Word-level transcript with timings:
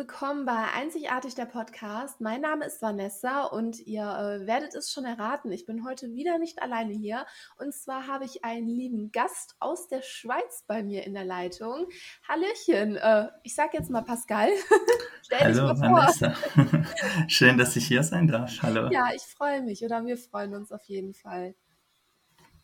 willkommen 0.00 0.46
bei 0.46 0.64
Einzigartig 0.74 1.34
der 1.34 1.44
Podcast. 1.44 2.22
Mein 2.22 2.40
Name 2.40 2.64
ist 2.64 2.80
Vanessa 2.80 3.44
und 3.44 3.86
ihr 3.86 4.00
äh, 4.00 4.46
werdet 4.46 4.74
es 4.74 4.90
schon 4.90 5.04
erraten, 5.04 5.52
ich 5.52 5.66
bin 5.66 5.84
heute 5.84 6.14
wieder 6.14 6.38
nicht 6.38 6.62
alleine 6.62 6.94
hier. 6.94 7.26
Und 7.58 7.74
zwar 7.74 8.06
habe 8.06 8.24
ich 8.24 8.42
einen 8.42 8.66
lieben 8.66 9.12
Gast 9.12 9.56
aus 9.60 9.88
der 9.88 10.00
Schweiz 10.00 10.64
bei 10.66 10.82
mir 10.82 11.04
in 11.04 11.12
der 11.12 11.26
Leitung. 11.26 11.86
Hallöchen, 12.26 12.96
äh, 12.96 13.28
ich 13.42 13.54
sage 13.54 13.72
jetzt 13.74 13.90
mal 13.90 14.00
Pascal. 14.00 14.48
Hallo 15.38 15.78
Vanessa, 15.78 16.34
schön, 17.28 17.58
dass 17.58 17.76
ich 17.76 17.86
hier 17.86 18.02
sein 18.02 18.26
darf. 18.26 18.50
Hallo. 18.62 18.88
Ja, 18.90 19.10
ich 19.14 19.24
freue 19.24 19.60
mich 19.60 19.84
oder 19.84 20.06
wir 20.06 20.16
freuen 20.16 20.54
uns 20.54 20.72
auf 20.72 20.84
jeden 20.84 21.12
Fall. 21.12 21.54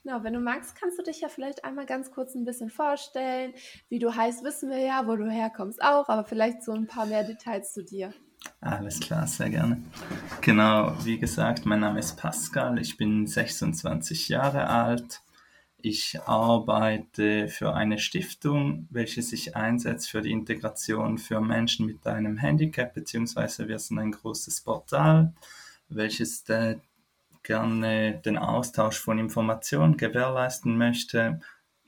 Genau, 0.06 0.22
wenn 0.22 0.34
du 0.34 0.38
magst, 0.38 0.76
kannst 0.76 0.96
du 1.00 1.02
dich 1.02 1.20
ja 1.20 1.28
vielleicht 1.28 1.64
einmal 1.64 1.84
ganz 1.84 2.12
kurz 2.12 2.36
ein 2.36 2.44
bisschen 2.44 2.70
vorstellen. 2.70 3.54
Wie 3.88 3.98
du 3.98 4.14
heißt, 4.14 4.44
wissen 4.44 4.70
wir 4.70 4.78
ja, 4.78 5.04
wo 5.08 5.16
du 5.16 5.28
herkommst 5.28 5.82
auch, 5.82 6.08
aber 6.08 6.22
vielleicht 6.22 6.62
so 6.62 6.70
ein 6.70 6.86
paar 6.86 7.06
mehr 7.06 7.24
Details 7.24 7.72
zu 7.72 7.82
dir. 7.82 8.14
Alles 8.60 9.00
klar, 9.00 9.26
sehr 9.26 9.50
gerne. 9.50 9.82
Genau, 10.42 10.94
wie 11.02 11.18
gesagt, 11.18 11.66
mein 11.66 11.80
Name 11.80 11.98
ist 11.98 12.16
Pascal, 12.16 12.78
ich 12.78 12.96
bin 12.96 13.26
26 13.26 14.28
Jahre 14.28 14.68
alt. 14.68 15.22
Ich 15.76 16.20
arbeite 16.24 17.48
für 17.48 17.74
eine 17.74 17.98
Stiftung, 17.98 18.86
welche 18.90 19.22
sich 19.22 19.56
einsetzt 19.56 20.08
für 20.08 20.22
die 20.22 20.30
Integration 20.30 21.18
für 21.18 21.40
Menschen 21.40 21.84
mit 21.84 22.06
einem 22.06 22.36
Handicap, 22.36 22.94
beziehungsweise 22.94 23.66
wir 23.66 23.80
sind 23.80 23.98
ein 23.98 24.12
großes 24.12 24.60
Portal, 24.60 25.34
welches 25.88 26.44
gerne 27.46 28.20
den 28.24 28.36
Austausch 28.36 28.98
von 28.98 29.18
Informationen 29.18 29.96
gewährleisten 29.96 30.76
möchte. 30.76 31.40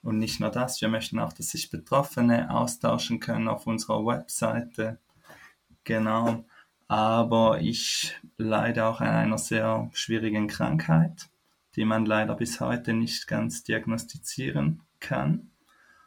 Und 0.03 0.19
nicht 0.19 0.41
nur 0.41 0.50
das, 0.50 0.81
wir 0.81 0.89
möchten 0.89 1.19
auch, 1.19 1.33
dass 1.33 1.50
sich 1.50 1.70
Betroffene 1.70 2.50
austauschen 2.50 3.20
können 3.20 3.48
auf 3.48 3.67
unserer 3.67 4.06
Webseite. 4.06 4.98
Genau. 5.84 6.45
Aber 6.87 7.61
ich 7.61 8.17
leide 8.39 8.87
auch 8.87 9.00
an 9.00 9.09
einer 9.09 9.39
sehr 9.39 9.91
schwierigen 9.92 10.47
Krankheit, 10.47 11.28
die 11.77 11.84
man 11.84 12.06
leider 12.06 12.34
bis 12.34 12.61
heute 12.61 12.95
nicht 12.95 13.27
ganz 13.27 13.62
diagnostizieren 13.65 14.83
kann. 15.00 15.50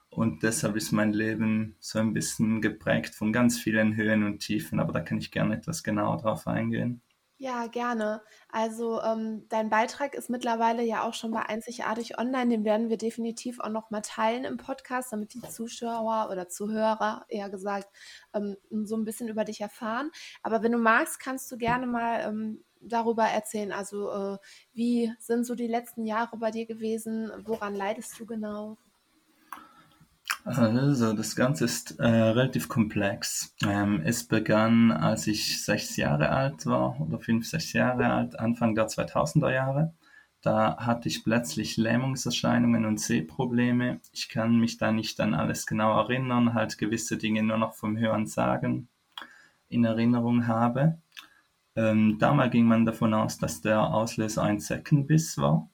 Und 0.09 0.43
deshalb 0.43 0.75
ist 0.75 0.91
mein 0.91 1.13
Leben 1.13 1.75
so 1.80 1.99
ein 1.99 2.13
bisschen 2.13 2.61
geprägt 2.61 3.15
von 3.15 3.31
ganz 3.31 3.59
vielen 3.59 3.95
Höhen 3.95 4.23
und 4.23 4.39
Tiefen, 4.39 4.80
aber 4.80 4.91
da 4.91 5.02
kann 5.02 5.19
ich 5.19 5.31
gerne 5.31 5.55
etwas 5.55 5.83
genauer 5.83 6.17
drauf 6.17 6.47
eingehen. 6.47 7.02
Ja, 7.44 7.66
gerne. 7.66 8.22
Also 8.50 9.02
ähm, 9.02 9.47
dein 9.50 9.72
Beitrag 9.72 10.14
ist 10.14 10.30
mittlerweile 10.30 10.84
ja 10.84 11.02
auch 11.02 11.16
schon 11.16 11.31
bei 11.31 11.42
Einzigartig 11.42 12.20
online. 12.20 12.50
Den 12.50 12.66
werden 12.66 12.89
wir 12.89 12.98
definitiv 12.98 13.59
auch 13.59 13.70
noch 13.70 13.89
mal 13.89 14.02
teilen 14.02 14.45
im 14.45 14.58
Podcast, 14.58 15.11
damit 15.11 15.33
die 15.33 15.42
Zuschauer 15.42 16.30
oder 16.31 16.50
Zuhörer 16.50 17.25
eher 17.30 17.50
gesagt 17.50 17.88
ähm, 18.36 18.58
so 18.83 18.95
ein 18.95 19.06
bisschen 19.06 19.28
über 19.28 19.44
dich 19.44 19.59
erfahren. 19.59 20.11
Aber 20.44 20.61
wenn 20.61 20.72
du 20.72 20.78
magst, 20.78 21.20
kannst 21.20 21.52
du 21.52 21.58
gerne 21.58 21.88
mal 21.88 22.20
ähm, 22.28 22.64
darüber 22.80 23.23
erzählen. 23.23 23.72
Also 23.72 24.11
äh, 24.11 24.38
wie 24.73 25.11
sind 25.17 25.44
so 25.44 25.55
die 25.55 25.66
letzten 25.66 26.05
Jahre 26.05 26.38
bei 26.38 26.52
dir 26.52 26.67
gewesen? 26.67 27.31
Woran 27.45 27.73
leidest 27.73 28.20
du 28.20 28.27
genau? 28.27 28.77
Also, 30.43 31.13
das 31.13 31.35
Ganze 31.35 31.65
ist 31.65 31.99
äh, 31.99 32.07
relativ 32.07 32.67
komplex. 32.67 33.55
Ähm, 33.63 34.02
es 34.03 34.27
begann, 34.27 34.91
als 34.91 35.27
ich 35.27 35.63
sechs 35.63 35.97
Jahre 35.97 36.29
alt 36.29 36.65
war 36.65 36.99
oder 36.99 37.19
fünf, 37.19 37.47
sechs 37.47 37.73
Jahre 37.73 38.07
alt, 38.07 38.39
Anfang 38.39 38.73
der 38.73 38.87
2000er 38.87 39.53
Jahre. 39.53 39.93
Da 40.41 40.77
hatte 40.77 41.07
ich 41.07 41.23
plötzlich 41.23 41.77
Lähmungserscheinungen 41.77 42.85
und 42.85 42.99
Sehprobleme. 42.99 43.99
Ich 44.11 44.29
kann 44.29 44.57
mich 44.57 44.77
da 44.77 44.91
nicht 44.91 45.21
an 45.21 45.35
alles 45.35 45.67
genau 45.67 45.95
erinnern, 45.99 46.55
halt 46.55 46.79
gewisse 46.79 47.17
Dinge 47.17 47.43
nur 47.43 47.58
noch 47.58 47.75
vom 47.75 47.97
Hören 47.97 48.25
sagen 48.25 48.87
in 49.69 49.85
Erinnerung 49.85 50.47
habe. 50.47 50.97
Ähm, 51.75 52.17
damals 52.19 52.52
ging 52.52 52.65
man 52.65 52.85
davon 52.85 53.13
aus, 53.13 53.37
dass 53.37 53.61
der 53.61 53.93
Auslöser 53.93 54.43
ein 54.43 54.59
Zeckenbiss 54.59 55.37
war. 55.37 55.69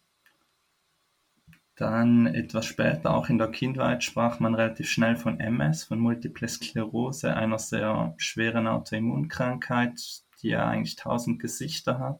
Dann 1.77 2.25
etwas 2.25 2.65
später, 2.65 3.13
auch 3.13 3.29
in 3.29 3.37
der 3.37 3.49
Kindheit, 3.49 4.03
sprach 4.03 4.39
man 4.39 4.55
relativ 4.55 4.89
schnell 4.89 5.15
von 5.15 5.39
MS, 5.39 5.83
von 5.83 5.99
Multiple 5.99 6.47
Sklerose, 6.47 7.35
einer 7.35 7.59
sehr 7.59 8.15
schweren 8.17 8.67
Autoimmunkrankheit, 8.67 10.23
die 10.41 10.49
ja 10.49 10.65
eigentlich 10.65 10.95
tausend 10.95 11.39
Gesichter 11.39 11.99
hat. 11.99 12.19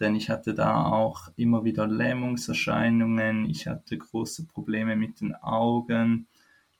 Denn 0.00 0.16
ich 0.16 0.28
hatte 0.28 0.54
da 0.54 0.86
auch 0.86 1.28
immer 1.36 1.62
wieder 1.62 1.86
Lähmungserscheinungen, 1.86 3.48
ich 3.48 3.68
hatte 3.68 3.96
große 3.96 4.46
Probleme 4.46 4.96
mit 4.96 5.20
den 5.20 5.36
Augen. 5.36 6.26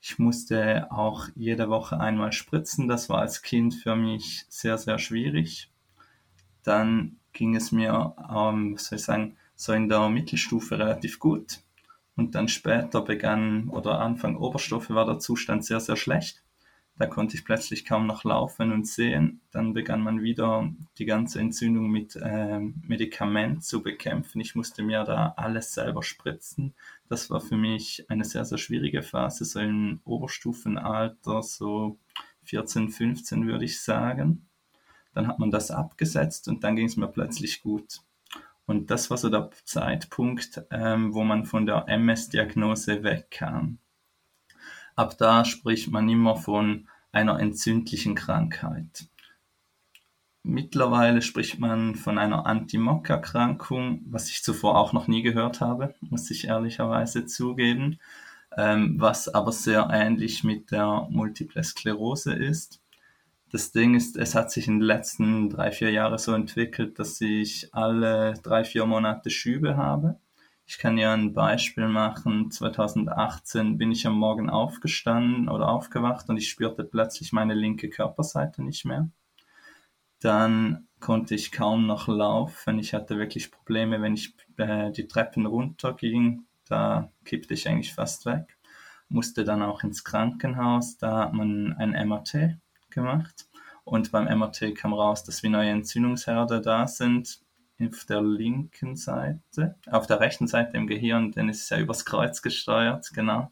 Ich 0.01 0.19
musste 0.19 0.91
auch 0.91 1.29
jede 1.33 1.69
Woche 1.69 1.97
einmal 1.97 2.33
spritzen. 2.33 2.89
Das 2.89 3.07
war 3.07 3.19
als 3.19 3.41
Kind 3.41 3.73
für 3.73 3.95
mich 3.95 4.45
sehr, 4.49 4.77
sehr 4.77 4.99
schwierig. 4.99 5.71
Dann 6.61 7.15
ging 7.31 7.55
es 7.55 7.71
mir, 7.71 8.13
ähm, 8.29 8.75
soll 8.77 8.97
ich 8.97 9.05
sagen, 9.05 9.37
so 9.55 9.71
in 9.71 9.87
der 9.87 10.09
Mittelstufe 10.09 10.77
relativ 10.77 11.19
gut. 11.19 11.61
Und 12.15 12.35
dann 12.35 12.47
später 12.47 13.01
begann, 13.01 13.69
oder 13.69 13.99
Anfang 13.99 14.37
Oberstufe 14.37 14.95
war 14.95 15.05
der 15.05 15.19
Zustand 15.19 15.65
sehr, 15.65 15.79
sehr 15.79 15.97
schlecht. 15.97 16.45
Da 16.97 17.07
konnte 17.07 17.35
ich 17.35 17.43
plötzlich 17.43 17.83
kaum 17.83 18.07
noch 18.07 18.23
laufen 18.23 18.71
und 18.71 18.87
sehen. 18.87 19.41
Dann 19.51 19.73
begann 19.73 19.99
man 20.01 20.21
wieder 20.21 20.71
die 20.97 21.05
ganze 21.05 21.41
Entzündung 21.41 21.89
mit 21.89 22.15
äh, 22.15 22.59
Medikament 22.59 23.65
zu 23.65 23.83
bekämpfen. 23.83 24.39
Ich 24.39 24.55
musste 24.55 24.81
mir 24.81 25.03
da 25.03 25.33
alles 25.35 25.73
selber 25.73 26.03
spritzen. 26.03 26.73
Das 27.09 27.29
war 27.29 27.41
für 27.41 27.57
mich 27.57 28.09
eine 28.09 28.23
sehr, 28.23 28.45
sehr 28.45 28.57
schwierige 28.57 29.03
Phase, 29.03 29.43
so 29.43 29.59
im 29.59 29.99
Oberstufenalter, 30.05 31.43
so 31.43 31.97
14, 32.45 32.89
15 32.89 33.45
würde 33.45 33.65
ich 33.65 33.81
sagen. 33.81 34.47
Dann 35.13 35.27
hat 35.27 35.37
man 35.39 35.51
das 35.51 35.71
abgesetzt 35.71 36.47
und 36.47 36.63
dann 36.63 36.77
ging 36.77 36.85
es 36.85 36.95
mir 36.95 37.09
plötzlich 37.09 37.61
gut. 37.61 38.01
Und 38.65 38.89
das 38.89 39.09
war 39.09 39.17
so 39.17 39.29
der 39.29 39.51
Zeitpunkt, 39.63 40.63
ähm, 40.71 41.13
wo 41.13 41.23
man 41.23 41.45
von 41.45 41.65
der 41.65 41.87
MS-Diagnose 41.87 43.03
wegkam. 43.03 43.77
Ab 44.95 45.17
da 45.17 45.45
spricht 45.45 45.91
man 45.91 46.07
immer 46.09 46.35
von 46.35 46.87
einer 47.11 47.39
entzündlichen 47.39 48.15
Krankheit. 48.15 49.07
Mittlerweile 50.47 51.21
spricht 51.21 51.59
man 51.59 51.95
von 51.95 52.17
einer 52.17 52.45
Anti-Mock-Erkrankung, 52.45 54.01
was 54.05 54.29
ich 54.29 54.43
zuvor 54.43 54.77
auch 54.77 54.93
noch 54.93 55.07
nie 55.07 55.23
gehört 55.23 55.59
habe, 55.59 55.95
muss 56.01 56.29
ich 56.29 56.47
ehrlicherweise 56.47 57.25
zugeben, 57.25 57.99
ähm, 58.55 58.95
was 58.99 59.27
aber 59.27 59.51
sehr 59.51 59.89
ähnlich 59.91 60.43
mit 60.43 60.71
der 60.71 61.07
Multiple 61.09 61.63
Sklerose 61.63 62.33
ist. 62.33 62.79
Das 63.51 63.71
Ding 63.71 63.95
ist, 63.95 64.17
es 64.17 64.35
hat 64.35 64.51
sich 64.51 64.67
in 64.67 64.79
den 64.79 64.87
letzten 64.87 65.49
drei, 65.49 65.71
vier 65.71 65.91
Jahren 65.91 66.17
so 66.17 66.33
entwickelt, 66.33 66.99
dass 66.99 67.21
ich 67.21 67.73
alle 67.73 68.33
drei, 68.43 68.63
vier 68.63 68.85
Monate 68.85 69.29
Schübe 69.29 69.77
habe. 69.77 70.19
Ich 70.67 70.79
kann 70.79 70.97
ja 70.97 71.13
ein 71.13 71.33
Beispiel 71.33 71.87
machen. 71.87 72.49
2018 72.49 73.77
bin 73.77 73.91
ich 73.91 74.07
am 74.07 74.17
Morgen 74.17 74.49
aufgestanden 74.49 75.47
oder 75.47 75.69
aufgewacht 75.69 76.27
und 76.27 76.37
ich 76.37 76.49
spürte 76.49 76.83
plötzlich 76.83 77.33
meine 77.33 77.53
linke 77.53 77.89
Körperseite 77.89 78.63
nicht 78.63 78.83
mehr. 78.83 79.09
Dann 80.19 80.87
konnte 80.99 81.35
ich 81.35 81.51
kaum 81.51 81.85
noch 81.85 82.07
laufen. 82.07 82.79
Ich 82.79 82.95
hatte 82.95 83.19
wirklich 83.19 83.51
Probleme, 83.51 84.01
wenn 84.01 84.15
ich 84.15 84.35
äh, 84.57 84.91
die 84.91 85.07
Treppen 85.07 85.45
runterging. 85.45 86.45
Da 86.67 87.11
kippte 87.25 87.53
ich 87.53 87.69
eigentlich 87.69 87.93
fast 87.93 88.25
weg. 88.25 88.57
Musste 89.07 89.43
dann 89.43 89.61
auch 89.61 89.83
ins 89.83 90.03
Krankenhaus. 90.03 90.97
Da 90.97 91.19
hat 91.19 91.33
man 91.33 91.73
ein 91.73 91.91
MRT 92.07 92.57
gemacht. 92.95 93.47
Und 93.83 94.11
beim 94.11 94.25
MRT 94.25 94.73
kam 94.75 94.93
raus, 94.93 95.23
dass 95.23 95.43
wie 95.43 95.49
neue 95.49 95.69
Entzündungsherde 95.69 96.59
da 96.59 96.87
sind 96.87 97.39
auf 97.79 98.05
der 98.05 98.23
linken 98.23 98.95
Seite, 98.95 99.75
auf 99.85 100.07
der 100.07 100.19
rechten 100.19 100.47
Seite 100.47 100.77
im 100.77 100.87
Gehirn, 100.87 101.31
denn 101.31 101.49
es 101.49 101.61
ist 101.63 101.69
ja 101.69 101.77
übers 101.77 102.05
Kreuz 102.05 102.41
gesteuert, 102.41 103.11
genau. 103.13 103.51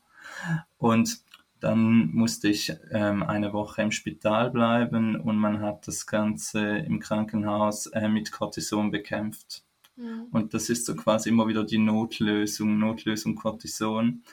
Und 0.77 1.19
dann 1.59 2.09
musste 2.13 2.49
ich 2.49 2.73
ähm, 2.91 3.23
eine 3.23 3.53
Woche 3.53 3.81
im 3.81 3.91
Spital 3.91 4.49
bleiben 4.49 5.15
und 5.15 5.37
man 5.37 5.61
hat 5.61 5.87
das 5.87 6.05
Ganze 6.05 6.77
im 6.79 6.99
Krankenhaus 6.99 7.87
äh, 7.87 8.09
mit 8.09 8.31
Cortison 8.31 8.91
bekämpft. 8.91 9.63
Mhm. 9.95 10.27
Und 10.31 10.53
das 10.53 10.69
ist 10.69 10.85
so 10.85 10.95
quasi 10.95 11.29
immer 11.29 11.47
wieder 11.47 11.63
die 11.63 11.77
Notlösung, 11.77 12.79
Notlösung 12.79 13.35
Cortison. 13.35 14.23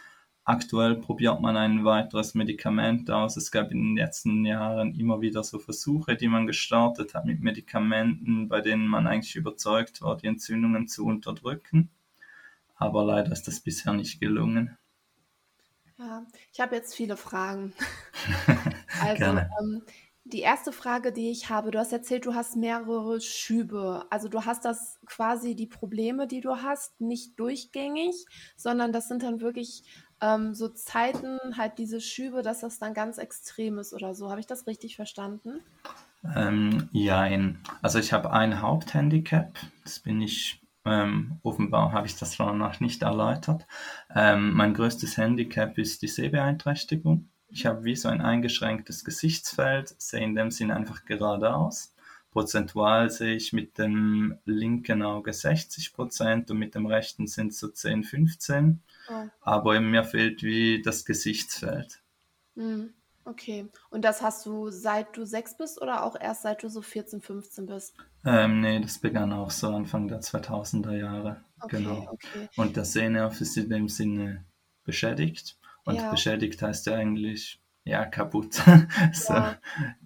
Aktuell 0.50 0.96
probiert 0.96 1.40
man 1.40 1.56
ein 1.56 1.84
weiteres 1.84 2.34
Medikament 2.34 3.08
aus. 3.08 3.36
Es 3.36 3.52
gab 3.52 3.70
in 3.70 3.80
den 3.80 3.96
letzten 3.96 4.44
Jahren 4.44 4.96
immer 4.98 5.20
wieder 5.20 5.44
so 5.44 5.60
Versuche, 5.60 6.16
die 6.16 6.26
man 6.26 6.48
gestartet 6.48 7.14
hat 7.14 7.24
mit 7.24 7.40
Medikamenten, 7.40 8.48
bei 8.48 8.60
denen 8.60 8.88
man 8.88 9.06
eigentlich 9.06 9.36
überzeugt 9.36 10.02
war, 10.02 10.16
die 10.16 10.26
Entzündungen 10.26 10.88
zu 10.88 11.06
unterdrücken. 11.06 11.88
Aber 12.74 13.04
leider 13.04 13.30
ist 13.30 13.46
das 13.46 13.60
bisher 13.60 13.92
nicht 13.92 14.20
gelungen. 14.20 14.76
Ja, 15.98 16.26
ich 16.52 16.58
habe 16.58 16.74
jetzt 16.74 16.96
viele 16.96 17.16
Fragen. 17.16 17.72
also, 19.00 19.24
ähm, 19.24 19.82
die 20.24 20.40
erste 20.40 20.72
Frage, 20.72 21.12
die 21.12 21.30
ich 21.30 21.48
habe, 21.48 21.70
du 21.70 21.78
hast 21.78 21.92
erzählt, 21.92 22.26
du 22.26 22.34
hast 22.34 22.56
mehrere 22.56 23.20
Schübe. 23.20 24.04
Also 24.10 24.28
du 24.28 24.44
hast 24.44 24.64
das 24.64 24.98
quasi 25.06 25.54
die 25.54 25.66
Probleme, 25.66 26.26
die 26.26 26.40
du 26.40 26.56
hast, 26.56 27.00
nicht 27.00 27.38
durchgängig, 27.38 28.26
sondern 28.56 28.92
das 28.92 29.06
sind 29.06 29.22
dann 29.22 29.40
wirklich 29.40 29.84
ähm, 30.20 30.54
so 30.54 30.68
Zeiten, 30.68 31.38
halt 31.56 31.78
diese 31.78 32.00
Schübe, 32.00 32.42
dass 32.42 32.60
das 32.60 32.78
dann 32.78 32.94
ganz 32.94 33.18
extrem 33.18 33.78
ist 33.78 33.92
oder 33.92 34.14
so. 34.14 34.30
Habe 34.30 34.40
ich 34.40 34.46
das 34.46 34.66
richtig 34.66 34.96
verstanden? 34.96 35.60
Ähm, 36.36 36.88
jein. 36.92 37.58
Also 37.82 37.98
ich 37.98 38.12
habe 38.12 38.32
ein 38.32 38.60
Haupthandicap, 38.60 39.58
das 39.84 40.00
bin 40.00 40.20
ich, 40.20 40.60
ähm, 40.84 41.38
offenbar 41.42 41.92
habe 41.92 42.06
ich 42.06 42.16
das 42.16 42.38
noch 42.38 42.80
nicht 42.80 43.02
erläutert. 43.02 43.66
Ähm, 44.14 44.52
mein 44.52 44.74
größtes 44.74 45.16
Handicap 45.16 45.78
ist 45.78 46.02
die 46.02 46.08
Sehbeeinträchtigung. 46.08 47.28
Ich 47.48 47.66
habe 47.66 47.84
wie 47.84 47.96
so 47.96 48.08
ein 48.08 48.20
eingeschränktes 48.20 49.04
Gesichtsfeld, 49.04 49.94
sehe 49.98 50.22
in 50.22 50.34
dem 50.34 50.50
Sinn 50.50 50.70
einfach 50.70 51.04
geradeaus. 51.04 51.94
Prozentual 52.30 53.10
sehe 53.10 53.34
ich 53.34 53.52
mit 53.52 53.76
dem 53.76 54.38
linken 54.44 55.02
Auge 55.02 55.32
60 55.32 55.92
Prozent 55.92 56.50
und 56.50 56.58
mit 56.58 56.76
dem 56.76 56.86
rechten 56.86 57.26
sind 57.26 57.48
es 57.48 57.58
so 57.58 57.68
10, 57.68 58.04
15. 58.04 58.82
Oh. 59.10 59.28
Aber 59.40 59.80
mir 59.80 60.04
fehlt 60.04 60.42
wie 60.42 60.82
das 60.82 61.04
Gesichtsfeld. 61.04 62.00
Mhm. 62.54 62.94
Okay. 63.24 63.68
Und 63.90 64.04
das 64.04 64.22
hast 64.22 64.46
du 64.46 64.70
seit 64.70 65.16
du 65.16 65.24
sechs 65.24 65.56
bist 65.56 65.80
oder 65.80 66.04
auch 66.04 66.16
erst 66.18 66.42
seit 66.42 66.62
du 66.62 66.68
so 66.68 66.82
14, 66.82 67.20
15 67.20 67.66
bist? 67.66 67.94
Ähm, 68.24 68.60
nee, 68.60 68.80
das 68.80 68.98
begann 68.98 69.32
auch 69.32 69.50
so 69.50 69.68
Anfang 69.68 70.08
der 70.08 70.20
2000er 70.20 70.96
Jahre. 70.96 71.44
Okay, 71.60 71.76
genau. 71.76 72.08
Okay. 72.10 72.48
Und 72.56 72.76
der 72.76 72.84
Sehnerv 72.84 73.40
ist 73.40 73.56
in 73.56 73.68
dem 73.68 73.88
Sinne 73.88 74.44
beschädigt. 74.84 75.58
Und 75.84 75.96
ja. 75.96 76.10
beschädigt 76.10 76.60
heißt 76.62 76.86
ja 76.86 76.94
eigentlich, 76.94 77.60
ja, 77.84 78.04
kaputt. 78.04 78.54
so, 79.12 79.34
ja. 79.34 79.58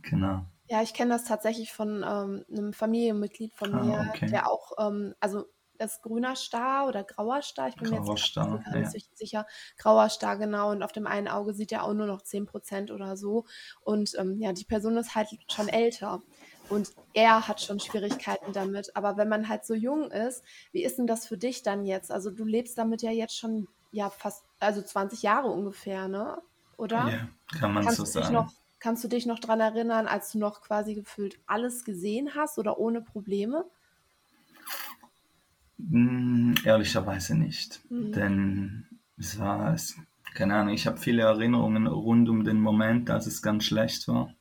genau. 0.02 0.44
Ja, 0.66 0.82
ich 0.82 0.94
kenne 0.94 1.10
das 1.10 1.24
tatsächlich 1.24 1.72
von 1.72 2.04
ähm, 2.06 2.44
einem 2.50 2.72
Familienmitglied 2.72 3.54
von 3.54 3.74
ah, 3.74 3.82
mir, 3.82 4.10
okay. 4.10 4.26
der 4.26 4.50
auch, 4.50 4.72
ähm, 4.78 5.14
also 5.20 5.46
das 5.78 6.02
grüner 6.02 6.36
Star 6.36 6.86
oder 6.88 7.04
grauer 7.04 7.42
Star, 7.42 7.68
ich 7.68 7.76
bin 7.76 7.90
grauer 7.90 8.00
mir 8.00 8.10
jetzt 8.10 8.24
Star, 8.24 8.58
gar 8.58 8.78
nicht 8.78 8.94
ja. 8.94 9.00
sicher, 9.14 9.46
grauer 9.76 10.08
Star, 10.08 10.36
genau, 10.36 10.70
und 10.70 10.82
auf 10.82 10.92
dem 10.92 11.06
einen 11.06 11.28
Auge 11.28 11.54
sieht 11.54 11.72
er 11.72 11.84
auch 11.84 11.94
nur 11.94 12.06
noch 12.06 12.22
10% 12.22 12.90
oder 12.90 13.16
so. 13.16 13.44
Und 13.82 14.14
ähm, 14.18 14.38
ja, 14.38 14.52
die 14.52 14.64
Person 14.64 14.96
ist 14.96 15.14
halt 15.14 15.28
schon 15.50 15.68
älter 15.68 16.22
und 16.68 16.90
er 17.12 17.46
hat 17.46 17.60
schon 17.60 17.80
Schwierigkeiten 17.80 18.52
damit. 18.52 18.96
Aber 18.96 19.16
wenn 19.16 19.28
man 19.28 19.48
halt 19.48 19.64
so 19.64 19.74
jung 19.74 20.10
ist, 20.10 20.42
wie 20.72 20.84
ist 20.84 20.98
denn 20.98 21.06
das 21.06 21.26
für 21.26 21.36
dich 21.36 21.62
dann 21.62 21.84
jetzt? 21.84 22.10
Also 22.10 22.30
du 22.30 22.44
lebst 22.44 22.78
damit 22.78 23.02
ja 23.02 23.10
jetzt 23.10 23.36
schon 23.36 23.68
ja 23.92 24.10
fast, 24.10 24.44
also 24.58 24.82
20 24.82 25.22
Jahre 25.22 25.48
ungefähr, 25.48 26.08
ne? 26.08 26.42
Oder? 26.76 27.08
Ja, 27.08 27.28
kann 27.58 27.72
man 27.72 27.84
kannst 27.84 27.98
so 27.98 28.04
sagen. 28.04 28.34
Noch, 28.34 28.52
kannst 28.80 29.04
du 29.04 29.08
dich 29.08 29.26
noch 29.26 29.38
daran 29.38 29.60
erinnern, 29.60 30.06
als 30.06 30.32
du 30.32 30.38
noch 30.38 30.60
quasi 30.60 30.94
gefühlt 30.94 31.38
alles 31.46 31.84
gesehen 31.84 32.34
hast 32.34 32.58
oder 32.58 32.78
ohne 32.78 33.00
Probleme? 33.00 33.64
Hm, 35.90 36.54
ehrlicherweise 36.64 37.36
nicht. 37.36 37.80
Mhm. 37.90 38.12
Denn 38.12 38.86
es 39.18 39.38
war, 39.38 39.74
es, 39.74 39.96
keine 40.34 40.54
Ahnung, 40.54 40.74
ich 40.74 40.86
habe 40.86 40.98
viele 40.98 41.22
Erinnerungen 41.22 41.86
rund 41.86 42.28
um 42.28 42.44
den 42.44 42.60
Moment, 42.60 43.10
als 43.10 43.26
es 43.26 43.42
ganz 43.42 43.64
schlecht 43.64 44.08
war. 44.08 44.34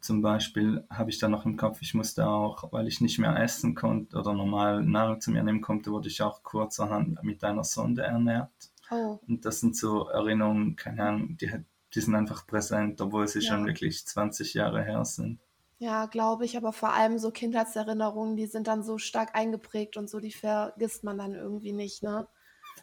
Zum 0.00 0.22
Beispiel 0.22 0.84
habe 0.90 1.10
ich 1.10 1.18
da 1.18 1.28
noch 1.28 1.44
im 1.44 1.56
Kopf, 1.56 1.82
ich 1.82 1.92
musste 1.92 2.26
auch, 2.28 2.72
weil 2.72 2.86
ich 2.86 3.00
nicht 3.00 3.18
mehr 3.18 3.36
essen 3.36 3.74
konnte 3.74 4.16
oder 4.16 4.32
normal 4.32 4.84
Nahrung 4.84 5.20
zu 5.20 5.30
mir 5.30 5.42
nehmen 5.42 5.60
konnte, 5.60 5.90
wurde 5.90 6.08
ich 6.08 6.22
auch 6.22 6.42
kurzerhand 6.42 7.22
mit 7.24 7.42
einer 7.42 7.64
Sonde 7.64 8.02
ernährt. 8.02 8.52
Oh. 8.90 9.18
Und 9.26 9.44
das 9.44 9.60
sind 9.60 9.76
so 9.76 10.08
Erinnerungen, 10.08 10.76
keine 10.76 11.02
Ahnung, 11.02 11.36
die, 11.36 11.50
die 11.94 12.00
sind 12.00 12.14
einfach 12.14 12.46
präsent, 12.46 13.00
obwohl 13.00 13.26
sie 13.26 13.40
ja. 13.40 13.50
schon 13.50 13.66
wirklich 13.66 14.06
20 14.06 14.54
Jahre 14.54 14.82
her 14.82 15.04
sind. 15.04 15.40
Ja, 15.78 16.06
glaube 16.06 16.44
ich, 16.44 16.56
aber 16.56 16.72
vor 16.72 16.92
allem 16.92 17.18
so 17.18 17.30
Kindheitserinnerungen, 17.30 18.36
die 18.36 18.46
sind 18.46 18.66
dann 18.66 18.82
so 18.82 18.98
stark 18.98 19.36
eingeprägt 19.36 19.96
und 19.96 20.10
so, 20.10 20.18
die 20.18 20.32
vergisst 20.32 21.04
man 21.04 21.18
dann 21.18 21.34
irgendwie 21.34 21.72
nicht, 21.72 22.02
ne? 22.02 22.26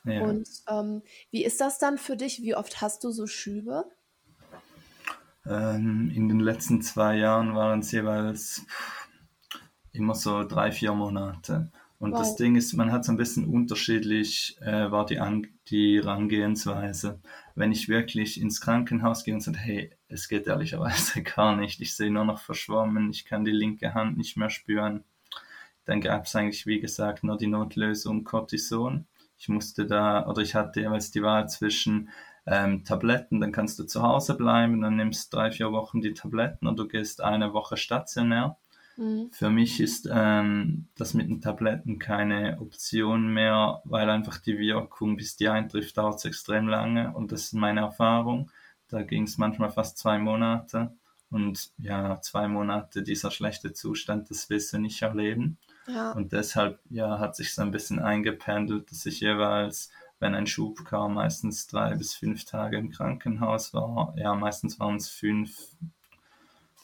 Ja. 0.06 0.22
Und 0.22 0.48
ähm, 0.70 1.02
wie 1.32 1.44
ist 1.44 1.60
das 1.60 1.78
dann 1.78 1.98
für 1.98 2.16
dich? 2.16 2.42
Wie 2.42 2.56
oft 2.56 2.82
hast 2.82 3.04
du 3.04 3.12
so 3.12 3.28
Schübe? 3.28 3.86
Ähm, 5.46 6.12
in 6.14 6.30
den 6.30 6.40
letzten 6.40 6.82
zwei 6.82 7.18
Jahren 7.18 7.56
waren 7.56 7.82
es 7.82 7.92
jeweils 7.92 8.66
immer 9.92 10.16
so 10.16 10.44
drei, 10.44 10.72
vier 10.72 10.94
Monate. 10.94 11.72
Und 11.98 12.12
wow. 12.12 12.20
das 12.20 12.36
Ding 12.36 12.56
ist, 12.56 12.74
man 12.74 12.92
hat 12.92 13.06
so 13.06 13.12
ein 13.12 13.18
bisschen 13.18 13.46
unterschiedlich, 13.46 14.58
äh, 14.62 14.92
war 14.92 15.06
die, 15.06 15.20
An 15.20 15.48
die 15.70 15.98
Herangehensweise. 15.98 17.20
Wenn 17.56 17.72
ich 17.72 17.88
wirklich 17.88 18.40
ins 18.40 18.60
Krankenhaus 18.60 19.24
gehe 19.24 19.34
und 19.34 19.42
sage, 19.42 19.58
hey, 19.58 19.92
es 20.08 20.28
geht 20.28 20.48
ehrlicherweise 20.48 21.24
gar 21.24 21.56
nicht, 21.56 21.80
ich 21.82 21.96
sehe 21.96 22.12
nur 22.12 22.26
noch 22.26 22.42
verschwommen, 22.42 23.10
ich 23.12 23.26
kann 23.26 23.46
die 23.46 23.52
linke 23.52 23.94
Hand 23.94 24.18
nicht 24.18 24.36
mehr 24.36 24.50
spüren, 24.50 25.04
dann 25.86 26.02
gab 26.02 26.26
es 26.26 26.36
eigentlich, 26.36 26.66
wie 26.66 26.80
gesagt, 26.80 27.24
nur 27.24 27.38
die 27.38 27.48
Notlösung 27.48 28.24
Cortison. 28.24 29.06
Ich 29.38 29.50
musste 29.50 29.86
da, 29.86 30.26
oder 30.28 30.42
ich 30.42 30.56
hatte 30.56 30.82
jeweils 30.82 31.12
die 31.12 31.22
Wahl 31.22 31.48
zwischen 31.48 32.10
ähm, 32.46 32.84
Tabletten, 32.84 33.40
dann 33.40 33.52
kannst 33.52 33.80
du 33.80 33.84
zu 33.84 34.02
Hause 34.02 34.36
bleiben, 34.36 34.82
dann 34.82 34.96
nimmst 34.96 35.34
drei, 35.34 35.52
vier 35.52 35.72
Wochen 35.72 36.02
die 36.02 36.14
Tabletten 36.14 36.68
und 36.68 36.78
du 36.78 36.88
gehst 36.88 37.22
eine 37.22 37.54
Woche 37.54 37.78
stationär. 37.78 38.58
Mhm. 38.98 39.30
Für 39.32 39.50
mich 39.50 39.80
ist 39.80 40.10
ähm, 40.12 40.88
das 40.96 41.14
mit 41.14 41.30
den 41.30 41.42
Tabletten 41.42 42.00
keine 42.00 42.60
Option 42.60 43.34
mehr, 43.34 43.82
weil 43.84 44.10
einfach 44.10 44.38
die 44.38 44.58
Wirkung, 44.58 45.18
bis 45.18 45.36
die 45.36 45.50
eintrifft, 45.50 45.98
dauert 45.98 46.20
es 46.20 46.26
extrem 46.26 46.68
lange 46.68 47.14
und 47.14 47.32
das 47.32 47.44
ist 47.44 47.54
meine 47.54 47.82
Erfahrung. 47.82 48.52
Da 48.88 49.02
ging 49.02 49.24
es 49.24 49.38
manchmal 49.38 49.72
fast 49.72 49.98
zwei 49.98 50.18
Monate 50.18 50.96
und 51.30 51.72
ja, 51.78 52.22
zwei 52.22 52.48
Monate 52.48 53.04
dieser 53.04 53.32
schlechte 53.32 53.74
Zustand, 53.74 54.30
das 54.30 54.50
willst 54.50 54.74
du 54.74 54.78
nicht 54.78 55.02
erleben. 55.02 55.58
Ja. 55.88 56.12
Und 56.12 56.32
deshalb 56.32 56.80
ja, 56.90 57.20
hat 57.20 57.36
sich 57.36 57.54
so 57.54 57.62
ein 57.62 57.72
bisschen 57.72 58.00
eingependelt, 58.00 58.90
dass 58.92 59.06
ich 59.06 59.20
jeweils, 59.20 59.92
wenn 60.20 60.34
ein 60.36 60.48
Schub 60.48 60.86
kam, 60.86 61.16
meistens 61.16 61.68
drei 61.68 61.96
bis 61.96 62.16
fünf 62.16 62.46
Tage 62.46 62.78
im 62.78 62.90
Krankenhaus 62.90 63.74
war. 63.74 64.14
Ja, 64.18 64.34
meistens 64.36 64.80
waren 64.80 64.96
es 64.96 65.10
fünf, 65.10 65.76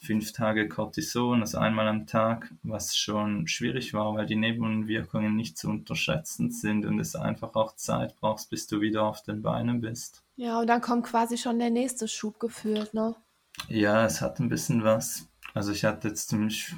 fünf 0.02 0.32
Tage 0.32 0.68
Cortison, 0.68 1.40
also 1.40 1.58
einmal 1.58 1.86
am 1.86 2.06
Tag, 2.06 2.52
was 2.62 2.96
schon 2.96 3.46
schwierig 3.46 3.94
war, 3.94 4.14
weil 4.14 4.26
die 4.26 4.36
Nebenwirkungen 4.36 5.36
nicht 5.36 5.56
zu 5.56 5.68
unterschätzen 5.70 6.50
sind 6.50 6.84
und 6.84 6.98
es 6.98 7.14
einfach 7.14 7.54
auch 7.54 7.76
Zeit 7.76 8.16
brauchst, 8.20 8.50
bis 8.50 8.66
du 8.66 8.80
wieder 8.80 9.04
auf 9.04 9.22
den 9.22 9.42
Beinen 9.42 9.80
bist. 9.80 10.24
Ja, 10.36 10.60
und 10.60 10.66
dann 10.66 10.80
kommt 10.80 11.06
quasi 11.06 11.38
schon 11.38 11.58
der 11.58 11.70
nächste 11.70 12.08
Schub 12.08 12.40
gefühlt, 12.40 12.92
ne? 12.94 13.14
Ja, 13.68 14.04
es 14.04 14.20
hat 14.20 14.40
ein 14.40 14.48
bisschen 14.48 14.82
was. 14.82 15.28
Also 15.54 15.70
ich 15.70 15.84
hatte 15.84 16.08
jetzt 16.08 16.30
ziemlich, 16.30 16.74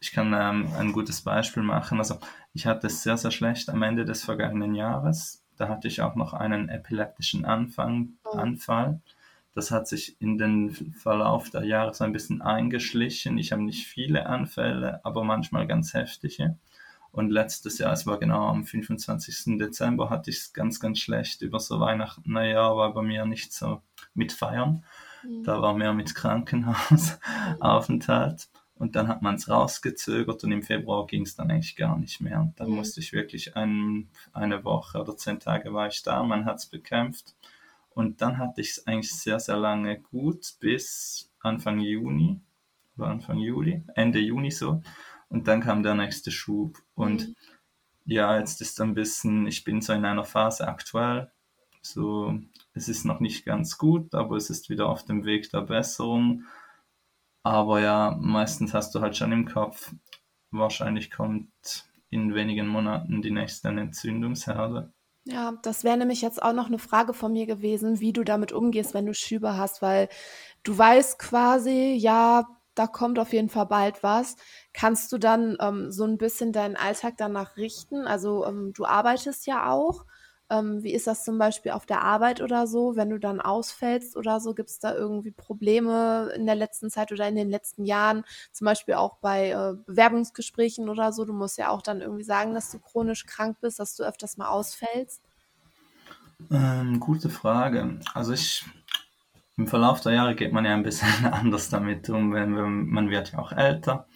ich 0.00 0.12
kann 0.12 0.34
ähm, 0.34 0.68
ein 0.76 0.92
gutes 0.92 1.22
Beispiel 1.22 1.62
machen. 1.62 1.98
Also 1.98 2.18
ich 2.52 2.66
hatte 2.66 2.88
es 2.88 3.02
sehr, 3.02 3.16
sehr 3.16 3.30
schlecht 3.30 3.70
am 3.70 3.82
Ende 3.82 4.04
des 4.04 4.22
vergangenen 4.22 4.74
Jahres. 4.74 5.42
Da 5.56 5.68
hatte 5.68 5.88
ich 5.88 6.02
auch 6.02 6.14
noch 6.14 6.34
einen 6.34 6.68
epileptischen 6.68 7.44
Anfang, 7.44 8.14
oh. 8.24 8.36
Anfall. 8.36 9.00
Das 9.54 9.70
hat 9.70 9.88
sich 9.88 10.20
in 10.20 10.38
den 10.38 10.94
Verlauf 10.94 11.50
der 11.50 11.64
Jahre 11.64 11.92
so 11.92 12.04
ein 12.04 12.12
bisschen 12.12 12.40
eingeschlichen. 12.40 13.36
Ich 13.38 13.52
habe 13.52 13.62
nicht 13.62 13.86
viele 13.86 14.26
Anfälle, 14.26 15.04
aber 15.04 15.24
manchmal 15.24 15.66
ganz 15.66 15.94
heftige. 15.94 16.56
Und 17.12 17.30
letztes 17.30 17.78
Jahr, 17.78 17.92
es 17.92 18.06
war 18.06 18.18
genau 18.18 18.46
am 18.46 18.64
25. 18.64 19.58
Dezember, 19.58 20.10
hatte 20.10 20.30
ich 20.30 20.38
es 20.38 20.52
ganz, 20.52 20.78
ganz 20.78 21.00
schlecht 21.00 21.42
über 21.42 21.58
so 21.58 21.80
Weihnachten. 21.80 22.32
Naja, 22.32 22.76
war 22.76 22.94
bei 22.94 23.02
mir 23.02 23.26
nicht 23.26 23.52
so 23.52 23.82
mit 24.14 24.32
Feiern. 24.32 24.84
Mhm. 25.24 25.42
Da 25.42 25.60
war 25.60 25.74
mehr 25.74 25.92
mit 25.92 26.14
Krankenhausaufenthalt. 26.14 28.48
Und 28.76 28.94
dann 28.96 29.08
hat 29.08 29.22
man 29.22 29.34
es 29.34 29.48
rausgezögert 29.48 30.42
und 30.42 30.52
im 30.52 30.62
Februar 30.62 31.06
ging 31.06 31.22
es 31.22 31.34
dann 31.34 31.50
eigentlich 31.50 31.76
gar 31.76 31.98
nicht 31.98 32.20
mehr. 32.20 32.40
Und 32.40 32.58
dann 32.58 32.70
mhm. 32.70 32.76
musste 32.76 33.00
ich 33.00 33.12
wirklich 33.12 33.56
ein, 33.56 34.08
eine 34.32 34.64
Woche 34.64 35.00
oder 35.00 35.16
zehn 35.16 35.40
Tage 35.40 35.74
war 35.74 35.88
ich 35.88 36.02
da, 36.02 36.22
man 36.22 36.46
hat 36.46 36.58
es 36.58 36.66
bekämpft. 36.66 37.34
Und 37.90 38.22
dann 38.22 38.38
hatte 38.38 38.60
ich 38.60 38.70
es 38.70 38.86
eigentlich 38.86 39.12
sehr, 39.12 39.40
sehr 39.40 39.56
lange 39.56 40.00
gut 40.00 40.54
bis 40.60 41.30
Anfang 41.40 41.80
Juni 41.80 42.40
oder 42.96 43.08
Anfang 43.08 43.38
Juli, 43.38 43.84
Ende 43.94 44.20
Juni 44.20 44.50
so. 44.50 44.82
Und 45.28 45.48
dann 45.48 45.60
kam 45.60 45.82
der 45.82 45.94
nächste 45.94 46.30
Schub. 46.30 46.78
Und 46.94 47.28
mhm. 47.28 47.34
ja, 48.04 48.38
jetzt 48.38 48.60
ist 48.60 48.80
ein 48.80 48.94
bisschen, 48.94 49.46
ich 49.46 49.64
bin 49.64 49.80
so 49.80 49.92
in 49.92 50.04
einer 50.04 50.24
Phase 50.24 50.68
aktuell. 50.68 51.30
So, 51.82 52.38
es 52.74 52.88
ist 52.88 53.04
noch 53.04 53.20
nicht 53.20 53.44
ganz 53.44 53.78
gut, 53.78 54.14
aber 54.14 54.36
es 54.36 54.50
ist 54.50 54.68
wieder 54.68 54.88
auf 54.88 55.04
dem 55.04 55.24
Weg 55.24 55.50
der 55.50 55.62
Besserung. 55.62 56.44
Aber 57.42 57.80
ja, 57.80 58.16
meistens 58.20 58.74
hast 58.74 58.94
du 58.94 59.00
halt 59.00 59.16
schon 59.16 59.32
im 59.32 59.46
Kopf, 59.46 59.94
wahrscheinlich 60.50 61.10
kommt 61.10 61.88
in 62.10 62.34
wenigen 62.34 62.66
Monaten 62.66 63.22
die 63.22 63.30
nächste 63.30 63.68
Entzündungsherde. 63.68 64.92
Ja, 65.26 65.52
das 65.62 65.84
wäre 65.84 65.98
nämlich 65.98 66.22
jetzt 66.22 66.42
auch 66.42 66.52
noch 66.54 66.66
eine 66.66 66.78
Frage 66.78 67.12
von 67.12 67.32
mir 67.32 67.46
gewesen, 67.46 68.00
wie 68.00 68.12
du 68.12 68.24
damit 68.24 68.52
umgehst, 68.52 68.94
wenn 68.94 69.04
du 69.06 69.12
Schübe 69.14 69.56
hast, 69.56 69.82
weil 69.82 70.08
du 70.62 70.76
weißt 70.76 71.18
quasi, 71.18 71.94
ja, 71.98 72.46
da 72.74 72.86
kommt 72.86 73.18
auf 73.18 73.32
jeden 73.32 73.50
Fall 73.50 73.66
bald 73.66 74.02
was. 74.02 74.36
Kannst 74.72 75.12
du 75.12 75.18
dann 75.18 75.56
ähm, 75.60 75.90
so 75.92 76.04
ein 76.04 76.16
bisschen 76.18 76.52
deinen 76.52 76.76
Alltag 76.76 77.14
danach 77.18 77.56
richten? 77.56 78.06
Also 78.06 78.46
ähm, 78.46 78.72
du 78.74 78.86
arbeitest 78.86 79.46
ja 79.46 79.70
auch. 79.70 80.06
Ähm, 80.50 80.82
wie 80.82 80.92
ist 80.92 81.06
das 81.06 81.24
zum 81.24 81.38
Beispiel 81.38 81.70
auf 81.70 81.86
der 81.86 82.02
Arbeit 82.02 82.40
oder 82.40 82.66
so, 82.66 82.96
wenn 82.96 83.08
du 83.08 83.18
dann 83.18 83.40
ausfällst 83.40 84.16
oder 84.16 84.40
so? 84.40 84.52
Gibt 84.52 84.68
es 84.68 84.80
da 84.80 84.94
irgendwie 84.94 85.30
Probleme 85.30 86.32
in 86.34 86.44
der 86.44 86.56
letzten 86.56 86.90
Zeit 86.90 87.12
oder 87.12 87.28
in 87.28 87.36
den 87.36 87.48
letzten 87.48 87.84
Jahren? 87.84 88.24
Zum 88.52 88.64
Beispiel 88.64 88.94
auch 88.94 89.18
bei 89.18 89.50
äh, 89.50 89.74
Bewerbungsgesprächen 89.86 90.88
oder 90.88 91.12
so. 91.12 91.24
Du 91.24 91.32
musst 91.32 91.56
ja 91.56 91.68
auch 91.68 91.82
dann 91.82 92.00
irgendwie 92.00 92.24
sagen, 92.24 92.52
dass 92.52 92.70
du 92.70 92.80
chronisch 92.80 93.26
krank 93.26 93.58
bist, 93.60 93.78
dass 93.78 93.94
du 93.94 94.02
öfters 94.02 94.36
mal 94.36 94.48
ausfällst. 94.48 95.22
Ähm, 96.50 96.98
gute 96.98 97.30
Frage. 97.30 98.00
Also 98.14 98.32
ich, 98.32 98.64
im 99.56 99.68
Verlauf 99.68 100.00
der 100.00 100.14
Jahre 100.14 100.34
geht 100.34 100.52
man 100.52 100.64
ja 100.64 100.74
ein 100.74 100.82
bisschen 100.82 101.26
anders 101.32 101.68
damit 101.68 102.10
um, 102.10 102.32
wenn, 102.32 102.52
man 102.86 103.10
wird 103.10 103.32
ja 103.32 103.38
auch 103.38 103.52
älter. 103.52 104.08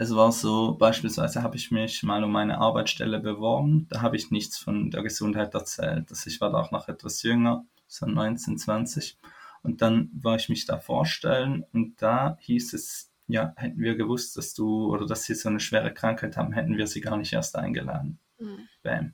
Es 0.00 0.14
war 0.14 0.32
so, 0.32 0.76
beispielsweise 0.78 1.42
habe 1.42 1.56
ich 1.56 1.70
mich 1.70 2.02
mal 2.02 2.24
um 2.24 2.34
eine 2.34 2.56
Arbeitsstelle 2.56 3.20
beworben, 3.20 3.86
da 3.90 4.00
habe 4.00 4.16
ich 4.16 4.30
nichts 4.30 4.56
von 4.56 4.90
der 4.90 5.02
Gesundheit 5.02 5.52
erzählt. 5.52 6.06
Also 6.08 6.30
ich 6.30 6.40
war 6.40 6.50
da 6.50 6.58
auch 6.58 6.70
noch 6.70 6.88
etwas 6.88 7.22
jünger, 7.22 7.66
so 7.86 8.06
19, 8.06 8.56
20. 8.56 9.18
Und 9.62 9.82
dann 9.82 10.08
war 10.14 10.36
ich 10.36 10.48
mich 10.48 10.64
da 10.64 10.78
vorstellen 10.78 11.66
und 11.74 12.00
da 12.00 12.38
hieß 12.40 12.72
es, 12.72 13.12
ja, 13.26 13.52
hätten 13.56 13.78
wir 13.78 13.94
gewusst, 13.94 14.38
dass 14.38 14.54
du 14.54 14.90
oder 14.90 15.04
dass 15.04 15.24
sie 15.24 15.34
so 15.34 15.50
eine 15.50 15.60
schwere 15.60 15.92
Krankheit 15.92 16.38
haben, 16.38 16.54
hätten 16.54 16.78
wir 16.78 16.86
sie 16.86 17.02
gar 17.02 17.18
nicht 17.18 17.34
erst 17.34 17.56
eingeladen. 17.56 18.18
Mhm. 18.38 18.68
Bam. 18.82 19.12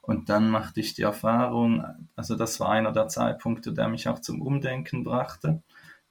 Und 0.00 0.30
dann 0.30 0.48
machte 0.48 0.80
ich 0.80 0.94
die 0.94 1.02
Erfahrung, 1.02 1.84
also 2.16 2.34
das 2.34 2.60
war 2.60 2.70
einer 2.70 2.92
der 2.92 3.08
Zeitpunkte, 3.08 3.74
der 3.74 3.88
mich 3.88 4.08
auch 4.08 4.20
zum 4.20 4.40
Umdenken 4.40 5.04
brachte. 5.04 5.62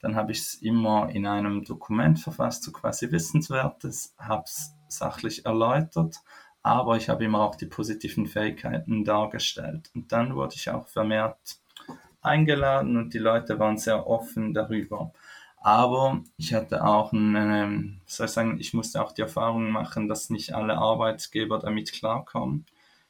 Dann 0.04 0.18
habe 0.18 0.34
ich 0.34 0.40
es 0.40 0.56
immer 0.56 1.10
in 1.10 1.26
einem 1.26 1.64
Dokument 1.64 2.20
verfasst, 2.20 2.64
so 2.64 2.74
quasi 2.74 3.10
Wissenswertes, 3.10 4.14
habe 4.20 4.44
es 4.44 4.76
sachlich 4.90 5.46
erläutert, 5.46 6.18
aber 6.62 6.98
ich 6.98 7.08
habe 7.08 7.24
immer 7.24 7.40
auch 7.40 7.56
die 7.56 7.68
positiven 7.68 8.28
Fähigkeiten 8.28 9.06
dargestellt. 9.06 9.92
Und 9.96 10.12
dann 10.12 10.36
wurde 10.36 10.56
ich 10.56 10.70
auch 10.70 10.90
vermehrt 10.90 11.58
eingeladen 12.22 12.98
und 12.98 13.14
die 13.14 13.20
Leute 13.20 13.60
waren 13.60 13.78
sehr 13.78 14.06
offen 14.06 14.54
darüber. 14.54 15.14
Aber 15.62 16.22
ich 16.36 16.54
hatte 16.54 16.86
auch 16.86 17.14
eine, 17.14 17.98
soll 18.06 18.26
ich 18.26 18.34
sagen, 18.34 18.60
ich 18.60 18.74
musste 18.74 19.02
auch 19.02 19.14
die 19.14 19.22
Erfahrung 19.22 19.72
machen, 19.72 20.10
dass 20.10 20.30
nicht 20.30 20.54
alle 20.54 20.78
Arbeitgeber 20.78 21.60
damit 21.60 21.94
klarkommen. 21.94 22.66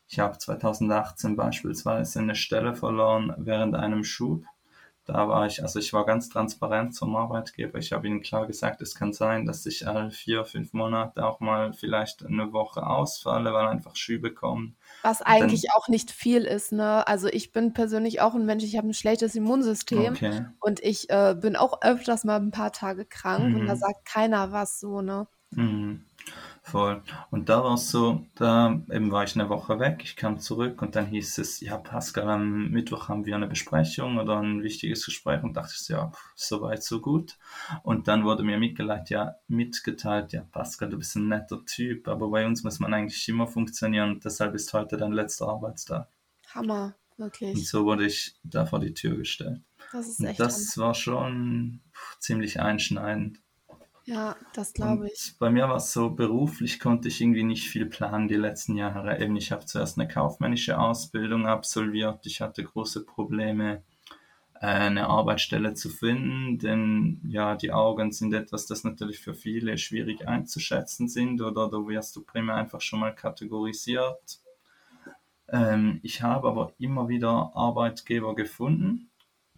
Ich 0.07 0.19
habe 0.19 0.37
2018 0.37 1.35
beispielsweise 1.35 2.19
eine 2.19 2.35
Stelle 2.35 2.75
verloren 2.75 3.33
während 3.37 3.73
einem 3.73 4.03
Schub 4.03 4.45
da 5.05 5.27
war 5.27 5.45
ich, 5.45 5.61
also 5.61 5.79
ich 5.79 5.91
war 5.91 6.05
ganz 6.05 6.29
transparent 6.29 6.95
zum 6.95 7.15
Arbeitgeber. 7.15 7.77
Ich 7.77 7.91
habe 7.91 8.07
ihnen 8.07 8.21
klar 8.21 8.47
gesagt, 8.47 8.81
es 8.81 8.95
kann 8.95 9.11
sein, 9.11 9.45
dass 9.45 9.65
ich 9.65 9.85
alle 9.85 10.11
vier, 10.11 10.45
fünf 10.45 10.71
Monate 10.71 11.25
auch 11.25 11.41
mal 11.41 11.73
vielleicht 11.73 12.25
eine 12.25 12.53
Woche 12.53 12.85
ausfalle, 12.87 13.53
weil 13.53 13.67
einfach 13.67 13.97
Schübe 13.97 14.33
kommen. 14.33 14.77
Was 15.01 15.21
eigentlich 15.21 15.63
dann, 15.63 15.71
auch 15.75 15.89
nicht 15.89 16.09
viel 16.09 16.43
ist, 16.43 16.71
ne? 16.71 17.05
Also 17.05 17.27
ich 17.27 17.51
bin 17.51 17.73
persönlich 17.73 18.21
auch 18.21 18.33
ein 18.33 18.45
Mensch, 18.45 18.63
ich 18.63 18.77
habe 18.77 18.87
ein 18.87 18.93
schlechtes 18.93 19.35
Immunsystem 19.35 20.13
okay. 20.13 20.45
und 20.61 20.79
ich 20.81 21.09
äh, 21.09 21.35
bin 21.37 21.57
auch 21.57 21.81
öfters 21.81 22.23
mal 22.23 22.37
ein 22.37 22.51
paar 22.51 22.71
Tage 22.71 23.03
krank 23.03 23.49
mhm. 23.49 23.55
und 23.61 23.67
da 23.67 23.75
mhm. 23.75 23.79
sagt 23.79 24.05
keiner 24.05 24.53
was 24.53 24.79
so, 24.79 25.01
ne? 25.01 25.27
Mhm. 25.51 26.05
Voll. 26.65 27.03
Und 27.29 27.49
da 27.49 27.61
war 27.61 27.73
es 27.73 27.91
so, 27.91 28.25
da 28.35 28.81
eben 28.89 29.11
war 29.11 29.25
ich 29.25 29.35
eine 29.35 29.49
Woche 29.49 29.79
weg, 29.79 29.99
ich 30.01 30.15
kam 30.15 30.39
zurück 30.39 30.81
und 30.81 30.95
dann 30.95 31.07
hieß 31.07 31.37
es, 31.39 31.59
ja 31.59 31.77
Pascal, 31.77 32.29
am 32.29 32.69
Mittwoch 32.69 33.09
haben 33.09 33.25
wir 33.25 33.35
eine 33.35 33.47
Besprechung 33.47 34.17
oder 34.17 34.39
ein 34.39 34.63
wichtiges 34.63 35.03
Gespräch 35.05 35.43
und 35.43 35.57
dachte 35.57 35.73
ich, 35.77 35.89
ja, 35.89 36.13
so 36.35 36.61
weit, 36.61 36.81
so 36.81 37.01
gut. 37.01 37.37
Und 37.83 38.07
dann 38.07 38.23
wurde 38.23 38.43
mir 38.43 38.57
mitgeteilt, 38.57 39.09
ja, 39.09 39.35
mitgeteilt, 39.49 40.31
ja 40.31 40.45
Pascal, 40.53 40.89
du 40.89 40.97
bist 40.97 41.17
ein 41.17 41.27
netter 41.27 41.65
Typ, 41.65 42.07
aber 42.07 42.29
bei 42.29 42.45
uns 42.45 42.63
muss 42.63 42.79
man 42.79 42.93
eigentlich 42.93 43.27
immer 43.27 43.45
funktionieren 43.45 44.11
und 44.11 44.25
deshalb 44.25 44.55
ist 44.55 44.71
heute 44.71 44.95
dein 44.95 45.11
letzter 45.11 45.49
Arbeitstag. 45.49 46.07
Hammer, 46.55 46.95
wirklich. 47.17 47.55
Und 47.55 47.65
so 47.65 47.83
wurde 47.83 48.05
ich 48.05 48.35
da 48.41 48.65
vor 48.65 48.79
die 48.79 48.93
Tür 48.93 49.17
gestellt. 49.17 49.61
Das 49.91 50.07
ist 50.07 50.21
echt. 50.21 50.39
Und 50.39 50.45
das 50.45 50.77
war 50.77 50.93
schon 50.93 51.81
ziemlich 52.19 52.61
einschneidend. 52.61 53.42
Ja, 54.05 54.35
das 54.53 54.73
glaube 54.73 55.07
ich. 55.07 55.35
Bei 55.39 55.49
mir 55.49 55.69
war 55.69 55.77
es 55.77 55.93
so, 55.93 56.09
beruflich 56.09 56.79
konnte 56.79 57.07
ich 57.07 57.21
irgendwie 57.21 57.43
nicht 57.43 57.69
viel 57.69 57.85
planen 57.85 58.27
die 58.27 58.35
letzten 58.35 58.75
Jahre. 58.75 59.19
Eben, 59.19 59.35
ich 59.37 59.51
habe 59.51 59.65
zuerst 59.65 59.97
eine 59.97 60.07
kaufmännische 60.07 60.77
Ausbildung 60.77 61.47
absolviert. 61.47 62.25
Ich 62.25 62.41
hatte 62.41 62.63
große 62.63 63.05
Probleme, 63.05 63.81
äh, 64.55 64.67
eine 64.67 65.07
Arbeitsstelle 65.07 65.73
zu 65.73 65.89
finden, 65.89 66.57
denn 66.57 67.21
ja, 67.27 67.55
die 67.55 67.71
Augen 67.71 68.11
sind 68.11 68.33
etwas, 68.33 68.65
das 68.65 68.83
natürlich 68.83 69.19
für 69.19 69.33
viele 69.33 69.77
schwierig 69.77 70.27
einzuschätzen 70.27 71.07
sind 71.09 71.41
oder 71.41 71.69
da 71.69 71.77
wirst 71.87 72.15
du 72.15 72.23
primär 72.23 72.55
einfach 72.55 72.81
schon 72.81 72.99
mal 73.01 73.15
kategorisiert. 73.15 74.41
Ähm, 75.49 75.99
ich 76.03 76.21
habe 76.21 76.47
aber 76.47 76.73
immer 76.79 77.07
wieder 77.09 77.51
Arbeitgeber 77.55 78.35
gefunden, 78.35 79.09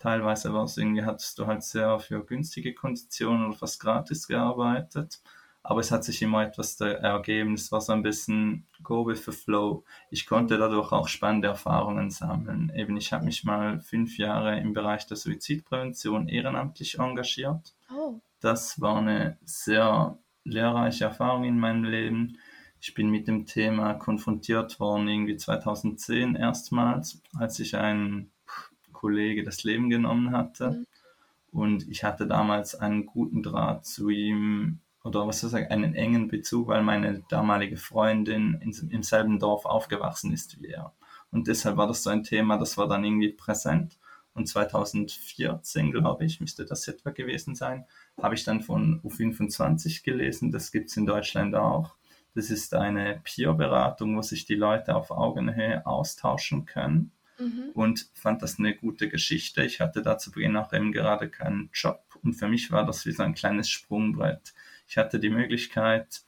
Teilweise 0.06 0.54
war 0.54 0.66
es 0.66 0.78
irgendwie, 0.78 1.04
hattest 1.04 1.40
du 1.40 1.48
halt 1.48 1.64
sehr 1.64 1.98
für 1.98 2.24
günstige 2.24 2.76
Konditionen 2.76 3.48
oder 3.48 3.58
fast 3.58 3.80
gratis 3.80 4.28
gearbeitet. 4.28 5.20
Aber 5.64 5.80
es 5.80 5.90
hat 5.90 6.04
sich 6.04 6.22
immer 6.22 6.44
etwas 6.44 6.80
ergeben. 6.80 7.56
Es 7.56 7.72
war 7.72 7.82
so 7.82 7.92
ein 7.92 8.04
bisschen 8.04 8.68
Go 8.84 9.08
with 9.08 9.26
the 9.26 9.32
Flow. 9.32 9.84
Ich 10.12 10.28
konnte 10.28 10.60
dadurch 10.60 10.92
auch 10.92 11.08
spannende 11.08 11.48
Erfahrungen 11.48 12.12
sammeln. 12.12 12.72
Eben, 12.76 12.98
ich 12.98 13.14
habe 13.14 13.26
mich 13.26 13.46
mal 13.46 13.80
fünf 13.80 14.20
Jahre 14.20 14.60
im 14.60 14.74
Bereich 14.74 15.08
der 15.08 15.18
Suizidprävention 15.18 16.28
ehrenamtlich 16.28 17.00
engagiert. 17.00 17.74
Oh. 17.92 18.20
Das 18.42 18.80
war 18.80 18.98
eine 18.98 19.40
sehr 19.44 20.20
lehrreiche 20.44 21.06
Erfahrung 21.06 21.46
in 21.46 21.58
meinem 21.58 21.84
Leben. 21.84 22.38
Ich 22.80 22.94
bin 22.94 23.10
mit 23.10 23.28
dem 23.28 23.48
Thema 23.48 23.96
konfrontiert 23.96 24.80
worden, 24.80 25.08
irgendwie 25.08 25.38
2010 25.38 26.36
erstmals, 26.36 27.24
als 27.34 27.60
ich 27.60 27.76
einen 27.76 28.30
Kollege 28.96 29.44
das 29.44 29.64
Leben 29.64 29.90
genommen 29.90 30.32
hatte. 30.32 30.72
Mhm. 30.72 30.86
Und 31.52 31.88
ich 31.88 32.04
hatte 32.04 32.28
damals 32.28 32.76
einen 32.76 33.06
guten 33.06 33.44
Draht 33.44 33.86
zu 33.86 34.10
ihm 34.10 34.80
oder 35.06 35.28
was 35.28 35.40
soll 35.40 35.50
ich 35.50 35.52
sagen, 35.52 35.68
einen 35.68 35.94
engen 35.94 36.28
Bezug, 36.28 36.68
weil 36.68 36.82
meine 36.82 37.24
damalige 37.30 37.78
Freundin 37.78 38.60
in, 38.62 38.72
im 38.90 39.04
selben 39.04 39.40
Dorf 39.40 39.66
aufgewachsen 39.66 40.34
ist 40.34 40.60
wie 40.62 40.70
er. 40.70 40.94
Und 41.32 41.48
deshalb 41.48 41.78
war 41.78 41.88
das 41.88 42.02
so 42.02 42.10
ein 42.10 42.24
Thema, 42.24 42.58
das 42.58 42.76
war 42.76 42.88
dann 42.88 43.06
irgendwie 43.06 43.32
präsent. 43.32 44.00
Und 44.34 44.48
2014, 44.48 45.92
glaube 45.92 46.26
ich, 46.26 46.42
müsste 46.42 46.66
das 46.66 46.88
etwa 46.88 47.12
gewesen 47.12 47.54
sein, 47.54 47.86
habe 48.20 48.34
ich 48.34 48.44
dann 48.44 48.62
von 48.62 49.00
U25 49.04 50.04
gelesen. 50.04 50.52
Das 50.52 50.72
gibt 50.72 50.90
es 50.90 50.98
in 50.98 51.06
Deutschland 51.06 51.56
auch. 51.56 51.96
Das 52.34 52.50
ist 52.50 52.74
eine 52.74 53.22
Peer-Beratung, 53.24 54.18
wo 54.18 54.22
sich 54.24 54.46
die 54.46 54.56
Leute 54.56 54.96
auf 54.96 55.12
Augenhöhe 55.12 55.86
austauschen 55.86 56.66
können 56.66 57.12
mhm. 57.40 57.72
und 57.74 58.10
fand 58.14 58.42
das 58.42 58.60
eine 58.60 58.76
gute 58.76 59.10
Geschichte. 59.10 59.64
Ich 59.64 59.82
hatte 59.82 60.02
da 60.02 60.18
zu 60.18 60.32
Beginn 60.32 60.58
auch 60.58 60.74
eben 60.74 60.92
gerade 60.92 61.30
keinen 61.30 61.70
Job 61.74 62.04
und 62.24 62.34
für 62.34 62.48
mich 62.48 62.72
war 62.72 62.86
das 62.86 63.06
wie 63.06 63.12
so 63.12 63.24
ein 63.24 63.36
kleines 63.36 63.70
Sprungbrett. 63.70 64.54
Ich 64.88 64.98
hatte 64.98 65.20
die 65.20 65.30
Möglichkeit, 65.30 66.24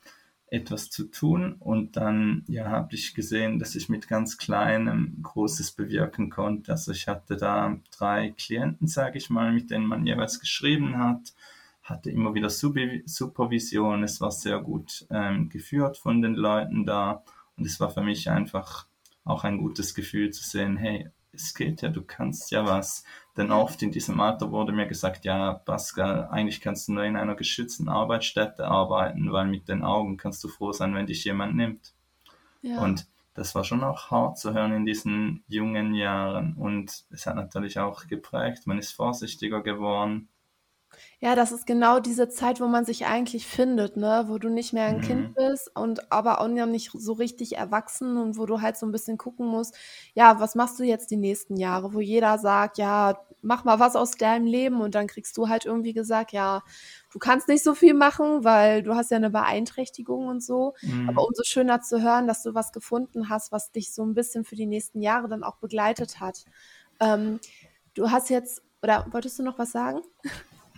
etwas 0.50 0.90
zu 0.90 1.04
tun 1.10 1.56
und 1.58 1.96
dann 1.96 2.44
ja 2.48 2.66
habe 2.70 2.94
ich 2.94 3.14
gesehen, 3.14 3.58
dass 3.58 3.74
ich 3.74 3.88
mit 3.88 4.08
ganz 4.08 4.38
kleinem 4.38 5.18
Großes 5.22 5.72
bewirken 5.72 6.30
konnte. 6.30 6.72
Also 6.72 6.92
ich 6.92 7.06
hatte 7.06 7.36
da 7.36 7.78
drei 7.96 8.30
Klienten, 8.30 8.86
sage 8.86 9.18
ich 9.18 9.28
mal, 9.28 9.52
mit 9.52 9.70
denen 9.70 9.86
man 9.86 10.06
jeweils 10.06 10.40
geschrieben 10.40 10.96
hat, 10.98 11.34
hatte 11.82 12.10
immer 12.10 12.34
wieder 12.34 12.48
Supervision. 12.50 14.02
Es 14.02 14.20
war 14.20 14.32
sehr 14.32 14.60
gut 14.60 15.06
ähm, 15.10 15.48
geführt 15.50 15.98
von 15.98 16.22
den 16.22 16.34
Leuten 16.34 16.86
da 16.86 17.22
und 17.56 17.66
es 17.66 17.78
war 17.78 17.90
für 17.90 18.02
mich 18.02 18.30
einfach 18.30 18.87
auch 19.28 19.44
ein 19.44 19.58
gutes 19.58 19.94
Gefühl 19.94 20.30
zu 20.30 20.42
sehen, 20.42 20.76
hey, 20.76 21.08
es 21.32 21.54
geht 21.54 21.82
ja, 21.82 21.90
du 21.90 22.02
kannst 22.02 22.50
ja 22.50 22.64
was. 22.64 23.04
Denn 23.36 23.52
oft 23.52 23.82
in 23.82 23.92
diesem 23.92 24.20
Alter 24.20 24.50
wurde 24.50 24.72
mir 24.72 24.86
gesagt, 24.86 25.24
ja, 25.24 25.54
Pascal, 25.54 26.28
eigentlich 26.30 26.60
kannst 26.60 26.88
du 26.88 26.92
nur 26.92 27.04
in 27.04 27.16
einer 27.16 27.36
geschützten 27.36 27.88
Arbeitsstätte 27.88 28.66
arbeiten, 28.66 29.30
weil 29.30 29.46
mit 29.46 29.68
den 29.68 29.84
Augen 29.84 30.16
kannst 30.16 30.42
du 30.42 30.48
froh 30.48 30.72
sein, 30.72 30.94
wenn 30.94 31.06
dich 31.06 31.24
jemand 31.24 31.54
nimmt. 31.54 31.94
Ja. 32.62 32.80
Und 32.80 33.06
das 33.34 33.54
war 33.54 33.62
schon 33.62 33.84
auch 33.84 34.10
hart 34.10 34.38
zu 34.38 34.54
hören 34.54 34.72
in 34.72 34.84
diesen 34.84 35.44
jungen 35.46 35.94
Jahren. 35.94 36.54
Und 36.54 37.04
es 37.10 37.26
hat 37.26 37.36
natürlich 37.36 37.78
auch 37.78 38.06
geprägt, 38.06 38.66
man 38.66 38.78
ist 38.78 38.92
vorsichtiger 38.92 39.62
geworden. 39.62 40.28
Ja, 41.20 41.34
das 41.34 41.52
ist 41.52 41.66
genau 41.66 42.00
diese 42.00 42.28
Zeit, 42.28 42.60
wo 42.60 42.66
man 42.66 42.84
sich 42.84 43.06
eigentlich 43.06 43.46
findet, 43.46 43.96
ne? 43.96 44.24
Wo 44.28 44.38
du 44.38 44.48
nicht 44.48 44.72
mehr 44.72 44.86
ein 44.86 45.00
Kind 45.00 45.30
mhm. 45.30 45.34
bist 45.34 45.70
und 45.74 46.12
aber 46.12 46.40
auch 46.40 46.48
noch 46.48 46.66
nicht 46.66 46.90
so 46.92 47.12
richtig 47.12 47.56
erwachsen 47.56 48.16
und 48.16 48.38
wo 48.38 48.46
du 48.46 48.60
halt 48.60 48.76
so 48.76 48.86
ein 48.86 48.92
bisschen 48.92 49.18
gucken 49.18 49.46
musst, 49.46 49.74
ja, 50.14 50.40
was 50.40 50.54
machst 50.54 50.78
du 50.78 50.84
jetzt 50.84 51.10
die 51.10 51.16
nächsten 51.16 51.56
Jahre? 51.56 51.94
Wo 51.94 52.00
jeder 52.00 52.38
sagt, 52.38 52.78
ja, 52.78 53.18
mach 53.42 53.64
mal 53.64 53.78
was 53.78 53.96
aus 53.96 54.12
deinem 54.12 54.46
Leben 54.46 54.80
und 54.80 54.94
dann 54.94 55.06
kriegst 55.06 55.36
du 55.36 55.48
halt 55.48 55.64
irgendwie 55.64 55.92
gesagt, 55.92 56.32
ja, 56.32 56.62
du 57.12 57.18
kannst 57.18 57.48
nicht 57.48 57.62
so 57.62 57.74
viel 57.74 57.94
machen, 57.94 58.44
weil 58.44 58.82
du 58.82 58.94
hast 58.94 59.10
ja 59.10 59.16
eine 59.16 59.30
Beeinträchtigung 59.30 60.26
und 60.26 60.42
so. 60.42 60.74
Mhm. 60.82 61.08
Aber 61.08 61.26
umso 61.26 61.42
schöner 61.44 61.80
zu 61.80 62.02
hören, 62.02 62.26
dass 62.26 62.42
du 62.42 62.54
was 62.54 62.72
gefunden 62.72 63.28
hast, 63.28 63.52
was 63.52 63.70
dich 63.70 63.92
so 63.92 64.04
ein 64.04 64.14
bisschen 64.14 64.44
für 64.44 64.56
die 64.56 64.66
nächsten 64.66 65.00
Jahre 65.00 65.28
dann 65.28 65.44
auch 65.44 65.56
begleitet 65.56 66.20
hat. 66.20 66.44
Ähm, 67.00 67.40
du 67.94 68.10
hast 68.10 68.30
jetzt, 68.30 68.62
oder 68.82 69.06
wolltest 69.10 69.38
du 69.38 69.42
noch 69.42 69.58
was 69.58 69.72
sagen? 69.72 70.00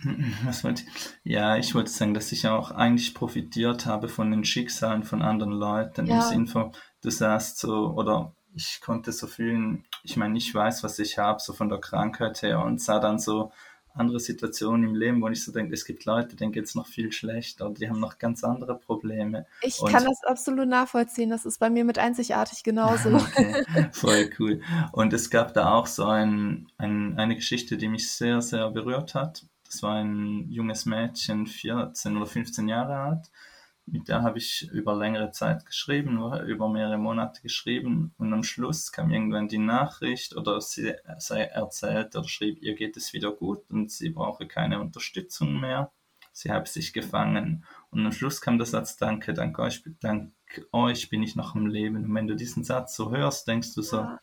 Was 0.45 0.63
wollte 0.63 0.83
ich? 0.83 1.09
Ja, 1.23 1.57
ich 1.57 1.75
wollte 1.75 1.89
sagen, 1.89 2.13
dass 2.13 2.31
ich 2.31 2.47
auch 2.47 2.71
eigentlich 2.71 3.13
profitiert 3.13 3.85
habe 3.85 4.07
von 4.07 4.31
den 4.31 4.43
Schicksalen 4.43 5.03
von 5.03 5.21
anderen 5.21 5.53
Leuten. 5.53 6.07
Ja. 6.07 6.15
Im 6.15 6.21
Sinn 6.21 6.47
von, 6.47 6.71
du 7.01 7.09
sagst 7.09 7.59
so, 7.59 7.93
oder 7.93 8.33
ich 8.53 8.81
konnte 8.81 9.11
so 9.11 9.27
fühlen, 9.27 9.85
ich 10.03 10.17
meine, 10.17 10.37
ich 10.37 10.53
weiß, 10.53 10.83
was 10.83 10.99
ich 10.99 11.17
habe, 11.17 11.39
so 11.39 11.53
von 11.53 11.69
der 11.69 11.79
Krankheit 11.79 12.41
her 12.41 12.61
und 12.61 12.81
sah 12.81 12.99
dann 12.99 13.19
so 13.19 13.51
andere 13.93 14.19
Situationen 14.19 14.89
im 14.89 14.95
Leben, 14.95 15.21
wo 15.21 15.27
ich 15.27 15.43
so 15.43 15.51
denke, 15.51 15.73
es 15.73 15.85
gibt 15.85 16.05
Leute, 16.05 16.35
denen 16.35 16.51
geht 16.51 16.65
es 16.65 16.75
noch 16.75 16.87
viel 16.87 17.11
schlechter 17.11 17.65
und 17.65 17.79
die 17.79 17.89
haben 17.89 17.99
noch 17.99 18.17
ganz 18.17 18.43
andere 18.43 18.77
Probleme. 18.77 19.45
Ich 19.61 19.79
und 19.79 19.91
kann 19.91 20.05
das 20.05 20.23
absolut 20.23 20.67
nachvollziehen. 20.67 21.29
Das 21.29 21.45
ist 21.45 21.59
bei 21.59 21.69
mir 21.69 21.83
mit 21.83 21.99
einzigartig 21.99 22.63
genauso. 22.63 23.09
Okay, 23.31 23.89
voll 23.91 24.29
cool. 24.39 24.61
Und 24.91 25.13
es 25.13 25.29
gab 25.29 25.53
da 25.53 25.73
auch 25.73 25.85
so 25.85 26.05
ein, 26.05 26.67
ein, 26.77 27.17
eine 27.17 27.35
Geschichte, 27.35 27.77
die 27.77 27.87
mich 27.87 28.09
sehr, 28.11 28.41
sehr 28.41 28.69
berührt 28.71 29.15
hat. 29.15 29.45
Das 29.71 29.81
war 29.83 29.95
ein 29.95 30.49
junges 30.49 30.85
Mädchen, 30.85 31.47
14 31.47 32.17
oder 32.17 32.25
15 32.25 32.67
Jahre 32.67 32.97
alt 32.97 33.31
mit 33.85 34.07
der 34.07 34.21
habe 34.21 34.37
ich 34.37 34.69
über 34.71 34.95
längere 34.95 35.31
Zeit 35.31 35.65
geschrieben, 35.65 36.17
über 36.45 36.69
mehrere 36.69 36.97
Monate 36.97 37.41
geschrieben 37.41 38.13
und 38.17 38.33
am 38.33 38.43
Schluss 38.43 38.91
kam 38.91 39.11
irgendwann 39.11 39.47
die 39.47 39.57
Nachricht 39.57 40.35
oder 40.35 40.61
sie 40.61 40.93
sei 41.17 41.41
erzählt 41.41 42.15
oder 42.15 42.27
schrieb, 42.27 42.61
ihr 42.61 42.75
geht 42.75 42.95
es 42.97 43.13
wieder 43.13 43.31
gut 43.31 43.69
und 43.69 43.91
sie 43.91 44.09
brauche 44.09 44.47
keine 44.47 44.79
Unterstützung 44.79 45.59
mehr. 45.59 45.91
Sie 46.33 46.49
habe 46.49 46.69
sich 46.69 46.93
gefangen. 46.93 47.65
Und 47.89 48.05
am 48.05 48.13
Schluss 48.13 48.39
kam 48.39 48.57
der 48.57 48.65
Satz, 48.65 48.95
danke, 48.95 49.33
dank 49.33 49.59
euch, 49.59 49.83
dank 49.99 50.31
euch 50.71 51.09
bin 51.09 51.23
ich 51.23 51.35
noch 51.35 51.55
am 51.55 51.67
Leben. 51.67 51.97
Und 51.97 52.15
wenn 52.15 52.27
du 52.27 52.35
diesen 52.35 52.63
Satz 52.63 52.95
so 52.95 53.11
hörst, 53.11 53.47
denkst 53.49 53.73
du 53.75 53.81
so, 53.81 53.97
ja. 53.97 54.19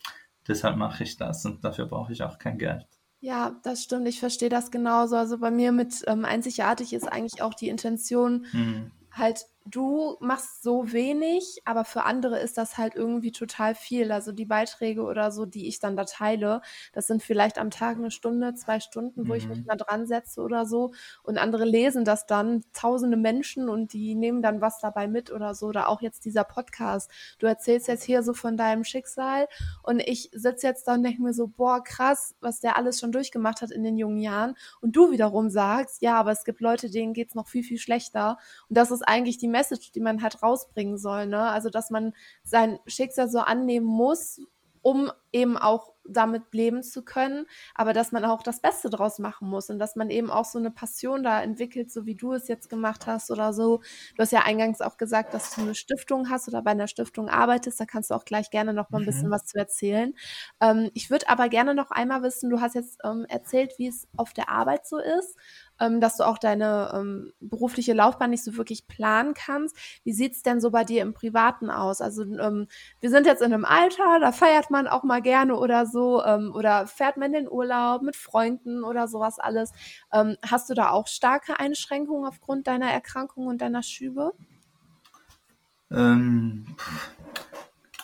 deshalb 0.47 0.77
mache 0.79 1.05
ich 1.05 1.19
das 1.19 1.45
und 1.45 1.63
dafür 1.63 1.85
brauche 1.85 2.13
ich 2.13 2.23
auch 2.23 2.39
kein 2.39 2.57
Geld. 2.57 2.87
Ja, 3.21 3.59
das 3.63 3.83
stimmt. 3.83 4.07
Ich 4.07 4.21
verstehe 4.21 4.49
das 4.49 4.71
genauso. 4.71 5.17
Also 5.17 5.39
bei 5.39 5.51
mir 5.51 5.73
mit 5.73 6.05
ähm, 6.07 6.25
einzigartig 6.25 6.93
ist 6.93 7.11
eigentlich 7.11 7.43
auch 7.43 7.55
die 7.55 7.69
Intention, 7.69 8.47
mhm. 8.53 8.93
halt 9.11 9.47
du 9.71 10.17
machst 10.21 10.63
so 10.63 10.93
wenig, 10.93 11.61
aber 11.65 11.85
für 11.85 12.05
andere 12.05 12.39
ist 12.39 12.59
das 12.59 12.79
halt 12.79 12.95
irgendwie 12.95 13.33
total 13.33 13.75
viel. 13.75 14.13
Also 14.13 14.33
die 14.33 14.45
Beiträge 14.45 15.03
oder 15.03 15.31
so, 15.31 15.47
die 15.47 15.69
ich 15.69 15.79
dann 15.79 15.97
da 15.97 16.05
teile, 16.05 16.61
das 16.93 17.07
sind 17.07 17.23
vielleicht 17.23 17.59
am 17.59 17.71
Tag 17.71 17.97
eine 17.97 18.11
Stunde, 18.11 18.55
zwei 18.55 18.81
Stunden, 18.81 19.29
wo 19.29 19.33
mhm. 19.33 19.39
ich 19.39 19.49
mich 19.49 19.59
mhm. 19.61 19.67
mal 19.67 19.77
dran 19.77 20.07
setze 20.07 20.41
oder 20.41 20.67
so. 20.67 20.93
Und 21.23 21.39
andere 21.39 21.65
lesen 21.65 22.05
das 22.05 22.27
dann, 22.27 22.65
tausende 22.73 23.17
Menschen 23.17 23.69
und 23.69 23.93
die 23.93 24.15
nehmen 24.15 24.43
dann 24.43 24.61
was 24.61 24.81
dabei 24.81 25.07
mit 25.09 25.31
oder 25.31 25.55
so. 25.55 25.67
Oder 25.67 25.89
auch 25.89 26.01
jetzt 26.01 26.25
dieser 26.25 26.45
Podcast. 26.45 27.11
Du 27.39 27.47
erzählst 27.47 27.89
jetzt 27.89 28.05
hier 28.05 28.23
so 28.23 28.33
von 28.33 28.57
deinem 28.57 28.85
Schicksal 28.85 29.49
und 29.83 30.01
ich 30.01 30.31
sitze 30.33 30.67
jetzt 30.67 30.89
da 30.89 30.95
und 30.95 31.03
denke 31.03 31.23
mir 31.23 31.33
so, 31.33 31.49
boah, 31.49 31.83
krass, 31.83 32.35
was 32.41 32.61
der 32.61 32.77
alles 32.77 33.01
schon 33.01 33.13
durchgemacht 33.13 33.63
hat 33.63 33.71
in 33.71 33.83
den 33.83 33.99
jungen 33.99 34.19
Jahren. 34.19 34.55
Und 34.81 34.97
du 34.97 35.11
wiederum 35.11 35.51
sagst, 35.51 36.03
ja, 36.03 36.19
aber 36.19 36.33
es 36.33 36.45
gibt 36.45 36.61
Leute, 36.61 36.91
denen 36.91 37.13
geht's 37.13 37.35
noch 37.35 37.49
viel, 37.49 37.63
viel 37.63 37.79
schlechter. 37.79 38.39
Und 38.69 38.79
das 38.79 38.91
ist 38.91 39.03
eigentlich 39.03 39.39
die 39.39 39.49
Message, 39.59 39.93
die 39.93 40.01
man 40.01 40.23
halt 40.23 40.43
rausbringen 40.43 40.99
soll. 40.99 41.27
Ne? 41.27 41.41
Also, 41.41 41.71
dass 41.71 41.91
man 41.91 42.15
sein 42.45 42.79
Schicksal 42.87 43.29
so 43.29 43.41
annehmen 43.41 43.87
muss, 43.87 44.41
um 44.83 45.11
eben 45.33 45.57
auch 45.57 45.93
damit 46.09 46.55
leben 46.55 46.83
zu 46.83 47.05
können, 47.05 47.47
aber 47.75 47.93
dass 47.93 48.13
man 48.13 48.25
auch 48.25 48.43
das 48.43 48.61
Beste 48.61 48.89
draus 48.89 49.19
machen 49.19 49.49
muss 49.49 49.69
und 49.69 49.79
dass 49.79 49.97
man 49.97 50.09
eben 50.09 50.31
auch 50.31 50.45
so 50.45 50.59
eine 50.59 50.71
Passion 50.71 51.23
da 51.23 51.43
entwickelt, 51.43 51.93
so 51.93 52.07
wie 52.07 52.15
du 52.15 52.33
es 52.33 52.49
jetzt 52.49 52.71
gemacht 52.71 53.07
hast 53.07 53.31
oder 53.31 53.53
so. 53.53 53.83
Du 54.17 54.23
hast 54.23 54.33
ja 54.33 54.45
eingangs 54.45 54.81
auch 54.81 54.97
gesagt, 54.97 55.35
dass 55.35 55.55
du 55.55 55.63
eine 55.63 55.75
Stiftung 55.75 56.31
hast 56.31 56.49
oder 56.49 56.63
bei 56.63 56.71
einer 56.71 56.89
Stiftung 56.89 57.29
arbeitest. 57.29 57.79
Da 57.79 57.85
kannst 57.85 58.11
du 58.11 58.15
auch 58.15 58.25
gleich 58.25 58.51
gerne 58.51 58.73
noch 58.73 58.89
mal 58.89 59.01
ein 59.01 59.07
bisschen 59.07 59.29
mhm. 59.29 59.33
was 59.33 59.45
zu 59.45 59.59
erzählen. 59.59 60.15
Ähm, 60.61 60.91
ich 60.95 61.11
würde 61.11 61.29
aber 61.29 61.49
gerne 61.49 61.75
noch 61.75 61.91
einmal 61.91 62.23
wissen, 62.23 62.49
du 62.49 62.61
hast 62.61 62.75
jetzt 62.75 62.99
ähm, 63.05 63.27
erzählt, 63.29 63.75
wie 63.77 63.89
es 63.89 64.09
auf 64.17 64.33
der 64.33 64.49
Arbeit 64.49 64.87
so 64.87 64.99
ist 64.99 65.37
ähm, 65.81 66.01
dass 66.01 66.17
du 66.17 66.27
auch 66.27 66.39
deine 66.39 66.93
ähm, 66.95 67.33
berufliche 67.41 67.93
Laufbahn 67.93 68.31
nicht 68.31 68.45
so 68.45 68.57
wirklich 68.57 68.87
planen 68.87 69.35
kannst. 69.35 69.77
Wie 70.05 70.13
sieht's 70.13 70.43
denn 70.43 70.61
so 70.61 70.71
bei 70.71 70.85
dir 70.85 71.03
im 71.03 71.15
Privaten 71.15 71.71
aus? 71.71 72.01
Also 72.01 72.23
ähm, 72.23 72.69
wir 73.01 73.11
sind 73.11 73.27
jetzt 73.27 73.43
in 73.43 73.53
einem 73.53 73.65
Alter, 73.65 74.21
da 74.21 74.33
feiert 74.33 74.71
man 74.71 74.87
auch 74.87 75.03
mal 75.03 75.23
gerne 75.23 75.57
oder 75.57 75.87
so 75.87 76.23
ähm, 76.25 76.53
oder 76.55 76.87
fährt 76.87 77.17
man 77.17 77.33
in 77.35 77.45
den 77.45 77.49
Urlaub 77.51 78.03
mit 78.03 78.17
Freunden 78.17 78.85
oder 78.85 79.09
sowas 79.09 79.39
alles. 79.39 79.73
Ähm, 80.13 80.37
hast 80.43 80.71
du 80.71 80.75
da 80.75 80.91
auch 80.91 81.07
starke 81.07 81.59
Einschränkungen 81.59 82.27
aufgrund 82.27 82.67
deiner 82.67 82.91
Erkrankung 82.91 83.47
und 83.47 83.61
deiner 83.61 83.83
Schübe? 83.83 84.33
Ähm, 85.91 86.77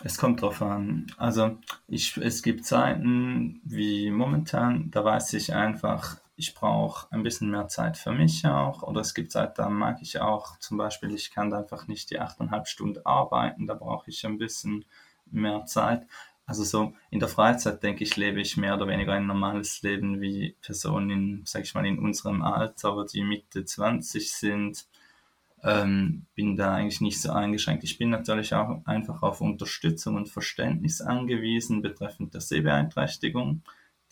es 0.03 0.19
kommt 0.19 0.43
drauf 0.43 0.63
an. 0.63 1.07
Also 1.17 1.59
ich, 1.89 2.17
es 2.19 2.43
gibt 2.43 2.65
Zeiten 2.65 3.61
wie 3.65 4.11
momentan, 4.11 4.91
da 4.91 5.05
weiß 5.05 5.33
ich 5.35 5.55
einfach, 5.55 6.19
ich 6.37 6.55
brauche 6.55 7.11
ein 7.12 7.23
bisschen 7.23 7.51
mehr 7.51 7.68
Zeit 7.68 7.97
für 7.97 8.12
mich 8.12 8.44
auch. 8.47 8.83
Oder 8.83 9.01
es 9.01 9.14
gibt 9.14 9.33
Zeit, 9.33 9.59
da 9.59 9.68
mag 9.68 9.99
ich 10.03 10.20
auch 10.20 10.59
zum 10.59 10.79
Beispiel, 10.79 11.14
ich 11.14 11.31
kann 11.31 11.53
einfach 11.53 11.87
nicht 11.87 12.11
die 12.11 12.18
achteinhalb 12.18 12.66
Stunden 12.66 13.05
arbeiten, 13.05 13.66
da 13.66 13.75
brauche 13.75 14.11
ich 14.11 14.27
ein 14.27 14.38
bisschen 14.38 14.85
mehr 15.27 15.64
Zeit. 15.66 16.07
Also 16.47 16.64
so 16.64 16.92
in 17.11 17.20
der 17.20 17.29
Freizeit, 17.29 17.83
denke 17.83 18.05
ich, 18.05 18.16
lebe 18.16 18.40
ich 18.40 18.57
mehr 18.57 18.75
oder 18.75 18.87
weniger 18.88 19.12
ein 19.12 19.27
normales 19.27 19.81
Leben 19.83 20.20
wie 20.20 20.57
Personen 20.61 21.11
in, 21.11 21.42
sag 21.47 21.62
ich 21.62 21.75
mal, 21.75 21.87
in 21.87 21.99
unserem 21.99 22.42
Alter, 22.42 23.07
die 23.11 23.23
Mitte 23.23 23.64
20 23.64 24.31
sind. 24.33 24.87
Ähm, 25.62 26.27
bin 26.35 26.57
da 26.57 26.75
eigentlich 26.75 27.01
nicht 27.01 27.23
so 27.23 27.33
eingeschränkt. 27.33 27.85
Ich 27.85 27.97
bin 27.97 28.11
natürlich 28.11 28.55
auch 28.55 28.85
einfach 28.85 29.23
auf 29.23 29.40
Unterstützung 29.40 30.16
und 30.16 30.29
Verständnis 30.29 31.01
angewiesen 31.01 31.81
betreffend 31.81 32.35
der 32.35 32.42
Sehbeeinträchtigung 32.42 33.62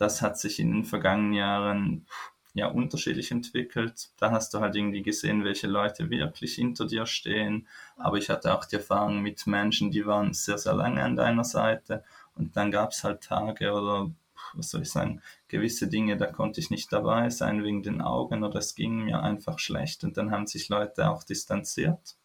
das 0.03 0.21
hat 0.21 0.37
sich 0.37 0.59
in 0.59 0.73
den 0.73 0.85
vergangenen 0.85 1.33
Jahren 1.33 2.07
ja 2.55 2.67
unterschiedlich 2.67 3.31
entwickelt. 3.31 4.11
Da 4.19 4.33
hast 4.33 4.53
du 4.53 4.59
halt 4.59 4.75
irgendwie 4.75 5.03
gesehen, 5.03 5.45
welche 5.45 5.69
Leute 5.69 6.11
wirklich 6.11 6.57
hinter 6.57 6.89
dir 6.89 7.07
stehen. 7.07 7.69
Aber 7.97 8.19
ich 8.19 8.29
hatte 8.29 8.53
auch 8.53 8.65
die 8.65 8.77
Erfahrung 8.77 9.23
mit 9.23 9.47
Menschen, 9.47 9.93
die 9.93 10.05
waren 10.05 10.35
sehr, 10.35 10.59
sehr 10.59 10.75
lange 10.75 11.05
an 11.05 11.15
deiner 11.15 11.45
Seite. 11.45 12.03
Und 12.35 12.57
dann 12.57 12.73
gab 12.73 12.91
es 12.91 13.05
halt 13.05 13.23
Tage 13.23 13.73
oder, 13.73 14.11
was 14.55 14.71
soll 14.71 14.83
ich 14.83 14.91
sagen, 14.91 15.23
gewisse 15.47 15.87
Dinge, 15.87 16.17
da 16.17 16.27
konnte 16.27 16.59
ich 16.59 16.71
nicht 16.71 16.93
dabei 16.93 17.31
sein 17.31 17.63
wegen 17.63 17.85
den 17.85 18.03
Augen 18.03 18.43
oder 18.43 18.59
es 18.59 18.75
ging 18.75 19.05
mir 19.05 19.23
einfach 19.23 19.61
schlecht. 19.61 20.03
Und 20.03 20.17
dann 20.17 20.33
haben 20.33 20.49
sich 20.49 20.69
Leute 20.69 21.09
auch 21.09 21.23
distanziert. 21.23 22.17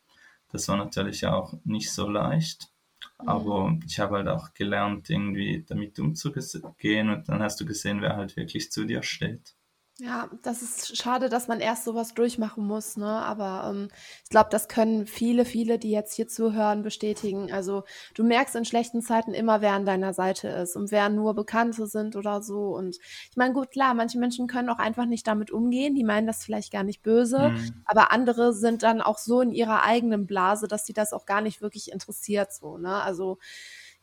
Das 0.51 0.67
war 0.67 0.77
natürlich 0.77 1.27
auch 1.27 1.53
nicht 1.63 1.91
so 1.91 2.09
leicht. 2.09 2.71
Aber 3.17 3.69
mhm. 3.69 3.81
ich 3.85 3.99
habe 3.99 4.17
halt 4.17 4.27
auch 4.27 4.53
gelernt, 4.53 5.09
irgendwie 5.09 5.63
damit 5.67 5.99
umzugehen 5.99 7.09
und 7.09 7.27
dann 7.27 7.41
hast 7.41 7.59
du 7.59 7.65
gesehen, 7.65 8.01
wer 8.01 8.15
halt 8.15 8.35
wirklich 8.37 8.71
zu 8.71 8.85
dir 8.85 9.03
steht. 9.03 9.56
Ja, 9.99 10.29
das 10.43 10.61
ist 10.61 10.95
schade, 10.95 11.27
dass 11.27 11.47
man 11.47 11.59
erst 11.59 11.83
sowas 11.83 12.13
durchmachen 12.13 12.63
muss, 12.67 12.97
ne? 12.97 13.07
Aber 13.07 13.71
ähm, 13.71 13.87
ich 14.23 14.29
glaube, 14.29 14.49
das 14.51 14.67
können 14.67 15.07
viele, 15.07 15.43
viele, 15.43 15.79
die 15.79 15.89
jetzt 15.89 16.13
hier 16.13 16.27
zuhören, 16.27 16.83
bestätigen. 16.83 17.51
Also 17.51 17.83
du 18.13 18.23
merkst 18.23 18.55
in 18.55 18.63
schlechten 18.63 19.01
Zeiten 19.01 19.33
immer, 19.33 19.61
wer 19.61 19.71
an 19.73 19.85
deiner 19.87 20.13
Seite 20.13 20.49
ist 20.49 20.75
und 20.75 20.91
wer 20.91 21.09
nur 21.09 21.33
Bekannte 21.33 21.87
sind 21.87 22.15
oder 22.15 22.43
so. 22.43 22.75
Und 22.75 22.97
ich 23.31 23.37
meine, 23.37 23.55
gut, 23.55 23.71
klar, 23.71 23.95
manche 23.95 24.19
Menschen 24.19 24.45
können 24.45 24.69
auch 24.69 24.77
einfach 24.77 25.07
nicht 25.07 25.25
damit 25.25 25.49
umgehen, 25.49 25.95
die 25.95 26.03
meinen 26.03 26.27
das 26.27 26.43
vielleicht 26.43 26.71
gar 26.71 26.83
nicht 26.83 27.01
böse, 27.01 27.49
mhm. 27.49 27.81
aber 27.85 28.11
andere 28.11 28.53
sind 28.53 28.83
dann 28.83 29.01
auch 29.01 29.17
so 29.17 29.41
in 29.41 29.51
ihrer 29.51 29.81
eigenen 29.81 30.27
Blase, 30.27 30.67
dass 30.67 30.85
sie 30.85 30.93
das 30.93 31.11
auch 31.11 31.25
gar 31.25 31.41
nicht 31.41 31.63
wirklich 31.63 31.91
interessiert, 31.91 32.53
so, 32.53 32.77
ne? 32.77 33.01
Also 33.01 33.39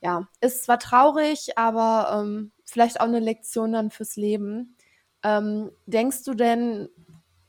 ja, 0.01 0.29
ist 0.41 0.65
zwar 0.65 0.81
traurig, 0.81 1.57
aber 1.57 2.21
ähm, 2.21 2.51
vielleicht 2.65 3.01
auch 3.01 3.07
eine 3.07 3.21
Lektion 3.21 3.73
dann 3.73 3.91
fürs 3.93 4.17
Leben. 4.17 4.77
Ähm, 5.25 5.73
denkst 5.87 6.23
du 6.25 6.35
denn 6.35 6.89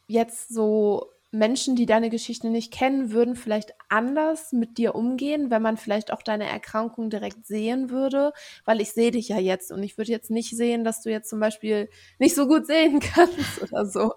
jetzt 0.07 0.49
so 0.49 1.11
Menschen, 1.35 1.75
die 1.75 1.85
deine 1.85 2.09
Geschichte 2.09 2.49
nicht 2.49 2.71
kennen, 2.71 3.11
würden 3.11 3.35
vielleicht 3.35 3.73
anders 3.89 4.53
mit 4.53 4.77
dir 4.77 4.95
umgehen, 4.95 5.51
wenn 5.51 5.61
man 5.61 5.75
vielleicht 5.75 6.13
auch 6.13 6.21
deine 6.21 6.45
Erkrankung 6.45 7.09
direkt 7.09 7.45
sehen 7.45 7.89
würde? 7.89 8.31
Weil 8.63 8.79
ich 8.79 8.93
sehe 8.93 9.11
dich 9.11 9.27
ja 9.27 9.37
jetzt 9.37 9.71
und 9.71 9.83
ich 9.83 9.97
würde 9.97 10.11
jetzt 10.11 10.31
nicht 10.31 10.55
sehen, 10.55 10.85
dass 10.85 11.01
du 11.01 11.11
jetzt 11.11 11.29
zum 11.29 11.41
Beispiel 11.41 11.89
nicht 12.19 12.35
so 12.35 12.47
gut 12.47 12.65
sehen 12.65 12.99
kannst 13.01 13.61
oder 13.61 13.85
so 13.85 14.13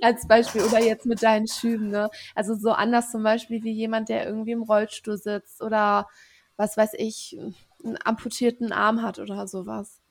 als 0.00 0.26
Beispiel 0.26 0.62
oder 0.62 0.82
jetzt 0.82 1.04
mit 1.06 1.22
deinen 1.22 1.46
Schüben. 1.46 1.90
Ne? 1.90 2.08
Also 2.34 2.54
so 2.54 2.70
anders 2.70 3.10
zum 3.10 3.22
Beispiel 3.22 3.62
wie 3.62 3.72
jemand, 3.72 4.08
der 4.08 4.26
irgendwie 4.26 4.52
im 4.52 4.62
Rollstuhl 4.62 5.18
sitzt 5.18 5.62
oder 5.62 6.08
was 6.56 6.76
weiß 6.76 6.94
ich, 6.94 7.38
einen 7.84 7.98
amputierten 8.02 8.72
Arm 8.72 9.02
hat 9.02 9.18
oder 9.18 9.46
sowas. 9.46 10.01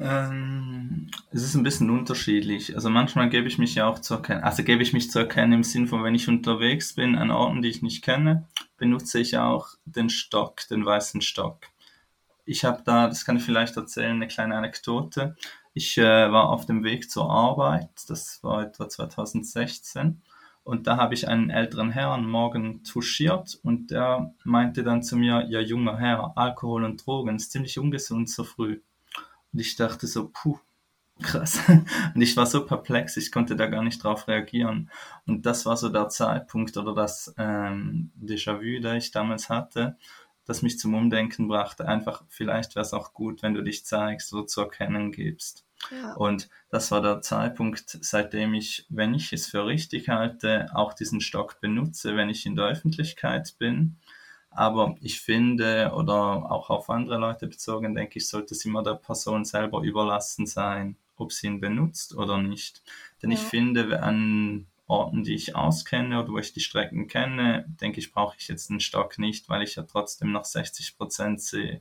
Ähm, 0.00 1.10
es 1.30 1.42
ist 1.42 1.54
ein 1.54 1.62
bisschen 1.62 1.90
unterschiedlich. 1.90 2.74
Also 2.74 2.88
manchmal 2.88 3.28
gebe 3.28 3.48
ich 3.48 3.58
mich 3.58 3.74
ja 3.74 3.86
auch 3.86 3.98
zu 3.98 4.14
erkennen, 4.14 4.42
also 4.42 4.64
gebe 4.64 4.82
ich 4.82 4.94
mich 4.94 5.10
zu 5.10 5.18
erkennen 5.18 5.52
im 5.52 5.62
Sinn 5.62 5.86
von, 5.86 6.02
wenn 6.02 6.14
ich 6.14 6.26
unterwegs 6.26 6.94
bin 6.94 7.16
an 7.16 7.30
Orten, 7.30 7.60
die 7.60 7.68
ich 7.68 7.82
nicht 7.82 8.02
kenne, 8.02 8.48
benutze 8.78 9.20
ich 9.20 9.36
auch 9.36 9.68
den 9.84 10.08
Stock, 10.08 10.66
den 10.70 10.86
weißen 10.86 11.20
Stock. 11.20 11.66
Ich 12.46 12.64
habe 12.64 12.82
da, 12.84 13.08
das 13.08 13.26
kann 13.26 13.36
ich 13.36 13.42
vielleicht 13.42 13.76
erzählen, 13.76 14.16
eine 14.16 14.28
kleine 14.28 14.56
Anekdote. 14.56 15.36
Ich 15.74 15.98
äh, 15.98 16.32
war 16.32 16.48
auf 16.48 16.64
dem 16.66 16.82
Weg 16.82 17.10
zur 17.10 17.30
Arbeit, 17.30 17.90
das 18.08 18.42
war 18.42 18.62
etwa 18.62 18.88
2016, 18.88 20.22
und 20.64 20.86
da 20.86 20.96
habe 20.96 21.14
ich 21.14 21.28
einen 21.28 21.50
älteren 21.50 21.90
Herrn 21.90 22.26
morgen 22.26 22.84
touchiert 22.84 23.58
und 23.62 23.90
der 23.90 24.34
meinte 24.44 24.82
dann 24.82 25.02
zu 25.02 25.16
mir, 25.16 25.46
ja 25.48 25.60
junger 25.60 25.98
Herr, 25.98 26.36
Alkohol 26.36 26.84
und 26.84 27.04
Drogen 27.04 27.36
ist 27.36 27.52
ziemlich 27.52 27.78
ungesund 27.78 28.30
so 28.30 28.44
früh. 28.44 28.80
Und 29.52 29.58
ich 29.58 29.76
dachte 29.76 30.06
so, 30.06 30.30
puh, 30.32 30.58
krass. 31.22 31.60
Und 32.14 32.22
ich 32.22 32.36
war 32.36 32.46
so 32.46 32.64
perplex, 32.64 33.16
ich 33.16 33.32
konnte 33.32 33.56
da 33.56 33.66
gar 33.66 33.82
nicht 33.82 34.02
drauf 34.02 34.28
reagieren. 34.28 34.90
Und 35.26 35.46
das 35.46 35.66
war 35.66 35.76
so 35.76 35.88
der 35.88 36.08
Zeitpunkt 36.08 36.76
oder 36.76 36.94
das 36.94 37.34
ähm, 37.38 38.12
Déjà-vu, 38.20 38.80
das 38.80 39.04
ich 39.04 39.10
damals 39.10 39.48
hatte, 39.48 39.96
das 40.46 40.62
mich 40.62 40.78
zum 40.78 40.94
Umdenken 40.94 41.48
brachte. 41.48 41.86
Einfach, 41.86 42.24
vielleicht 42.28 42.74
wäre 42.74 42.84
es 42.84 42.92
auch 42.92 43.12
gut, 43.12 43.42
wenn 43.42 43.54
du 43.54 43.62
dich 43.62 43.84
zeigst 43.84 44.32
oder 44.32 44.46
zu 44.46 44.62
erkennen 44.62 45.12
gibst. 45.12 45.64
Ja. 45.90 46.14
Und 46.14 46.48
das 46.68 46.90
war 46.90 47.00
der 47.00 47.22
Zeitpunkt, 47.22 47.98
seitdem 48.02 48.54
ich, 48.54 48.86
wenn 48.90 49.14
ich 49.14 49.32
es 49.32 49.46
für 49.46 49.66
richtig 49.66 50.08
halte, 50.08 50.68
auch 50.74 50.92
diesen 50.92 51.20
Stock 51.20 51.60
benutze, 51.60 52.16
wenn 52.16 52.28
ich 52.28 52.46
in 52.46 52.56
der 52.56 52.66
Öffentlichkeit 52.66 53.54
bin. 53.58 53.96
Aber 54.50 54.96
ich 55.00 55.20
finde, 55.20 55.92
oder 55.94 56.50
auch 56.50 56.70
auf 56.70 56.90
andere 56.90 57.18
Leute 57.18 57.46
bezogen, 57.46 57.94
denke 57.94 58.18
ich, 58.18 58.28
sollte 58.28 58.54
es 58.54 58.64
immer 58.64 58.82
der 58.82 58.94
Person 58.94 59.44
selber 59.44 59.82
überlassen 59.82 60.46
sein, 60.46 60.96
ob 61.16 61.32
sie 61.32 61.46
ihn 61.46 61.60
benutzt 61.60 62.16
oder 62.16 62.38
nicht. 62.38 62.82
Denn 63.22 63.30
ja. 63.30 63.38
ich 63.38 63.44
finde, 63.44 64.02
an 64.02 64.66
Orten, 64.86 65.22
die 65.22 65.34
ich 65.34 65.54
auskenne 65.54 66.20
oder 66.20 66.32
wo 66.32 66.38
ich 66.38 66.52
die 66.52 66.60
Strecken 66.60 67.06
kenne, 67.06 67.64
denke 67.80 68.00
ich, 68.00 68.12
brauche 68.12 68.36
ich 68.38 68.48
jetzt 68.48 68.70
einen 68.70 68.80
Stock 68.80 69.18
nicht, 69.18 69.48
weil 69.48 69.62
ich 69.62 69.76
ja 69.76 69.84
trotzdem 69.84 70.32
noch 70.32 70.44
60 70.44 70.98
Prozent 70.98 71.40
sehe. 71.40 71.80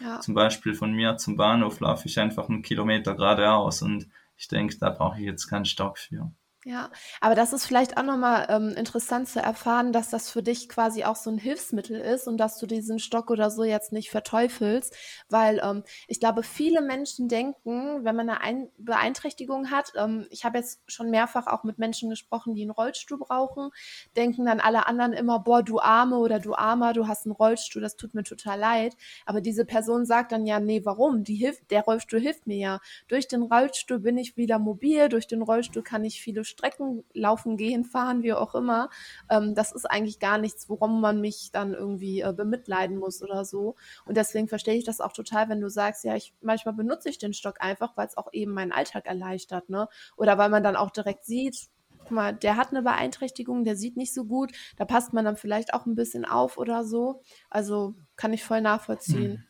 Ja. 0.00 0.20
Zum 0.20 0.34
Beispiel 0.34 0.74
von 0.74 0.92
mir 0.92 1.18
zum 1.18 1.36
Bahnhof 1.36 1.80
laufe 1.80 2.08
ich 2.08 2.18
einfach 2.18 2.48
einen 2.48 2.62
Kilometer 2.62 3.14
geradeaus 3.14 3.82
und 3.82 4.08
ich 4.38 4.48
denke, 4.48 4.76
da 4.78 4.90
brauche 4.90 5.18
ich 5.18 5.26
jetzt 5.26 5.48
keinen 5.48 5.64
Stock 5.66 5.98
für. 5.98 6.30
Ja, 6.68 6.90
aber 7.20 7.36
das 7.36 7.52
ist 7.52 7.64
vielleicht 7.64 7.96
auch 7.96 8.02
nochmal 8.02 8.46
ähm, 8.48 8.70
interessant 8.76 9.28
zu 9.28 9.38
erfahren, 9.38 9.92
dass 9.92 10.10
das 10.10 10.30
für 10.30 10.42
dich 10.42 10.68
quasi 10.68 11.04
auch 11.04 11.14
so 11.14 11.30
ein 11.30 11.38
Hilfsmittel 11.38 11.96
ist 12.00 12.26
und 12.26 12.38
dass 12.38 12.58
du 12.58 12.66
diesen 12.66 12.98
Stock 12.98 13.30
oder 13.30 13.52
so 13.52 13.62
jetzt 13.62 13.92
nicht 13.92 14.10
verteufelst, 14.10 14.92
weil 15.28 15.60
ähm, 15.62 15.84
ich 16.08 16.18
glaube, 16.18 16.42
viele 16.42 16.82
Menschen 16.82 17.28
denken, 17.28 18.04
wenn 18.04 18.16
man 18.16 18.28
eine 18.28 18.40
Ein 18.40 18.68
Beeinträchtigung 18.78 19.70
hat, 19.70 19.92
ähm, 19.94 20.26
ich 20.30 20.44
habe 20.44 20.58
jetzt 20.58 20.80
schon 20.88 21.08
mehrfach 21.10 21.46
auch 21.46 21.62
mit 21.62 21.78
Menschen 21.78 22.10
gesprochen, 22.10 22.56
die 22.56 22.62
einen 22.62 22.72
Rollstuhl 22.72 23.18
brauchen, 23.18 23.70
denken 24.16 24.44
dann 24.46 24.60
alle 24.60 24.86
anderen 24.86 25.12
immer, 25.12 25.38
boah, 25.40 25.62
du 25.62 25.78
Arme 25.80 26.16
oder 26.18 26.38
du 26.40 26.54
Armer, 26.54 26.92
du 26.92 27.06
hast 27.08 27.26
einen 27.26 27.32
Rollstuhl, 27.34 27.82
das 27.82 27.96
tut 27.96 28.14
mir 28.14 28.22
total 28.24 28.58
leid. 28.58 28.96
Aber 29.24 29.40
diese 29.40 29.64
Person 29.64 30.04
sagt 30.06 30.32
dann 30.32 30.46
ja, 30.46 30.60
nee, 30.60 30.82
warum? 30.84 31.24
Die 31.24 31.34
hilft, 31.36 31.70
der 31.70 31.82
Rollstuhl 31.84 32.20
hilft 32.20 32.46
mir 32.46 32.56
ja. 32.56 32.80
Durch 33.08 33.28
den 33.28 33.42
Rollstuhl 33.42 33.98
bin 34.00 34.18
ich 34.18 34.36
wieder 34.36 34.58
mobil, 34.58 35.08
durch 35.08 35.26
den 35.26 35.42
Rollstuhl 35.42 35.82
kann 35.82 36.04
ich 36.04 36.20
viele 36.20 36.44
Strecken 36.56 37.04
laufen, 37.12 37.56
gehen, 37.56 37.84
fahren, 37.84 38.22
wie 38.22 38.32
auch 38.32 38.54
immer. 38.54 38.88
Ähm, 39.30 39.54
das 39.54 39.72
ist 39.72 39.84
eigentlich 39.84 40.18
gar 40.18 40.38
nichts, 40.38 40.68
worum 40.68 41.00
man 41.00 41.20
mich 41.20 41.50
dann 41.52 41.74
irgendwie 41.74 42.22
äh, 42.22 42.32
bemitleiden 42.32 42.96
muss 42.96 43.22
oder 43.22 43.44
so. 43.44 43.76
Und 44.06 44.16
deswegen 44.16 44.48
verstehe 44.48 44.76
ich 44.76 44.84
das 44.84 45.00
auch 45.00 45.12
total, 45.12 45.48
wenn 45.50 45.60
du 45.60 45.68
sagst, 45.68 46.04
ja, 46.04 46.16
ich 46.16 46.34
manchmal 46.40 46.74
benutze 46.74 47.10
ich 47.10 47.18
den 47.18 47.34
Stock 47.34 47.56
einfach, 47.60 47.96
weil 47.96 48.06
es 48.06 48.16
auch 48.16 48.32
eben 48.32 48.52
meinen 48.52 48.72
Alltag 48.72 49.06
erleichtert, 49.06 49.68
ne? 49.68 49.88
Oder 50.16 50.38
weil 50.38 50.48
man 50.48 50.62
dann 50.62 50.76
auch 50.76 50.90
direkt 50.90 51.24
sieht, 51.26 51.68
guck 51.98 52.10
mal, 52.10 52.32
der 52.32 52.56
hat 52.56 52.70
eine 52.70 52.82
Beeinträchtigung, 52.82 53.64
der 53.64 53.76
sieht 53.76 53.96
nicht 53.96 54.14
so 54.14 54.24
gut, 54.24 54.52
da 54.76 54.84
passt 54.84 55.12
man 55.12 55.24
dann 55.24 55.36
vielleicht 55.36 55.74
auch 55.74 55.84
ein 55.86 55.94
bisschen 55.94 56.24
auf 56.24 56.56
oder 56.56 56.84
so. 56.84 57.20
Also 57.50 57.94
kann 58.16 58.32
ich 58.32 58.44
voll 58.44 58.62
nachvollziehen. 58.62 59.32
Hm. 59.32 59.44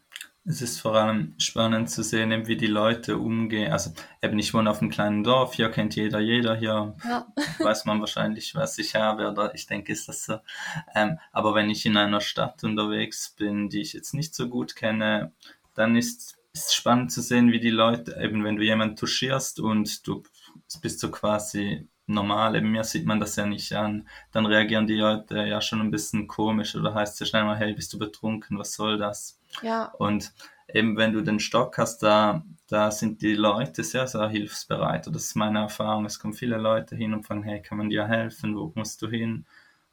Es 0.49 0.63
ist 0.63 0.81
vor 0.81 0.95
allem 0.95 1.35
spannend 1.39 1.91
zu 1.91 2.05
sehen, 2.05 2.47
wie 2.47 2.57
die 2.57 2.69
Leute 2.69 3.19
umgehen. 3.19 3.73
Also 3.73 3.91
eben, 4.23 4.39
ich 4.39 4.55
wohne 4.55 4.71
auf 4.71 4.81
einem 4.81 4.93
kleinen 4.93 5.25
Dorf, 5.25 5.55
hier 5.55 5.71
kennt 5.71 5.97
jeder 5.97 6.21
jeder, 6.21 6.55
hier 6.55 6.95
ja. 7.05 7.27
weiß 7.59 7.85
man 7.85 7.99
wahrscheinlich, 7.99 8.55
was 8.55 8.79
ich 8.79 8.95
habe, 8.95 9.29
oder 9.29 9.53
ich 9.57 9.67
denke, 9.67 9.93
ist 9.93 10.09
das 10.09 10.25
so. 10.25 10.39
Ähm, 10.95 11.19
aber 11.33 11.57
wenn 11.57 11.69
ich 11.69 11.85
in 11.85 11.97
einer 11.97 12.21
Stadt 12.21 12.63
unterwegs 12.63 13.35
bin, 13.37 13.69
die 13.69 13.81
ich 13.81 13.93
jetzt 13.93 14.15
nicht 14.15 14.37
so 14.37 14.49
gut 14.49 14.77
kenne, 14.77 15.33
dann 15.75 15.97
ist 15.97 16.39
es 16.53 16.73
spannend 16.73 17.11
zu 17.11 17.23
sehen, 17.23 17.51
wie 17.51 17.61
die 17.61 17.71
Leute, 17.71 18.17
eben 18.23 18.45
wenn 18.45 18.57
du 18.57 18.63
jemanden 18.63 18.95
touchierst 18.95 19.59
und 19.59 20.07
du 20.07 20.23
bist 20.81 21.01
so 21.01 21.11
quasi 21.11 21.89
normal, 22.07 22.57
eben 22.57 22.71
mir 22.71 22.85
sieht 22.85 23.07
man 23.07 23.21
das 23.21 23.37
ja 23.37 23.47
nicht 23.47 23.73
an, 23.73 24.09
dann 24.33 24.47
reagieren 24.47 24.87
die 24.87 24.97
Leute 24.97 25.45
ja 25.45 25.61
schon 25.61 25.81
ein 25.81 25.91
bisschen 25.91 26.27
komisch 26.27 26.75
oder 26.77 26.95
heißt 26.95 27.15
es 27.15 27.21
ja 27.21 27.27
schnell 27.27 27.45
mal, 27.45 27.57
hey, 27.57 27.75
bist 27.75 27.93
du 27.93 27.99
betrunken, 27.99 28.59
was 28.59 28.75
soll 28.75 28.99
das? 28.99 29.41
Ja. 29.63 29.93
Und 29.99 30.33
eben 30.73 30.97
wenn 30.97 31.13
du 31.13 31.23
den 31.23 31.41
Stock 31.41 31.79
hast, 31.79 32.03
da, 32.03 32.45
da 32.69 32.91
sind 32.91 33.23
die 33.23 33.35
Leute 33.35 33.85
sehr, 33.85 34.07
sehr 34.07 34.29
hilfsbereit. 34.29 35.07
Das 35.07 35.25
ist 35.25 35.37
meine 35.37 35.61
Erfahrung. 35.61 36.05
Es 36.05 36.19
kommen 36.19 36.35
viele 36.35 36.57
Leute 36.57 36.97
hin 36.97 37.15
und 37.15 37.25
fragen, 37.25 37.43
hey, 37.43 37.63
kann 37.63 37.79
man 37.79 37.91
dir 37.91 38.07
helfen? 38.07 38.57
Wo 38.57 38.73
musst 38.75 39.03
du 39.03 39.09
hin? 39.09 39.47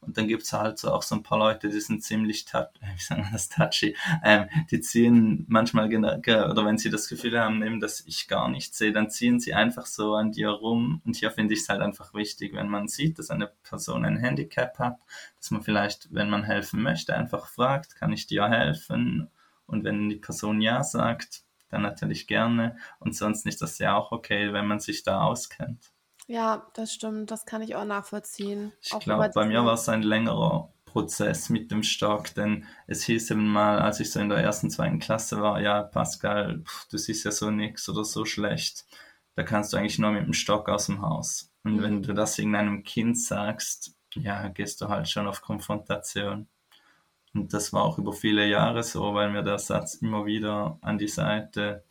Und 0.05 0.17
dann 0.17 0.27
gibt 0.27 0.43
es 0.43 0.53
halt 0.53 0.77
so 0.77 0.91
auch 0.91 1.01
so 1.01 1.15
ein 1.15 1.23
paar 1.23 1.37
Leute, 1.37 1.69
die 1.69 1.79
sind 1.79 2.03
ziemlich, 2.03 2.45
sagen 2.51 3.23
wir 3.23 3.29
das, 3.31 3.49
touchy. 3.49 3.95
Ähm, 4.23 4.47
die 4.71 4.81
ziehen 4.81 5.45
manchmal, 5.47 5.87
oder 5.87 6.65
wenn 6.65 6.77
sie 6.77 6.89
das 6.89 7.07
Gefühl 7.07 7.39
haben, 7.39 7.63
eben, 7.63 7.79
dass 7.79 8.01
ich 8.05 8.27
gar 8.27 8.49
nichts 8.49 8.77
sehe, 8.77 8.91
dann 8.91 9.09
ziehen 9.09 9.39
sie 9.39 9.53
einfach 9.53 9.85
so 9.85 10.15
an 10.15 10.31
dir 10.31 10.49
rum. 10.49 11.01
Und 11.05 11.15
hier 11.15 11.31
finde 11.31 11.53
ich 11.53 11.61
es 11.61 11.69
halt 11.69 11.81
einfach 11.81 12.13
wichtig, 12.13 12.53
wenn 12.53 12.69
man 12.69 12.87
sieht, 12.87 13.19
dass 13.19 13.29
eine 13.29 13.47
Person 13.47 14.05
ein 14.05 14.17
Handicap 14.17 14.77
hat, 14.79 14.99
dass 15.37 15.51
man 15.51 15.61
vielleicht, 15.61 16.13
wenn 16.13 16.29
man 16.29 16.43
helfen 16.43 16.81
möchte, 16.81 17.15
einfach 17.15 17.47
fragt, 17.47 17.95
kann 17.95 18.11
ich 18.11 18.27
dir 18.27 18.49
helfen? 18.49 19.29
Und 19.65 19.83
wenn 19.83 20.09
die 20.09 20.17
Person 20.17 20.61
Ja 20.61 20.83
sagt, 20.83 21.43
dann 21.69 21.81
natürlich 21.81 22.27
gerne. 22.27 22.77
Und 22.99 23.15
sonst 23.15 23.45
ist 23.45 23.61
das 23.61 23.79
ja 23.79 23.95
auch 23.95 24.11
okay, 24.11 24.53
wenn 24.53 24.67
man 24.67 24.79
sich 24.79 25.03
da 25.03 25.21
auskennt. 25.21 25.92
Ja, 26.27 26.67
das 26.73 26.93
stimmt. 26.93 27.31
Das 27.31 27.45
kann 27.45 27.61
ich 27.61 27.75
auch 27.75 27.85
nachvollziehen. 27.85 28.71
Ich 28.81 28.97
glaube, 28.99 29.29
bei 29.33 29.45
mir 29.45 29.65
war 29.65 29.73
es 29.73 29.89
ein 29.89 30.03
längerer 30.03 30.73
Prozess 30.85 31.49
mit 31.49 31.71
dem 31.71 31.83
Stock, 31.83 32.33
denn 32.35 32.65
es 32.87 33.03
hieß 33.03 33.31
eben 33.31 33.47
mal, 33.47 33.79
als 33.79 33.99
ich 33.99 34.11
so 34.11 34.19
in 34.19 34.29
der 34.29 34.37
ersten, 34.37 34.69
zweiten 34.69 34.99
Klasse 34.99 35.41
war, 35.41 35.59
ja, 35.59 35.81
Pascal, 35.81 36.59
pff, 36.59 36.87
du 36.89 36.97
siehst 36.97 37.25
ja 37.25 37.31
so 37.31 37.49
nix 37.49 37.89
oder 37.89 38.05
so 38.05 38.25
schlecht. 38.25 38.85
Da 39.35 39.43
kannst 39.43 39.73
du 39.73 39.77
eigentlich 39.77 39.97
nur 39.97 40.11
mit 40.11 40.25
dem 40.25 40.33
Stock 40.33 40.69
aus 40.69 40.85
dem 40.85 41.01
Haus. 41.01 41.51
Und 41.63 41.77
mhm. 41.77 41.81
wenn 41.81 42.03
du 42.03 42.13
das 42.13 42.37
irgendeinem 42.37 42.83
Kind 42.83 43.19
sagst, 43.19 43.95
ja, 44.15 44.47
gehst 44.49 44.81
du 44.81 44.89
halt 44.89 45.09
schon 45.09 45.27
auf 45.27 45.41
Konfrontation. 45.41 46.47
Und 47.33 47.53
das 47.53 47.73
war 47.73 47.83
auch 47.83 47.97
über 47.97 48.13
viele 48.13 48.47
Jahre 48.47 48.83
so, 48.83 49.15
weil 49.15 49.31
mir 49.31 49.41
der 49.41 49.57
Satz 49.57 49.95
immer 49.95 50.25
wieder 50.25 50.77
an 50.81 50.99
die 50.99 51.07
Seite, 51.07 51.83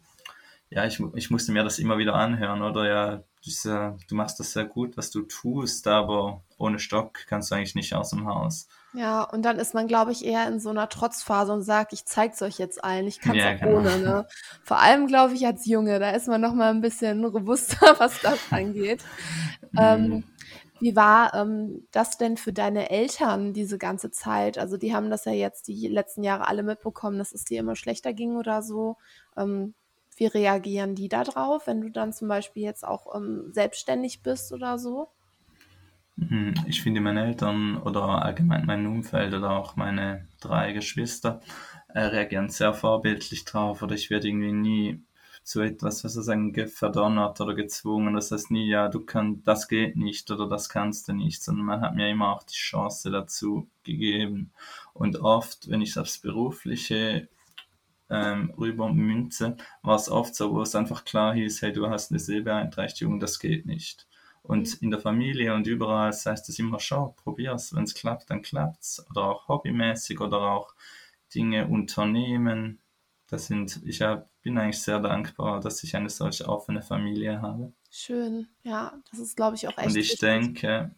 ja, 0.71 0.87
ich, 0.87 1.01
ich 1.15 1.31
musste 1.31 1.51
mir 1.51 1.65
das 1.65 1.81
immer 1.81 1.99
wieder 1.99 2.15
anhören, 2.15 2.63
oder 2.63 2.87
ja, 2.89 3.25
diese, 3.45 3.97
du 4.09 4.15
machst 4.15 4.39
das 4.39 4.53
sehr 4.53 4.65
gut, 4.65 4.97
was 4.97 5.11
du 5.11 5.23
tust, 5.23 5.87
aber 5.89 6.43
ohne 6.59 6.79
Stock 6.79 7.27
kannst 7.27 7.51
du 7.51 7.57
eigentlich 7.57 7.75
nicht 7.75 7.95
aus 7.95 8.11
dem 8.11 8.27
Haus. 8.27 8.69
Ja, 8.95 9.23
und 9.23 9.43
dann 9.43 9.59
ist 9.59 9.75
man, 9.75 9.89
glaube 9.89 10.13
ich, 10.13 10.25
eher 10.25 10.47
in 10.47 10.61
so 10.61 10.71
einer 10.71 10.89
Trotzphase 10.89 11.53
und 11.53 11.63
sagt, 11.63 11.93
ich 11.93 12.05
zeig's 12.05 12.41
euch 12.43 12.59
jetzt 12.59 12.85
allen, 12.85 13.07
ich 13.07 13.21
kann 13.21 13.37
es 13.37 13.43
ja, 13.43 13.55
auch 13.55 13.61
genau. 13.61 13.79
ohne. 13.79 13.99
Ne? 13.99 14.27
Vor 14.63 14.79
allem, 14.79 15.07
glaube 15.07 15.35
ich, 15.35 15.45
als 15.47 15.67
Junge, 15.67 15.99
da 15.99 16.11
ist 16.11 16.29
man 16.29 16.41
noch 16.41 16.55
mal 16.55 16.71
ein 16.71 16.83
bisschen 16.83 17.25
robuster, 17.25 17.95
was 17.99 18.21
das 18.21 18.39
angeht. 18.51 19.03
ähm, 19.77 20.09
mhm. 20.09 20.25
Wie 20.79 20.97
war 20.97 21.33
ähm, 21.35 21.87
das 21.93 22.19
denn 22.19 22.37
für 22.37 22.53
deine 22.53 22.91
Eltern 22.91 23.53
diese 23.53 23.79
ganze 23.79 24.11
Zeit? 24.11 24.59
Also 24.59 24.77
die 24.77 24.93
haben 24.93 25.11
das 25.11 25.25
ja 25.25 25.33
jetzt 25.33 25.69
die 25.69 25.87
letzten 25.87 26.25
Jahre 26.25 26.49
alle 26.49 26.65
mitbekommen, 26.65 27.19
dass 27.19 27.33
es 27.33 27.45
dir 27.45 27.61
immer 27.61 27.77
schlechter 27.77 28.13
ging 28.13 28.37
oder 28.37 28.63
so. 28.63 28.97
Ähm, 29.37 29.75
wie 30.23 30.27
reagieren 30.27 30.95
die 30.95 31.09
da 31.09 31.25
drauf, 31.25 31.67
wenn 31.67 31.81
du 31.81 31.91
dann 31.91 32.13
zum 32.13 32.29
Beispiel 32.29 32.63
jetzt 32.63 32.87
auch 32.87 33.15
ähm, 33.17 33.51
selbstständig 33.53 34.23
bist 34.23 34.53
oder 34.53 34.79
so? 34.79 35.09
Mhm, 36.17 36.55
ich 36.69 36.81
finde, 36.81 37.01
meine 37.01 37.25
Eltern 37.27 37.77
oder 37.77 38.25
allgemein 38.25 38.65
mein 38.65 38.87
Umfeld 38.87 39.35
oder 39.35 39.51
auch 39.51 39.75
meine 39.75 40.29
drei 40.41 40.73
Geschwister 40.73 41.41
äh, 41.89 42.01
reagieren 42.01 42.51
sehr 42.51 42.73
vorbildlich 42.73 43.45
drauf 43.45 43.83
oder 43.83 43.95
ich 43.97 44.11
werde 44.11 44.29
irgendwie 44.29 44.53
nie 44.53 45.03
zu 45.43 45.61
etwas, 45.61 46.05
was 46.05 46.13
sagen, 46.13 46.55
verdonnert 46.69 47.41
oder 47.41 47.55
gezwungen. 47.55 48.15
Das 48.15 48.31
heißt 48.31 48.53
nie, 48.53 48.69
ja, 48.69 48.89
du 48.89 49.01
kannst, 49.01 49.49
das 49.49 49.67
geht 49.67 49.97
nicht 49.97 50.31
oder 50.31 50.49
das 50.49 50.69
kannst 50.69 51.09
du 51.09 51.15
nicht, 51.15 51.43
sondern 51.43 51.67
man 51.67 51.81
hat 51.81 51.97
mir 51.97 52.09
immer 52.09 52.33
auch 52.33 52.45
die 52.45 52.55
Chance 52.55 53.11
dazu 53.11 53.67
gegeben. 53.83 54.53
Und 54.93 55.17
oft, 55.17 55.69
wenn 55.69 55.81
ich 55.81 55.99
aufs 55.99 56.21
Berufliche 56.21 57.29
ähm, 58.13 58.53
rüber 58.59 58.93
münze, 58.93 59.57
war 59.83 59.97
es 59.97 60.11
oft 60.11 60.35
so, 60.35 60.53
wo 60.55 60.61
es 60.63 60.75
einfach 60.75 61.05
klar 61.05 61.35
hieß, 61.35 61.63
hey, 61.63 61.73
du 61.73 61.89
hast 61.89 62.11
eine 62.11 62.21
Sehbeeinträchtigung, 62.21 63.19
das 63.19 63.39
geht 63.39 63.65
nicht. 63.65 64.07
Und 64.43 64.83
in 64.83 64.91
der 64.91 65.01
Familie 65.01 65.55
und 65.55 65.67
überall 65.67 66.11
das 66.11 66.27
heißt 66.27 66.49
es 66.49 66.59
immer, 66.59 66.79
schau, 66.79 67.15
probier's, 67.23 67.75
wenn 67.75 67.85
es 67.85 67.95
klappt, 67.95 68.29
dann 68.29 68.43
klappt's. 68.43 69.05
Oder 69.11 69.23
auch 69.23 69.49
hobbymäßig 69.49 70.21
oder 70.21 70.41
auch 70.41 70.75
Dinge 71.35 71.69
unternehmen. 71.69 72.81
Das 73.29 73.47
sind, 73.47 73.81
ich 73.85 74.03
hab, 74.03 74.29
bin 74.43 74.59
eigentlich 74.59 74.83
sehr 74.83 74.99
dankbar, 74.99 75.61
dass 75.61 75.83
ich 75.85 75.97
eine 75.97 76.11
solche 76.11 76.49
offene 76.49 76.83
Familie 76.83 77.41
habe. 77.41 77.73
Schön, 77.91 78.49
ja, 78.63 78.93
das 79.11 79.21
ist, 79.21 79.37
glaube 79.37 79.57
ich, 79.57 79.69
auch 79.69 79.79
echt. 79.79 79.87
Und 79.87 79.97
ich 79.97 80.11
wichtig. 80.11 80.21
denke, 80.21 80.95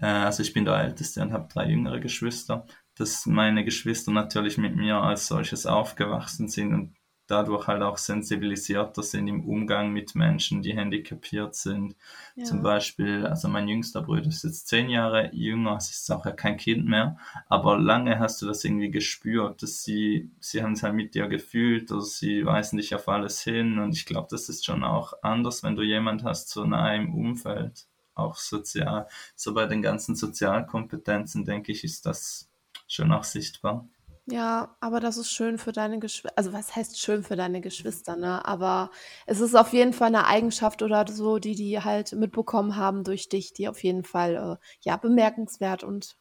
äh, 0.00 0.06
also 0.06 0.42
ich 0.42 0.52
bin 0.52 0.64
der 0.64 0.78
Älteste 0.78 1.22
und 1.22 1.32
habe 1.32 1.48
drei 1.50 1.68
jüngere 1.68 2.00
Geschwister, 2.00 2.66
dass 2.98 3.26
meine 3.26 3.64
Geschwister 3.64 4.10
natürlich 4.10 4.58
mit 4.58 4.76
mir 4.76 4.96
als 4.96 5.28
solches 5.28 5.66
aufgewachsen 5.66 6.48
sind 6.48 6.74
und 6.74 6.94
dadurch 7.28 7.66
halt 7.66 7.82
auch 7.82 7.98
sensibilisierter 7.98 9.02
sind 9.02 9.28
im 9.28 9.44
Umgang 9.46 9.92
mit 9.92 10.14
Menschen, 10.14 10.62
die 10.62 10.74
handicapiert 10.74 11.54
sind. 11.54 11.94
Ja. 12.34 12.44
Zum 12.44 12.62
Beispiel, 12.62 13.26
also 13.26 13.48
mein 13.48 13.68
jüngster 13.68 14.02
Bruder 14.02 14.26
ist 14.28 14.44
jetzt 14.44 14.66
zehn 14.66 14.88
Jahre 14.88 15.30
jünger, 15.34 15.76
es 15.76 15.90
ist 15.90 16.10
auch 16.10 16.24
ja 16.24 16.32
kein 16.32 16.56
Kind 16.56 16.86
mehr, 16.86 17.18
aber 17.48 17.78
lange 17.78 18.18
hast 18.18 18.40
du 18.42 18.46
das 18.46 18.64
irgendwie 18.64 18.90
gespürt, 18.90 19.62
dass 19.62 19.82
sie, 19.84 20.30
sie 20.40 20.62
haben 20.62 20.72
es 20.72 20.82
halt 20.82 20.94
mit 20.94 21.14
dir 21.14 21.28
gefühlt 21.28 21.92
oder 21.92 22.00
sie 22.00 22.44
weisen 22.44 22.78
dich 22.78 22.94
auf 22.94 23.08
alles 23.08 23.42
hin 23.42 23.78
und 23.78 23.94
ich 23.94 24.06
glaube, 24.06 24.28
das 24.30 24.48
ist 24.48 24.64
schon 24.64 24.82
auch 24.82 25.12
anders, 25.22 25.62
wenn 25.62 25.76
du 25.76 25.82
jemand 25.82 26.24
hast 26.24 26.48
so 26.48 26.64
nah 26.64 26.94
im 26.94 27.14
Umfeld, 27.14 27.86
auch 28.14 28.36
sozial, 28.36 29.06
so 29.36 29.52
bei 29.54 29.66
den 29.66 29.82
ganzen 29.82 30.16
Sozialkompetenzen, 30.16 31.44
denke 31.44 31.72
ich, 31.72 31.84
ist 31.84 32.06
das 32.06 32.48
schon 32.88 33.12
auch 33.12 33.24
sichtbar. 33.24 33.88
Ja, 34.30 34.76
aber 34.80 35.00
das 35.00 35.16
ist 35.16 35.30
schön 35.30 35.56
für 35.56 35.72
deine 35.72 35.98
Geschwister. 35.98 36.36
Also 36.36 36.52
was 36.52 36.76
heißt 36.76 37.00
schön 37.00 37.22
für 37.22 37.34
deine 37.34 37.62
Geschwister, 37.62 38.14
ne? 38.14 38.44
Aber 38.44 38.90
es 39.24 39.40
ist 39.40 39.54
auf 39.54 39.72
jeden 39.72 39.94
Fall 39.94 40.08
eine 40.08 40.26
Eigenschaft 40.26 40.82
oder 40.82 41.06
so, 41.08 41.38
die 41.38 41.54
die 41.54 41.80
halt 41.82 42.12
mitbekommen 42.12 42.76
haben 42.76 43.04
durch 43.04 43.30
dich, 43.30 43.54
die 43.54 43.68
auf 43.68 43.82
jeden 43.82 44.04
Fall 44.04 44.34
äh, 44.60 44.66
ja 44.82 44.98
bemerkenswert 44.98 45.82
und 45.82 46.16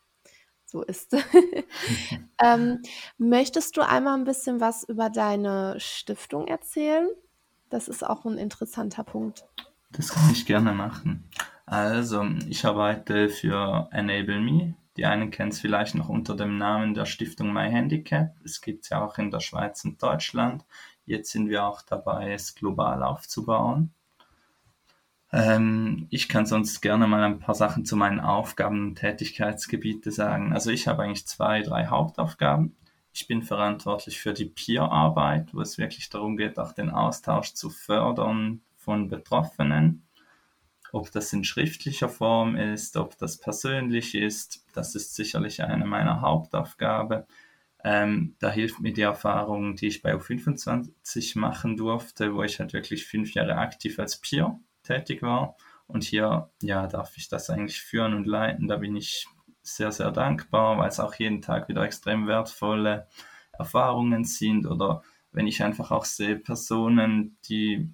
so 0.64 0.84
ist. 0.84 1.18
ähm, 2.44 2.82
möchtest 3.18 3.76
du 3.76 3.82
einmal 3.82 4.18
ein 4.18 4.24
bisschen 4.24 4.62
was 4.62 4.86
über 4.86 5.10
deine 5.10 5.76
Stiftung 5.80 6.48
erzählen? 6.48 7.10
Das 7.70 7.90
ist 7.90 8.06
auch 8.06 8.24
ein 8.24 8.38
interessanter 8.38 9.04
Punkt. 9.04 9.46
Das 9.92 10.10
kann 10.10 10.32
ich 10.32 10.46
gerne 10.46 10.72
machen. 10.72 11.30
Also, 11.66 12.24
ich 12.48 12.64
arbeite 12.66 13.28
für 13.28 13.90
Enable 13.92 14.40
Me. 14.40 14.76
Die 14.98 15.06
einen 15.06 15.30
kennen 15.30 15.52
es 15.52 15.60
vielleicht 15.60 15.94
noch 15.94 16.10
unter 16.10 16.36
dem 16.36 16.58
Namen 16.58 16.96
der 16.96 17.06
Stiftung 17.06 17.54
My 17.54 17.70
Handicap. 17.70 18.36
Es 18.44 18.62
gibt 18.62 18.84
es 18.84 18.90
ja 18.90 19.06
auch 19.06 19.20
in 19.20 19.30
der 19.30 19.40
Schweiz 19.40 19.86
und 19.86 20.02
Deutschland. 20.02 20.66
Jetzt 21.06 21.32
sind 21.32 21.50
wir 21.50 21.66
auch 21.66 21.84
dabei, 21.84 22.34
es 22.34 22.56
global 22.56 23.04
aufzubauen. 23.04 23.94
Ähm, 25.32 26.08
ich 26.10 26.28
kann 26.28 26.48
sonst 26.48 26.82
gerne 26.82 27.06
mal 27.06 27.24
ein 27.24 27.40
paar 27.40 27.54
Sachen 27.54 27.86
zu 27.86 27.96
meinen 27.96 28.20
Aufgaben 28.20 28.88
und 28.88 28.96
Tätigkeitsgebiete 28.96 30.12
sagen. 30.12 30.52
Also 30.52 30.72
ich 30.72 30.88
habe 30.88 31.04
eigentlich 31.04 31.28
zwei, 31.28 31.62
drei 31.62 31.88
Hauptaufgaben. 31.88 32.76
Ich 33.14 33.28
bin 33.28 33.44
verantwortlich 33.44 34.20
für 34.20 34.34
die 34.34 34.46
Peer-Arbeit, 34.46 35.54
wo 35.54 35.62
es 35.62 35.78
wirklich 35.78 36.10
darum 36.10 36.38
geht, 36.38 36.58
auch 36.58 36.72
den 36.74 36.90
Austausch 36.90 37.54
zu 37.54 37.70
fördern 37.70 38.62
von 38.78 39.10
Betroffenen 39.10 40.07
ob 40.92 41.12
das 41.12 41.34
in 41.34 41.44
schriftlicher 41.44 42.10
Form 42.10 42.56
ist, 42.56 42.98
ob 42.98 43.18
das 43.18 43.38
persönlich 43.38 44.16
ist, 44.16 44.66
das 44.74 44.96
ist 44.96 45.16
sicherlich 45.16 45.64
eine 45.64 45.86
meiner 45.86 46.22
Hauptaufgaben. 46.22 47.24
Ähm, 47.84 48.36
da 48.40 48.50
hilft 48.50 48.80
mir 48.80 48.94
die 48.94 49.02
Erfahrung, 49.02 49.76
die 49.76 49.88
ich 49.88 50.02
bei 50.02 50.16
U25 50.16 51.38
machen 51.38 51.78
durfte, 51.78 52.34
wo 52.34 52.44
ich 52.44 52.60
halt 52.60 52.74
wirklich 52.74 53.06
fünf 53.06 53.34
Jahre 53.34 53.56
aktiv 53.56 54.00
als 54.00 54.20
Peer 54.20 54.60
tätig 54.84 55.22
war. 55.22 55.56
Und 55.88 56.04
hier, 56.04 56.50
ja, 56.62 56.88
darf 56.88 57.18
ich 57.18 57.30
das 57.30 57.50
eigentlich 57.50 57.82
führen 57.82 58.14
und 58.14 58.28
leiten. 58.28 58.68
Da 58.68 58.78
bin 58.78 58.96
ich 58.96 59.28
sehr, 59.62 59.92
sehr 59.92 60.12
dankbar, 60.12 60.78
weil 60.78 60.90
es 60.90 61.00
auch 61.00 61.14
jeden 61.16 61.42
Tag 61.42 61.70
wieder 61.70 61.84
extrem 61.84 62.28
wertvolle 62.28 63.08
Erfahrungen 63.54 64.24
sind 64.24 64.66
oder 64.66 65.04
wenn 65.32 65.48
ich 65.48 65.64
einfach 65.64 65.92
auch 65.92 66.06
sehe 66.06 66.38
Personen, 66.38 67.38
die 67.48 67.90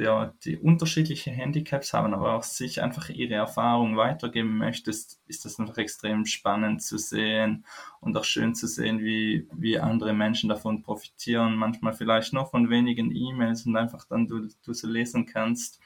ja, 0.00 0.34
die 0.44 0.56
unterschiedliche 0.56 1.30
Handicaps 1.30 1.92
haben, 1.92 2.14
aber 2.14 2.34
auch 2.34 2.42
sich 2.42 2.82
einfach 2.82 3.08
ihre 3.10 3.34
Erfahrung 3.34 3.96
weitergeben 3.96 4.56
möchtest, 4.58 5.20
ist 5.26 5.44
das 5.44 5.58
einfach 5.58 5.78
extrem 5.78 6.26
spannend 6.26 6.82
zu 6.82 6.98
sehen 6.98 7.64
und 8.00 8.16
auch 8.16 8.24
schön 8.24 8.54
zu 8.54 8.66
sehen, 8.66 9.00
wie, 9.00 9.46
wie 9.52 9.78
andere 9.78 10.12
Menschen 10.12 10.48
davon 10.48 10.82
profitieren. 10.82 11.54
Manchmal 11.54 11.92
vielleicht 11.92 12.32
nur 12.32 12.46
von 12.46 12.70
wenigen 12.70 13.14
E-Mails 13.14 13.66
und 13.66 13.76
einfach 13.76 14.04
dann 14.06 14.26
du, 14.26 14.48
du 14.64 14.72
so 14.72 14.88
lesen 14.88 15.26
kannst. 15.26 15.80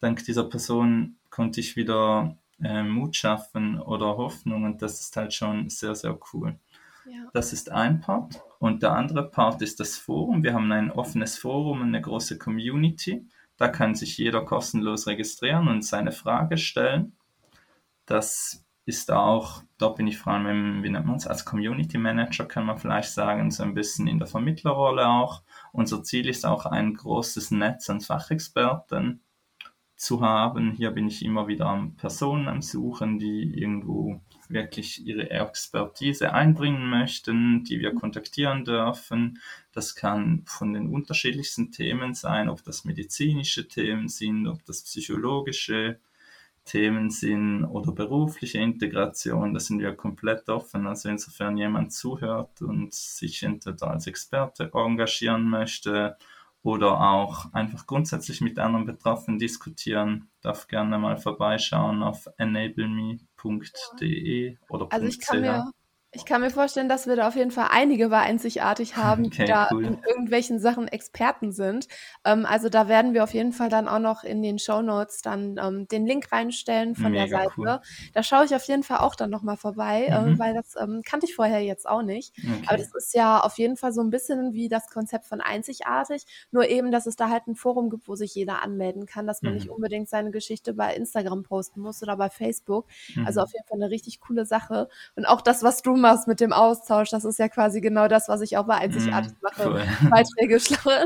Dank 0.00 0.24
dieser 0.24 0.44
Person 0.44 1.16
konnte 1.30 1.60
ich 1.60 1.76
wieder 1.76 2.36
äh, 2.62 2.82
Mut 2.82 3.16
schaffen 3.16 3.80
oder 3.80 4.16
Hoffnung 4.16 4.64
und 4.64 4.82
das 4.82 5.00
ist 5.00 5.16
halt 5.16 5.32
schon 5.32 5.68
sehr, 5.70 5.94
sehr 5.94 6.18
cool. 6.32 6.58
Ja. 7.06 7.30
Das 7.32 7.52
ist 7.52 7.70
ein 7.70 8.00
Part. 8.00 8.42
Und 8.58 8.82
der 8.82 8.92
andere 8.92 9.28
Part 9.28 9.62
ist 9.62 9.80
das 9.80 9.96
Forum. 9.96 10.42
Wir 10.42 10.54
haben 10.54 10.70
ein 10.72 10.90
offenes 10.90 11.38
Forum, 11.38 11.82
eine 11.82 12.00
große 12.00 12.38
Community. 12.38 13.26
Da 13.56 13.68
kann 13.68 13.94
sich 13.94 14.16
jeder 14.18 14.44
kostenlos 14.44 15.06
registrieren 15.06 15.68
und 15.68 15.84
seine 15.84 16.12
Frage 16.12 16.56
stellen. 16.56 17.12
Das 18.06 18.64
ist 18.86 19.10
auch, 19.12 19.62
da 19.78 19.88
bin 19.88 20.06
ich 20.06 20.18
vor 20.18 20.32
allem, 20.32 20.82
wie 20.82 20.90
nennt 20.90 21.06
man 21.06 21.16
es, 21.16 21.26
als 21.26 21.44
Community 21.44 21.96
Manager 21.96 22.44
kann 22.44 22.66
man 22.66 22.78
vielleicht 22.78 23.12
sagen, 23.12 23.50
so 23.50 23.62
ein 23.62 23.74
bisschen 23.74 24.06
in 24.06 24.18
der 24.18 24.26
Vermittlerrolle 24.26 25.06
auch. 25.06 25.42
Unser 25.72 26.02
Ziel 26.02 26.28
ist 26.28 26.44
auch 26.44 26.66
ein 26.66 26.94
großes 26.94 27.50
Netz 27.52 27.88
an 27.88 28.00
Fachexperten 28.00 29.20
zu 29.96 30.22
haben. 30.22 30.72
Hier 30.72 30.90
bin 30.90 31.06
ich 31.06 31.24
immer 31.24 31.46
wieder 31.46 31.66
an 31.66 31.94
Personen 31.96 32.48
am 32.48 32.62
Suchen, 32.62 33.18
die 33.18 33.54
irgendwo 33.54 34.20
wirklich 34.50 35.04
ihre 35.06 35.30
Expertise 35.30 36.32
einbringen 36.32 36.88
möchten, 36.90 37.64
die 37.64 37.80
wir 37.80 37.94
kontaktieren 37.94 38.64
dürfen. 38.64 39.40
Das 39.72 39.94
kann 39.94 40.42
von 40.46 40.72
den 40.72 40.88
unterschiedlichsten 40.88 41.72
Themen 41.72 42.14
sein, 42.14 42.48
ob 42.48 42.62
das 42.64 42.84
medizinische 42.84 43.68
Themen 43.68 44.08
sind, 44.08 44.46
ob 44.46 44.64
das 44.64 44.82
psychologische 44.82 45.98
Themen 46.64 47.10
sind 47.10 47.64
oder 47.64 47.92
berufliche 47.92 48.58
Integration. 48.58 49.54
Da 49.54 49.60
sind 49.60 49.80
wir 49.80 49.94
komplett 49.94 50.48
offen. 50.48 50.86
Also 50.86 51.08
insofern 51.08 51.56
jemand 51.56 51.92
zuhört 51.92 52.60
und 52.62 52.92
sich 52.92 53.42
entweder 53.42 53.90
als 53.90 54.06
Experte 54.06 54.70
engagieren 54.74 55.48
möchte 55.48 56.16
oder 56.62 57.00
auch 57.00 57.52
einfach 57.52 57.86
grundsätzlich 57.86 58.40
mit 58.40 58.58
anderen 58.58 58.86
Betroffenen 58.86 59.38
diskutieren, 59.38 60.28
darf 60.42 60.66
gerne 60.68 60.98
mal 60.98 61.16
vorbeischauen 61.16 62.02
auf 62.02 62.28
enableme.de 62.36 62.98
oder 64.68 64.88
also 64.90 65.06
ich 65.06 65.20
kann 65.20 65.40
mir 65.40 65.70
ich 66.12 66.24
kann 66.24 66.40
mir 66.40 66.50
vorstellen, 66.50 66.88
dass 66.88 67.06
wir 67.06 67.14
da 67.14 67.28
auf 67.28 67.36
jeden 67.36 67.52
Fall 67.52 67.68
einige 67.70 68.08
bei 68.08 68.18
einzigartig 68.18 68.96
haben, 68.96 69.26
okay, 69.26 69.44
die 69.44 69.50
da 69.50 69.68
cool. 69.70 69.84
in 69.84 69.98
irgendwelchen 70.02 70.58
Sachen 70.58 70.88
Experten 70.88 71.52
sind. 71.52 71.86
Ähm, 72.24 72.46
also 72.46 72.68
da 72.68 72.88
werden 72.88 73.14
wir 73.14 73.22
auf 73.22 73.32
jeden 73.32 73.52
Fall 73.52 73.68
dann 73.68 73.86
auch 73.86 74.00
noch 74.00 74.24
in 74.24 74.42
den 74.42 74.58
Show 74.58 74.82
Notes 74.82 75.22
dann 75.22 75.56
ähm, 75.62 75.86
den 75.86 76.06
Link 76.06 76.32
reinstellen 76.32 76.96
von 76.96 77.12
Mega 77.12 77.26
der 77.26 77.38
Seite. 77.38 77.52
Cool. 77.56 77.80
Da 78.12 78.22
schaue 78.22 78.44
ich 78.44 78.54
auf 78.54 78.64
jeden 78.64 78.82
Fall 78.82 78.98
auch 78.98 79.14
dann 79.14 79.30
nochmal 79.30 79.56
vorbei, 79.56 80.06
äh, 80.06 80.20
mhm. 80.20 80.34
äh, 80.34 80.38
weil 80.38 80.54
das 80.54 80.74
ähm, 80.80 81.02
kannte 81.04 81.26
ich 81.26 81.34
vorher 81.34 81.60
jetzt 81.60 81.88
auch 81.88 82.02
nicht. 82.02 82.34
Okay. 82.38 82.64
Aber 82.66 82.76
das 82.76 82.92
ist 82.94 83.14
ja 83.14 83.40
auf 83.40 83.58
jeden 83.58 83.76
Fall 83.76 83.92
so 83.92 84.00
ein 84.00 84.10
bisschen 84.10 84.52
wie 84.52 84.68
das 84.68 84.88
Konzept 84.90 85.26
von 85.26 85.40
einzigartig, 85.40 86.24
nur 86.50 86.68
eben, 86.68 86.90
dass 86.90 87.06
es 87.06 87.14
da 87.14 87.28
halt 87.28 87.46
ein 87.46 87.54
Forum 87.54 87.88
gibt, 87.88 88.08
wo 88.08 88.16
sich 88.16 88.34
jeder 88.34 88.62
anmelden 88.62 89.06
kann, 89.06 89.26
dass 89.28 89.42
man 89.42 89.52
mhm. 89.52 89.58
nicht 89.58 89.70
unbedingt 89.70 90.08
seine 90.08 90.32
Geschichte 90.32 90.74
bei 90.74 90.94
Instagram 90.94 91.44
posten 91.44 91.80
muss 91.80 92.02
oder 92.02 92.16
bei 92.16 92.30
Facebook. 92.30 92.86
Also 93.10 93.20
mhm. 93.20 93.26
Also 93.30 93.42
auf 93.42 93.52
jeden 93.52 93.66
Fall 93.68 93.80
eine 93.80 93.90
richtig 93.90 94.18
coole 94.18 94.44
Sache. 94.44 94.88
Und 95.14 95.24
auch 95.24 95.40
das, 95.40 95.62
was 95.62 95.82
du 95.82 95.99
machst 96.00 96.26
mit 96.26 96.40
dem 96.40 96.52
Austausch. 96.52 97.10
Das 97.10 97.24
ist 97.24 97.38
ja 97.38 97.48
quasi 97.48 97.80
genau 97.80 98.08
das, 98.08 98.28
was 98.28 98.40
ich 98.40 98.56
auch 98.56 98.66
bei 98.66 98.76
Einzigartig 98.76 99.32
mm, 99.32 99.42
mache. 99.42 99.68
Cool. 99.68 99.82
Beiträge 100.10 100.58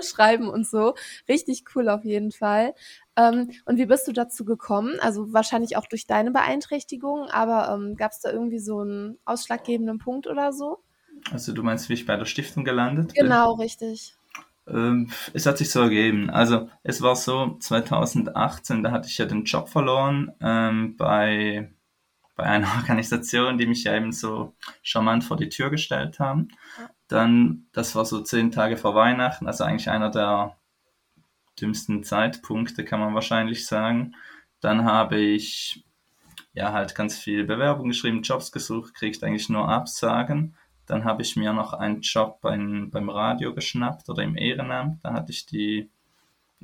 schreiben 0.02 0.48
und 0.48 0.66
so. 0.66 0.94
Richtig 1.28 1.64
cool 1.74 1.88
auf 1.88 2.04
jeden 2.04 2.33
Fall. 2.33 2.74
Ähm, 3.16 3.50
und 3.64 3.76
wie 3.76 3.87
bist 3.87 4.09
du 4.09 4.12
dazu 4.12 4.44
gekommen? 4.44 4.98
Also 5.00 5.33
wahrscheinlich 5.33 5.76
auch 5.76 5.87
durch 5.87 6.07
deine 6.07 6.30
Beeinträchtigung, 6.30 7.28
aber 7.30 7.74
ähm, 7.74 7.96
gab 7.96 8.12
es 8.12 8.20
da 8.20 8.30
irgendwie 8.30 8.59
so 8.59 8.80
einen 8.80 9.18
ausschlaggebenden 9.24 9.98
Punkt 9.98 10.26
oder 10.26 10.52
so? 10.52 10.78
Also 11.30 11.52
du 11.52 11.62
meinst, 11.62 11.88
wie 11.88 11.94
ich 11.94 12.07
bei 12.07 12.16
der 12.16 12.24
Stiftung 12.24 12.64
gelandet 12.64 13.14
bin? 13.14 13.24
Genau, 13.24 13.52
richtig. 13.54 14.16
Ähm, 14.66 15.11
es 15.33 15.46
hat 15.46 15.59
sich 15.59 15.70
so 15.70 15.80
ergeben. 15.80 16.30
Also 16.30 16.68
es 16.83 17.02
war 17.02 17.16
so 17.16 17.57
2018, 17.59 18.83
da 18.83 18.90
hatte 18.90 19.09
ich 19.09 19.18
ja 19.18 19.26
den 19.26 19.44
Job 19.44 19.68
verloren 19.68 20.33
ähm, 20.40 20.96
bei 20.96 21.70
bei 22.37 22.44
einer 22.44 22.68
Organisation, 22.77 23.59
die 23.59 23.66
mich 23.66 23.85
ja 23.85 23.94
eben 23.94 24.12
so 24.12 24.55
charmant 24.83 25.25
vor 25.25 25.37
die 25.37 25.49
Tür 25.49 25.70
gestellt 25.70 26.18
haben. 26.18 26.49
Dann, 27.09 27.66
das 27.73 27.94
war 27.94 28.05
so 28.05 28.20
zehn 28.20 28.51
Tage 28.51 28.77
vor 28.77 28.94
Weihnachten, 28.94 29.47
also 29.47 29.64
eigentlich 29.64 29.90
einer 29.90 30.11
der 30.11 30.57
dümmsten 31.61 32.03
Zeitpunkte, 32.03 32.85
kann 32.85 33.01
man 33.01 33.14
wahrscheinlich 33.14 33.66
sagen. 33.66 34.14
Dann 34.61 34.85
habe 34.85 35.18
ich 35.18 35.85
ja 36.55 36.73
halt 36.73 36.94
ganz 36.94 37.18
viel 37.18 37.44
Bewerbung 37.44 37.88
geschrieben, 37.88 38.23
Jobs 38.23 38.53
gesucht, 38.53 38.94
kriegt 38.94 39.23
eigentlich 39.23 39.49
nur 39.49 39.68
Absagen. 39.68 40.57
Dann 40.87 41.05
habe 41.05 41.23
ich 41.23 41.37
mir 41.37 41.53
noch 41.53 41.73
einen 41.73 42.01
Job 42.01 42.40
beim, 42.40 42.90
beim 42.90 43.09
Radio 43.09 43.55
geschnappt 43.55 44.09
oder 44.09 44.23
im 44.23 44.37
Ehrenamt. 44.37 45.05
Da 45.05 45.12
hatte 45.12 45.33
ich 45.33 45.47
die 45.47 45.90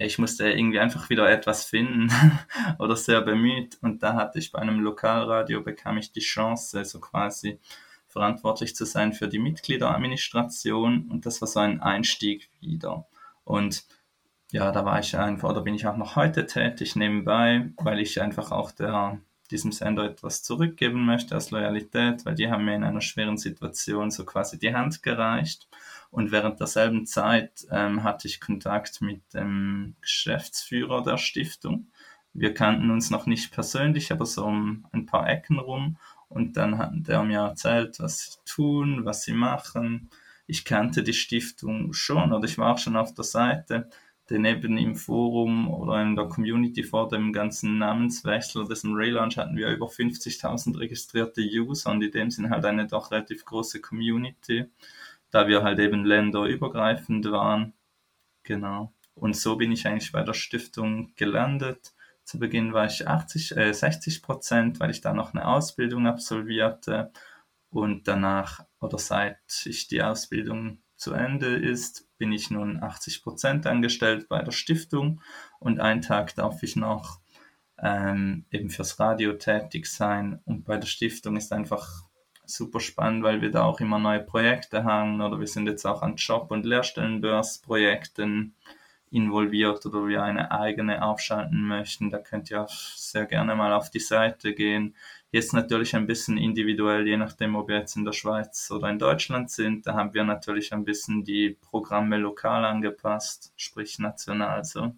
ich 0.07 0.19
musste 0.19 0.51
irgendwie 0.51 0.81
einfach 0.81 1.11
wieder 1.11 1.31
etwas 1.31 1.65
finden 1.65 2.11
oder 2.79 2.97
sehr 2.97 3.21
bemüht. 3.21 3.79
Und 3.83 4.03
da 4.03 4.15
hatte 4.15 4.39
ich 4.39 4.51
bei 4.51 4.59
einem 4.59 4.81
Lokalradio 4.81 5.63
bekam 5.63 5.99
ich 5.99 6.11
die 6.13 6.21
Chance, 6.21 6.85
so 6.85 7.01
quasi 7.01 7.59
verantwortlich 8.07 8.75
zu 8.75 8.87
sein 8.87 9.13
für 9.13 9.29
die 9.29 9.39
Mitgliederadministration. 9.39 11.09
Und 11.11 11.27
das 11.27 11.41
war 11.43 11.49
so 11.49 11.61
ein 11.61 11.83
Einstieg 11.83 12.51
wieder. 12.61 13.07
Und 13.45 13.85
ja, 14.51 14.73
da 14.73 14.85
war 14.85 14.99
ich 15.01 15.17
einfach, 15.17 15.51
oder 15.51 15.61
bin 15.61 15.75
ich 15.75 15.87
auch 15.87 15.97
noch 15.97 16.17
heute 16.17 16.47
tätig 16.47 16.97
nebenbei, 16.97 17.71
weil 17.77 18.01
ich 18.01 18.23
einfach 18.23 18.53
auch 18.53 18.71
der, 18.73 19.21
diesem 19.51 19.71
Sender 19.71 20.05
etwas 20.05 20.43
zurückgeben 20.43 21.05
möchte 21.05 21.35
als 21.35 21.51
Loyalität, 21.51 22.25
weil 22.25 22.35
die 22.35 22.51
haben 22.51 22.65
mir 22.65 22.75
in 22.75 22.85
einer 22.85 23.03
schweren 23.03 23.37
Situation 23.37 24.11
so 24.11 24.25
quasi 24.25 24.59
die 24.59 24.75
Hand 24.75 25.03
gereicht. 25.03 25.69
Und 26.11 26.33
während 26.33 26.59
derselben 26.61 27.07
Zeit 27.07 27.67
ähm, 27.71 28.03
hatte 28.03 28.27
ich 28.27 28.41
Kontakt 28.41 29.01
mit 29.01 29.23
dem 29.33 29.95
Geschäftsführer 30.01 31.03
der 31.03 31.19
Stiftung. 31.19 31.89
Wir 32.33 32.55
kannten 32.55 32.91
uns 32.91 33.11
noch 33.11 33.27
nicht 33.27 33.53
persönlich, 33.53 34.13
aber 34.13 34.27
so 34.27 34.45
um 34.45 34.87
ein 34.93 35.07
paar 35.07 35.29
Ecken 35.29 35.59
rum. 35.59 35.99
Und 36.29 36.57
dann 36.57 36.79
hat 36.79 36.93
der 36.95 37.23
mir 37.25 37.41
erzählt, 37.41 37.99
was 38.01 38.21
sie 38.21 38.39
tun, 38.45 39.05
was 39.05 39.23
sie 39.25 39.33
machen. 39.33 40.11
Ich 40.47 40.65
kannte 40.65 41.03
die 41.03 41.13
Stiftung 41.13 41.93
schon 41.93 42.33
oder 42.33 42.45
ich 42.45 42.59
war 42.59 42.75
auch 42.75 42.79
schon 42.79 42.97
auf 42.97 43.15
der 43.15 43.25
Seite. 43.25 43.89
denn 44.31 44.45
eben 44.45 44.79
im 44.79 44.95
Forum 44.95 45.69
oder 45.69 46.01
in 46.01 46.15
der 46.15 46.27
Community 46.27 46.85
vor 46.85 47.09
dem 47.09 47.33
ganzen 47.33 47.79
Namenswechsel 47.79 48.67
diesem 48.69 48.95
Relaunch 48.95 49.37
hatten 49.37 49.57
wir 49.57 49.69
über 49.69 49.87
50.000 49.87 50.79
registrierte 50.79 51.43
User 51.43 51.91
und 51.91 52.03
in 52.03 52.13
dem 52.13 52.31
sind 52.31 52.51
halt 52.51 52.65
eine 52.65 52.87
doch 52.87 53.11
relativ 53.11 53.45
große 53.45 53.81
Community, 53.81 54.67
da 55.31 55.49
wir 55.49 55.63
halt 55.63 55.79
eben 55.79 56.05
länderübergreifend 56.05 57.31
waren. 57.31 57.75
Genau. 58.43 58.93
Und 59.15 59.37
so 59.37 59.57
bin 59.57 59.73
ich 59.73 59.87
eigentlich 59.87 60.13
bei 60.13 60.23
der 60.23 60.35
Stiftung 60.35 61.15
gelandet. 61.17 61.95
Zu 62.25 62.39
Beginn 62.39 62.73
war 62.73 62.87
ich 62.87 63.07
80, 63.07 63.57
äh, 63.57 63.73
60 63.73 64.23
Prozent, 64.23 64.81
weil 64.81 64.91
ich 64.91 65.01
da 65.01 65.13
noch 65.13 65.35
eine 65.35 65.47
Ausbildung 65.47 66.07
absolvierte. 66.07 67.13
Und 67.71 68.09
danach 68.09 68.65
oder 68.81 68.99
seit 68.99 69.39
ich 69.65 69.89
die 69.89 70.03
Ausbildung 70.03 70.83
zu 70.97 71.13
Ende 71.13 71.57
ist, 71.57 72.09
bin 72.19 72.33
ich 72.33 72.51
nun 72.51 72.83
80 72.83 73.23
Prozent 73.23 73.67
angestellt 73.67 74.29
bei 74.29 74.43
der 74.43 74.53
Stiftung 74.53 75.23
und 75.59 75.81
einen 75.81 76.03
Tag 76.03 76.35
darf 76.35 76.63
ich 76.63 76.77
noch 76.77 77.21
ähm, 77.79 78.45
eben 78.51 78.69
fürs 78.69 79.01
Radio 79.01 79.33
tätig 79.35 79.87
sein. 79.87 80.41
Und 80.45 80.65
bei 80.65 80.77
der 80.77 80.87
Stiftung 80.87 81.37
ist 81.37 81.53
einfach 81.53 82.05
super 82.51 82.81
spannend, 82.81 83.23
weil 83.23 83.41
wir 83.41 83.51
da 83.51 83.65
auch 83.65 83.81
immer 83.81 83.99
neue 83.99 84.21
Projekte 84.21 84.85
haben 84.85 85.21
oder 85.21 85.41
wir 85.41 85.47
sind 85.47 85.67
jetzt 85.67 85.87
auch 85.87 86.03
an 86.03 86.17
Job- 86.17 86.51
und 86.51 86.67
Lehrstellenbörsprojekten 86.67 88.55
involviert 89.11 89.85
oder 89.87 90.07
wir 90.07 90.23
eine 90.23 90.51
eigene 90.51 91.05
aufschalten 91.05 91.67
möchten. 91.67 92.11
Da 92.11 92.19
könnt 92.19 92.51
ihr 92.51 92.63
auch 92.63 92.71
sehr 92.71 93.27
gerne 93.27 93.57
mal 93.57 93.73
auf 93.73 93.91
die 93.91 94.01
Seite 94.01 94.55
gehen. 94.55 94.95
Jetzt 95.33 95.53
natürlich 95.53 95.95
ein 95.95 96.07
bisschen 96.07 96.37
individuell, 96.37 97.07
je 97.07 97.17
nachdem, 97.17 97.57
ob 97.57 97.69
wir 97.69 97.79
jetzt 97.79 97.97
in 97.97 98.05
der 98.05 98.13
Schweiz 98.13 98.71
oder 98.71 98.89
in 98.89 98.99
Deutschland 98.99 99.51
sind. 99.51 99.87
Da 99.87 99.95
haben 99.95 100.15
wir 100.15 100.25
natürlich 100.25 100.73
ein 100.73 100.85
bisschen 100.85 101.25
die 101.25 101.51
Programme 101.51 102.19
lokal 102.19 102.65
angepasst, 102.65 103.53
sprich 103.57 103.99
national 103.99 104.65
so. 104.65 104.95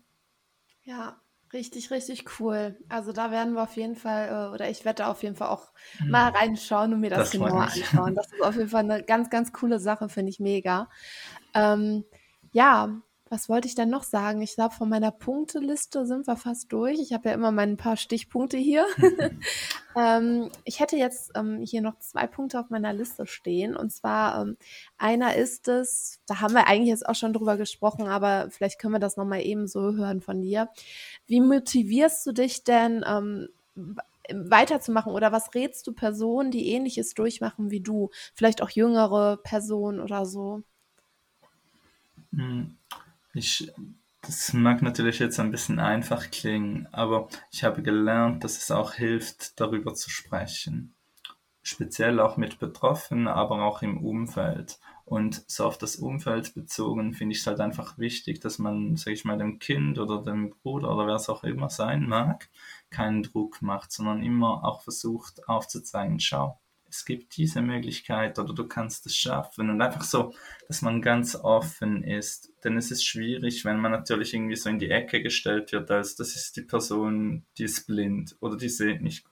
Ja, 0.85 1.17
richtig, 1.53 1.91
richtig 1.91 2.41
cool. 2.41 2.77
Also 2.89 3.13
da 3.13 3.31
werden 3.31 3.55
wir 3.55 3.63
auf 3.63 3.77
jeden 3.77 3.97
Fall, 3.97 4.29
äh, 4.29 4.55
oder 4.55 4.71
ich 4.71 4.85
werde 4.85 5.07
auf 5.07 5.23
jeden 5.23 5.37
Fall 5.37 5.49
auch 5.49 5.73
hm. 5.99 6.11
mal 6.11 6.31
reinschauen 6.31 6.93
und 6.95 7.01
mir 7.01 7.11
das, 7.11 7.19
das 7.19 7.31
genauer 7.31 7.63
anschauen. 7.63 8.15
Das 8.15 8.33
ist 8.33 8.43
auf 8.43 8.57
jeden 8.57 8.69
Fall 8.69 8.85
eine 8.85 9.03
ganz, 9.03 9.31
ganz 9.31 9.53
coole 9.53 9.79
Sache, 9.79 10.09
finde 10.09 10.31
ich 10.31 10.41
mega. 10.41 10.89
Ähm, 11.55 12.05
ja, 12.53 13.01
was 13.33 13.49
wollte 13.49 13.67
ich 13.67 13.75
denn 13.75 13.89
noch 13.89 14.03
sagen? 14.03 14.43
Ich 14.43 14.57
glaube, 14.57 14.75
von 14.75 14.91
meiner 14.91 15.11
Punkteliste 15.11 16.05
sind 16.05 16.27
wir 16.27 16.37
fast 16.37 16.71
durch. 16.71 17.01
Ich 17.01 17.15
habe 17.15 17.31
ja 17.31 17.35
immer 17.35 17.51
meine 17.51 17.77
paar 17.77 17.97
Stichpunkte 17.97 18.59
hier. 18.59 18.85
ähm, 19.97 20.51
ich 20.65 20.81
hätte 20.81 20.97
jetzt 20.97 21.33
ähm, 21.35 21.63
hier 21.63 21.81
noch 21.81 21.99
zwei 21.99 22.27
Punkte 22.27 22.61
auf 22.61 22.69
meiner 22.69 22.93
Liste 22.93 23.27
stehen. 23.27 23.75
Und 23.75 23.91
zwar, 23.91 24.43
ähm, 24.43 24.59
einer 24.99 25.35
ist 25.35 25.67
es, 25.69 26.21
da 26.27 26.43
haben 26.43 26.53
wir 26.53 26.67
eigentlich 26.67 26.91
jetzt 26.91 27.09
auch 27.09 27.15
schon 27.15 27.33
drüber 27.33 27.57
gesprochen, 27.57 28.07
aber 28.07 28.51
vielleicht 28.51 28.79
können 28.79 28.93
wir 28.93 29.01
das 29.01 29.17
nochmal 29.17 29.41
eben 29.41 29.67
so 29.67 29.95
hören 29.95 30.21
von 30.21 30.43
dir. 30.43 30.69
Wie 31.27 31.41
motivierst 31.41 32.27
du 32.27 32.33
dich 32.33 32.65
denn, 32.65 33.03
ähm, 33.09 33.49
weiterzumachen 34.31 35.11
oder 35.11 35.33
was 35.33 35.55
rätst 35.55 35.87
du 35.87 35.95
Personen, 35.95 36.51
die 36.51 36.69
ähnliches 36.69 37.15
durchmachen 37.15 37.71
wie 37.71 37.81
du? 37.81 38.11
Vielleicht 38.35 38.61
auch 38.61 38.69
jüngere 38.69 39.39
Personen 39.39 40.01
oder 40.01 40.27
so? 40.27 40.65
Ich, 43.35 43.73
das 44.21 44.53
mag 44.53 44.83
natürlich 44.83 45.19
jetzt 45.19 45.41
ein 45.41 45.51
bisschen 45.51 45.81
einfach 45.81 46.31
klingen, 46.31 46.87
aber 46.93 47.29
ich 47.51 47.65
habe 47.65 47.83
gelernt, 47.83 48.45
dass 48.45 48.59
es 48.59 48.71
auch 48.71 48.95
hilft, 48.95 49.59
darüber 49.59 49.95
zu 49.95 50.11
sprechen. 50.11 50.95
Speziell 51.63 52.21
auch 52.21 52.37
mit 52.37 52.59
Betroffenen, 52.59 53.29
aber 53.29 53.63
auch 53.63 53.83
im 53.83 54.05
Umfeld. 54.05 54.79
Und 55.05 55.45
so 55.47 55.67
auf 55.67 55.79
das 55.79 55.97
Umfeld 55.97 56.55
bezogen 56.55 57.13
finde 57.13 57.35
ich 57.35 57.41
es 57.41 57.47
halt 57.47 57.61
einfach 57.61 57.99
wichtig, 57.99 58.41
dass 58.41 58.59
man, 58.59 58.97
sag 58.97 59.13
ich 59.13 59.25
mal, 59.25 59.39
dem 59.39 59.59
Kind 59.59 59.99
oder 59.99 60.23
dem 60.23 60.51
Bruder 60.51 60.95
oder 60.95 61.07
wer 61.07 61.17
es 61.17 61.29
auch 61.29 61.45
immer 61.45 61.69
sein 61.69 62.09
mag, 62.09 62.49
keinen 62.91 63.23
Druck 63.23 63.63
macht, 63.63 63.93
sondern 63.93 64.23
immer 64.23 64.65
auch 64.65 64.83
versucht 64.83 65.49
aufzuzeigen, 65.49 66.21
schau, 66.21 66.62
es 66.93 67.07
gibt 67.07 67.39
diese 67.39 67.63
Möglichkeit 67.63 68.39
oder 68.39 68.53
du 68.53 68.69
kannst 68.69 69.07
es 69.07 69.17
schaffen 69.17 69.71
und 69.71 69.81
einfach 69.81 70.03
so, 70.03 70.35
dass 70.69 70.83
man 70.83 71.01
ganz 71.01 71.35
offen 71.35 72.05
ist. 72.05 72.53
Denn 72.63 72.77
es 72.77 72.91
ist 72.91 73.05
schwierig, 73.05 73.65
wenn 73.65 73.81
man 73.81 73.93
natürlich 73.93 74.35
irgendwie 74.35 74.57
so 74.57 74.69
in 74.69 74.79
die 74.79 74.91
Ecke 74.91 75.23
gestellt 75.23 75.73
wird, 75.73 75.91
als 75.91 76.17
das 76.17 76.37
ist 76.37 76.57
die 76.57 76.63
Person, 76.63 77.45
die 77.57 77.65
ist 77.65 77.87
blind 77.87 78.37
oder 78.41 78.59
die 78.59 78.69
sieht 78.69 79.01
nicht, 79.01 79.25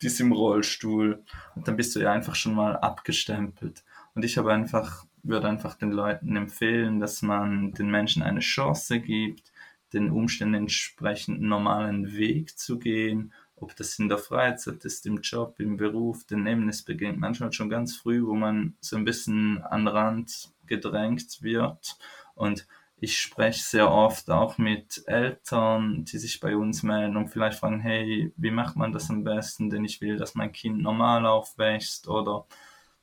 die 0.00 0.06
ist 0.06 0.20
im 0.20 0.30
Rollstuhl 0.30 1.24
und 1.56 1.66
dann 1.66 1.76
bist 1.76 1.96
du 1.96 2.00
ja 2.00 2.12
einfach 2.12 2.36
schon 2.36 2.54
mal 2.54 2.76
abgestempelt. 2.76 3.82
Und 4.14 4.24
ich 4.24 4.38
habe 4.38 4.52
einfach, 4.52 5.04
würde 5.24 5.48
einfach 5.48 5.74
den 5.74 5.90
Leuten 5.90 6.36
empfehlen, 6.36 7.00
dass 7.00 7.20
man 7.20 7.72
den 7.72 7.90
Menschen 7.90 8.22
eine 8.22 8.40
Chance 8.40 9.00
gibt, 9.00 9.52
den 9.92 10.10
Umständen 10.10 10.54
entsprechend 10.54 11.40
normalen 11.40 12.16
Weg 12.16 12.56
zu 12.58 12.78
gehen 12.78 13.32
ob 13.62 13.76
das 13.76 13.98
in 13.98 14.08
der 14.08 14.18
Freizeit 14.18 14.84
ist, 14.84 15.06
im 15.06 15.20
Job, 15.20 15.60
im 15.60 15.76
Beruf, 15.76 16.24
daneben, 16.28 16.68
es 16.68 16.82
beginnt 16.82 17.18
manchmal 17.18 17.52
schon 17.52 17.70
ganz 17.70 17.96
früh, 17.96 18.24
wo 18.26 18.34
man 18.34 18.74
so 18.80 18.96
ein 18.96 19.04
bisschen 19.04 19.62
an 19.62 19.84
den 19.84 19.88
Rand 19.88 20.52
gedrängt 20.66 21.42
wird. 21.42 21.96
Und 22.34 22.66
ich 22.96 23.18
spreche 23.18 23.62
sehr 23.62 23.90
oft 23.90 24.30
auch 24.30 24.58
mit 24.58 25.02
Eltern, 25.06 26.04
die 26.04 26.18
sich 26.18 26.40
bei 26.40 26.56
uns 26.56 26.82
melden 26.82 27.16
und 27.16 27.28
vielleicht 27.28 27.58
fragen, 27.58 27.80
hey, 27.80 28.32
wie 28.36 28.50
macht 28.50 28.76
man 28.76 28.92
das 28.92 29.10
am 29.10 29.24
besten, 29.24 29.70
denn 29.70 29.84
ich 29.84 30.00
will, 30.00 30.16
dass 30.16 30.34
mein 30.34 30.52
Kind 30.52 30.80
normal 30.80 31.26
aufwächst 31.26 32.08
oder 32.08 32.46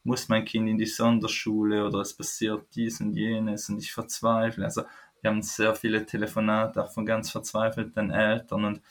muss 0.04 0.30
mein 0.30 0.46
Kind 0.46 0.70
in 0.70 0.78
die 0.78 0.86
Sonderschule 0.86 1.86
oder 1.86 2.00
es 2.00 2.16
passiert 2.16 2.66
dies 2.76 3.02
und 3.02 3.14
jenes 3.14 3.70
und 3.70 3.80
ich 3.80 3.92
verzweifle. 3.92 4.64
Also 4.64 4.84
wir 5.22 5.32
haben 5.32 5.42
sehr 5.42 5.76
viele 5.76 6.06
Telefonate 6.06 6.84
auch 6.84 6.92
von 6.92 7.06
ganz 7.06 7.30
verzweifelten 7.30 8.10
Eltern 8.10 8.66
und 8.66 8.82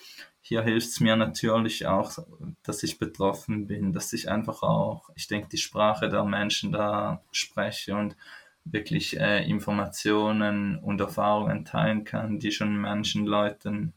hier 0.40 0.62
hilft 0.62 0.88
es 0.88 1.00
mir 1.00 1.16
natürlich 1.16 1.86
auch, 1.86 2.18
dass 2.62 2.82
ich 2.82 2.98
betroffen 2.98 3.66
bin, 3.66 3.92
dass 3.92 4.12
ich 4.12 4.30
einfach 4.30 4.62
auch, 4.62 5.10
ich 5.14 5.26
denke, 5.26 5.48
die 5.48 5.58
Sprache 5.58 6.08
der 6.08 6.24
Menschen 6.24 6.72
da 6.72 7.22
spreche 7.32 7.96
und 7.96 8.16
wirklich 8.64 9.18
äh, 9.18 9.48
Informationen 9.48 10.78
und 10.78 11.00
Erfahrungen 11.00 11.64
teilen 11.64 12.04
kann, 12.04 12.38
die 12.38 12.52
schon 12.52 12.78
manchen 12.78 13.26
Leuten 13.26 13.94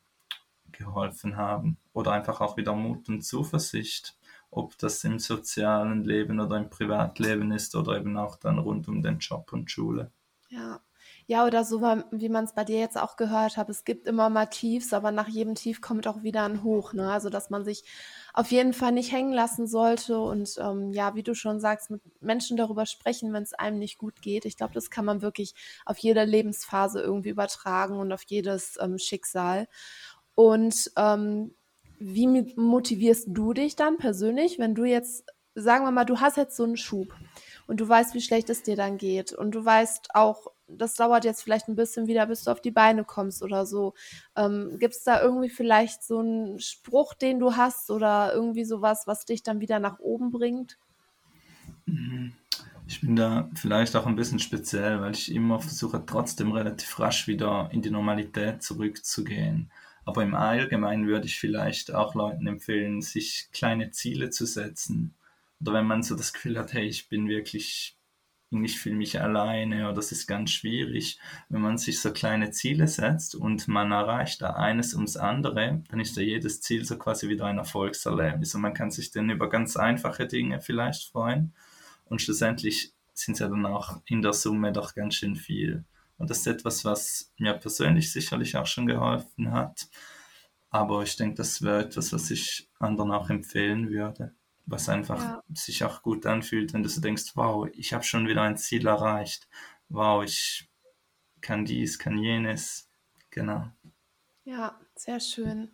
geholfen 0.72 1.38
haben. 1.38 1.78
Oder 1.94 2.14
einfach 2.14 2.42
auch 2.42 2.58
wieder 2.58 2.74
Mut 2.74 3.10
und 3.10 3.22
Zuversicht, 3.22 4.18
ob 4.50 4.78
das 4.78 5.04
im 5.04 5.20
sozialen 5.20 6.04
Leben 6.04 6.40
oder 6.40 6.58
im 6.58 6.70
Privatleben 6.70 7.52
ist 7.52 7.76
oder 7.76 7.98
eben 7.98 8.18
auch 8.18 8.38
dann 8.38 8.60
rund 8.60 8.88
um 8.88 9.02
den 9.02 9.20
Job 9.20 9.52
und 9.54 9.70
Schule. 9.70 10.12
Ja, 10.50 10.82
ja, 11.28 11.46
oder 11.46 11.64
so, 11.64 11.82
wie 11.82 12.30
man 12.30 12.44
es 12.44 12.54
bei 12.54 12.64
dir 12.64 12.80
jetzt 12.80 12.98
auch 12.98 13.16
gehört 13.16 13.58
hat. 13.58 13.70
Es 13.70 13.84
gibt 13.86 14.08
immer 14.08 14.30
mal 14.30 14.48
Tiefs, 14.48 14.94
aber 14.94 15.12
nach 15.12 15.28
jedem 15.28 15.56
Tief 15.56 15.82
kommt 15.82 16.08
auch 16.08 16.24
wieder 16.24 16.44
ein 16.44 16.64
Hoch. 16.64 16.94
Ne? 16.94 17.12
Also, 17.12 17.30
dass 17.30 17.50
man 17.50 17.64
sich 17.64 17.84
auf 18.34 18.52
jeden 18.52 18.74
Fall 18.74 18.92
nicht 18.92 19.12
hängen 19.12 19.34
lassen 19.34 19.68
sollte 19.68 20.20
und 20.20 20.56
ähm, 20.60 20.92
ja, 20.94 21.16
wie 21.16 21.24
du 21.24 21.34
schon 21.34 21.60
sagst, 21.60 21.90
mit 21.90 22.02
Menschen 22.22 22.58
darüber 22.58 22.86
sprechen, 22.86 23.34
wenn 23.34 23.44
es 23.44 23.54
einem 23.54 23.80
nicht 23.80 23.98
gut 23.98 24.22
geht. 24.22 24.46
Ich 24.46 24.58
glaube, 24.58 24.74
das 24.74 24.90
kann 24.90 25.06
man 25.06 25.22
wirklich 25.22 25.54
auf 25.86 25.98
jede 25.98 26.24
Lebensphase 26.24 27.02
irgendwie 27.02 27.30
übertragen 27.30 27.98
und 27.98 28.12
auf 28.12 28.24
jedes 28.24 28.78
ähm, 28.82 28.98
Schicksal. 28.98 29.68
Und 30.36 30.92
ähm, 30.98 31.54
wie 32.00 32.28
motivierst 32.56 33.28
du 33.30 33.54
dich 33.54 33.76
dann 33.76 33.98
persönlich, 33.98 34.58
wenn 34.58 34.74
du 34.74 34.86
jetzt, 34.86 35.26
sagen 35.54 35.86
wir 35.86 35.92
mal, 35.92 36.06
du 36.06 36.20
hast 36.20 36.38
jetzt 36.38 36.56
so 36.56 36.64
einen 36.64 36.78
Schub 36.78 37.14
und 37.68 37.80
du 37.80 37.88
weißt, 37.88 38.16
wie 38.16 38.22
schlecht 38.22 38.50
es 38.50 38.64
dir 38.64 38.76
dann 38.76 38.98
geht 38.98 39.34
und 39.34 39.52
du 39.52 39.64
weißt 39.64 40.16
auch, 40.16 40.48
das 40.78 40.96
dauert 40.96 41.26
jetzt 41.26 41.44
vielleicht 41.44 41.68
ein 41.68 41.76
bisschen 41.76 42.08
wieder, 42.08 42.26
bis 42.26 42.44
du 42.44 42.52
auf 42.52 42.62
die 42.62 42.72
Beine 42.72 43.04
kommst 43.04 43.44
oder 43.44 43.66
so. 43.66 43.94
Ähm, 44.36 44.78
Gibt 44.80 44.96
es 44.96 45.04
da 45.04 45.22
irgendwie 45.22 45.50
vielleicht 45.50 46.04
so 46.04 46.20
einen 46.20 46.60
Spruch, 46.60 47.14
den 47.14 47.40
du 47.40 47.56
hast 47.56 47.90
oder 47.92 48.34
irgendwie 48.34 48.66
sowas, 48.66 49.08
was 49.08 49.26
dich 49.26 49.44
dann 49.44 49.60
wieder 49.60 49.80
nach 49.80 50.00
oben 50.00 50.32
bringt? 50.32 50.78
Mhm. 51.86 52.34
Ich 52.88 53.00
bin 53.00 53.16
da 53.16 53.50
vielleicht 53.56 53.96
auch 53.96 54.06
ein 54.06 54.18
bisschen 54.18 54.40
speziell, 54.40 55.00
weil 55.00 55.14
ich 55.14 55.34
immer 55.34 55.60
versuche, 55.60 56.04
trotzdem 56.06 56.52
relativ 56.52 57.00
rasch 57.00 57.28
wieder 57.28 57.70
in 57.72 57.82
die 57.82 57.90
Normalität 57.90 58.62
zurückzugehen. 58.62 59.72
Aber 60.04 60.24
im 60.24 60.36
Allgemeinen 60.36 61.08
würde 61.08 61.28
ich 61.28 61.40
vielleicht 61.40 61.94
auch 61.94 62.16
Leuten 62.16 62.48
empfehlen, 62.48 63.02
sich 63.02 63.50
kleine 63.54 63.92
Ziele 63.92 64.30
zu 64.30 64.46
setzen. 64.46 65.14
Oder 65.62 65.74
wenn 65.74 65.86
man 65.86 66.04
so 66.04 66.16
das 66.16 66.34
Gefühl 66.34 66.58
hat, 66.58 66.74
hey, 66.74 66.86
ich 66.86 67.08
bin 67.08 67.30
wirklich 67.30 67.98
ich 68.52 68.80
fühle 68.80 68.96
mich 68.96 69.22
alleine 69.22 69.86
oder 69.86 69.94
das 69.94 70.12
ist 70.12 70.28
ganz 70.28 70.52
schwierig. 70.52 71.20
Wenn 71.50 71.62
man 71.62 71.78
sich 71.78 72.02
so 72.02 72.12
kleine 72.12 72.52
Ziele 72.52 72.88
setzt 72.88 73.34
und 73.34 73.68
man 73.68 73.92
erreicht 73.92 74.42
da 74.42 74.52
eines 74.52 74.94
ums 74.94 75.16
andere, 75.16 75.82
dann 75.90 76.00
ist 76.00 76.18
ja 76.18 76.24
jedes 76.24 76.62
Ziel 76.62 76.84
so 76.84 76.98
quasi 76.98 77.30
wieder 77.30 77.46
ein 77.46 77.58
Erfolgserlebnis 77.58 78.54
und 78.54 78.62
man 78.62 78.74
kann 78.74 78.92
sich 78.92 79.12
dann 79.12 79.30
über 79.30 79.50
ganz 79.50 79.78
einfache 79.78 80.28
Dinge 80.28 80.60
vielleicht 80.60 81.12
freuen 81.12 81.54
und 82.06 82.22
schlussendlich 82.22 82.94
sind 83.14 83.34
es 83.34 83.40
ja 83.40 83.48
dann 83.48 83.66
auch 83.66 84.02
in 84.06 84.22
der 84.22 84.34
Summe 84.34 84.74
doch 84.74 84.96
ganz 84.96 85.16
schön 85.16 85.36
viel. 85.36 85.86
Und 86.18 86.30
das 86.30 86.40
ist 86.40 86.48
etwas, 86.48 86.86
was 86.86 87.34
mir 87.38 87.54
persönlich 87.54 88.12
sicherlich 88.12 88.56
auch 88.58 88.68
schon 88.68 88.86
geholfen 88.86 89.52
hat. 89.52 89.88
Aber 90.70 91.04
ich 91.04 91.16
denke, 91.16 91.36
das 91.36 91.62
wäre 91.62 91.86
etwas, 91.86 92.14
was 92.14 92.32
ich 92.32 92.70
anderen 92.80 93.12
auch 93.12 93.30
empfehlen 93.30 93.90
würde 93.90 94.34
was 94.66 94.90
einfach 94.90 95.22
ja. 95.22 95.44
sich 95.54 95.84
auch 95.84 96.02
gut 96.02 96.26
anfühlt, 96.26 96.74
wenn 96.74 96.84
du 96.84 96.90
so 96.90 97.02
denkst, 97.02 97.32
wow, 97.36 97.68
ich 97.74 97.94
habe 97.94 98.04
schon 98.04 98.28
wieder 98.28 98.42
ein 98.42 98.58
Ziel 98.58 98.88
erreicht, 98.88 99.48
wow, 99.90 100.24
ich 100.24 100.70
kann 101.42 101.66
dies, 101.66 102.00
kann 102.00 102.18
jenes. 102.18 102.90
Genau. 103.32 103.68
Ja, 104.44 104.80
sehr 104.96 105.20
schön. 105.20 105.72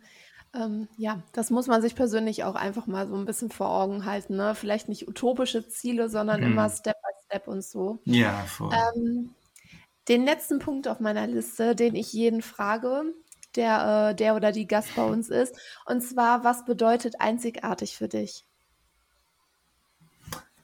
Ähm, 0.54 0.88
ja, 0.96 1.22
das 1.32 1.50
muss 1.50 1.66
man 1.66 1.82
sich 1.82 1.94
persönlich 1.94 2.44
auch 2.44 2.54
einfach 2.54 2.86
mal 2.86 3.08
so 3.08 3.16
ein 3.16 3.26
bisschen 3.26 3.50
vor 3.50 3.70
Augen 3.70 4.04
halten. 4.04 4.36
Ne? 4.36 4.54
Vielleicht 4.54 4.88
nicht 4.88 5.06
utopische 5.08 5.68
Ziele, 5.68 6.08
sondern 6.08 6.42
immer 6.42 6.64
Hm. 6.64 6.70
Step 6.70 6.96
by 7.02 7.24
Step 7.26 7.48
und 7.48 7.62
so. 7.62 8.00
Ja, 8.04 8.44
voll. 8.46 8.72
Ähm, 8.72 9.34
den 10.08 10.24
letzten 10.24 10.58
Punkt 10.58 10.88
auf 10.88 11.00
meiner 11.00 11.26
Liste, 11.26 11.74
den 11.76 11.94
ich 11.94 12.12
jeden 12.14 12.40
frage, 12.40 13.04
der, 13.56 14.10
äh, 14.10 14.14
der 14.14 14.36
oder 14.36 14.52
die 14.52 14.66
Gast 14.66 14.96
bei 14.96 15.04
uns 15.04 15.28
ist, 15.28 15.54
und 15.84 16.00
zwar, 16.00 16.44
was 16.44 16.64
bedeutet 16.64 17.20
einzigartig 17.20 17.96
für 17.96 18.08
dich? 18.08 18.47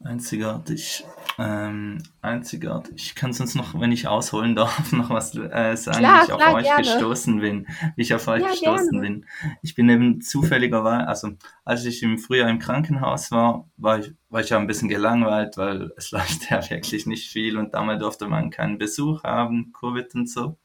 Einzigartig. 0.04 1.02
Ähm, 1.38 2.02
einzigartig. 2.20 2.94
Ich 2.96 3.14
kann 3.14 3.32
sonst 3.32 3.54
noch, 3.54 3.80
wenn 3.80 3.90
ich 3.90 4.06
ausholen 4.06 4.54
darf, 4.54 4.92
noch 4.92 5.08
was 5.08 5.34
äh, 5.34 5.74
sagen, 5.76 5.98
Klar, 5.98 6.20
wie 6.20 6.24
ich 6.26 6.32
auf 6.32 6.40
klar, 6.40 6.54
euch 6.54 6.64
gerne. 6.64 6.82
gestoßen 6.82 7.40
bin. 7.40 7.66
Wie 7.96 8.02
ich 8.02 8.14
auf 8.14 8.28
euch 8.28 8.42
Ja, 8.42 8.50
gestoßen 8.50 8.90
gerne. 8.90 9.00
bin. 9.00 9.26
Ich 9.62 9.74
bin 9.74 9.88
eben 9.88 10.20
zufälligerweise, 10.20 11.08
also 11.08 11.30
als 11.64 11.86
ich 11.86 12.02
im 12.02 12.18
Frühjahr 12.18 12.50
im 12.50 12.58
Krankenhaus 12.58 13.30
war, 13.30 13.66
war 13.78 13.98
ich, 13.98 14.12
war 14.28 14.42
ich 14.42 14.50
ja 14.50 14.58
ein 14.58 14.66
bisschen 14.66 14.90
gelangweilt, 14.90 15.56
weil 15.56 15.90
es 15.96 16.10
läuft 16.10 16.50
ja 16.50 16.68
wirklich 16.68 17.06
nicht 17.06 17.30
viel 17.30 17.56
und 17.56 17.72
damals 17.72 18.00
durfte 18.00 18.28
man 18.28 18.50
keinen 18.50 18.76
Besuch 18.76 19.24
haben, 19.24 19.72
Covid 19.72 20.14
und 20.14 20.28
so. 20.28 20.58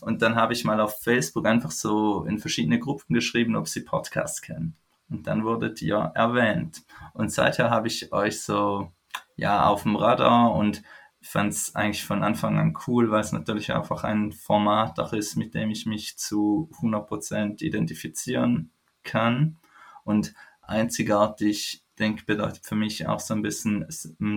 Und 0.00 0.22
dann 0.22 0.36
habe 0.36 0.52
ich 0.52 0.64
mal 0.64 0.80
auf 0.80 1.00
Facebook 1.02 1.46
einfach 1.46 1.72
so 1.72 2.24
in 2.24 2.38
verschiedene 2.38 2.78
Gruppen 2.78 3.14
geschrieben, 3.14 3.56
ob 3.56 3.66
sie 3.66 3.80
Podcasts 3.80 4.40
kennen. 4.40 4.76
Und 5.10 5.26
dann 5.26 5.44
wurdet 5.44 5.80
ihr 5.82 6.12
erwähnt. 6.14 6.82
Und 7.14 7.32
seither 7.32 7.70
habe 7.70 7.88
ich 7.88 8.12
euch 8.12 8.42
so, 8.42 8.92
ja, 9.36 9.66
auf 9.66 9.84
dem 9.84 9.96
Radar 9.96 10.54
und 10.54 10.82
fand 11.20 11.52
es 11.52 11.74
eigentlich 11.74 12.04
von 12.04 12.22
Anfang 12.22 12.58
an 12.58 12.76
cool, 12.86 13.10
weil 13.10 13.20
es 13.20 13.32
natürlich 13.32 13.72
einfach 13.72 14.04
ein 14.04 14.32
Format 14.32 14.98
auch 15.00 15.12
ist, 15.12 15.36
mit 15.36 15.54
dem 15.54 15.70
ich 15.70 15.86
mich 15.86 16.18
zu 16.18 16.70
100% 16.80 17.62
identifizieren 17.62 18.70
kann. 19.02 19.58
Und 20.04 20.34
einzigartig, 20.62 21.84
denke 21.98 22.24
bedeutet 22.24 22.64
für 22.64 22.76
mich 22.76 23.06
auch 23.06 23.20
so 23.20 23.34
ein 23.34 23.42
bisschen, 23.42 23.86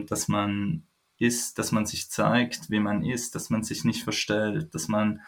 dass 0.08 0.28
man 0.28 0.84
ist, 1.18 1.60
dass 1.60 1.72
man 1.72 1.86
sich 1.86 2.10
zeigt, 2.10 2.72
wie 2.72 2.80
man 2.80 3.04
ist, 3.06 3.36
dass 3.36 3.52
man 3.52 3.64
sich 3.64 3.84
nicht 3.86 4.04
verstellt, 4.04 4.74
dass 4.74 4.88
man 4.88 5.22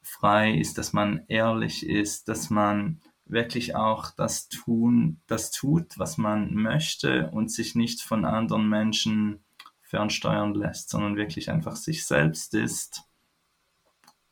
frei 0.00 0.54
ist, 0.54 0.78
dass 0.78 0.92
man 0.92 1.24
ehrlich 1.26 1.84
ist, 1.86 2.28
dass 2.28 2.50
man 2.50 3.00
wirklich 3.26 3.74
auch 3.74 4.10
das 4.10 4.48
tun, 4.48 5.20
das 5.26 5.50
tut, 5.50 5.98
was 5.98 6.18
man 6.18 6.54
möchte 6.54 7.30
und 7.30 7.50
sich 7.50 7.74
nicht 7.74 8.02
von 8.02 8.24
anderen 8.24 8.68
Menschen 8.68 9.44
fernsteuern 9.82 10.54
lässt, 10.54 10.90
sondern 10.90 11.16
wirklich 11.16 11.50
einfach 11.50 11.76
sich 11.76 12.06
selbst 12.06 12.54
ist. 12.54 13.04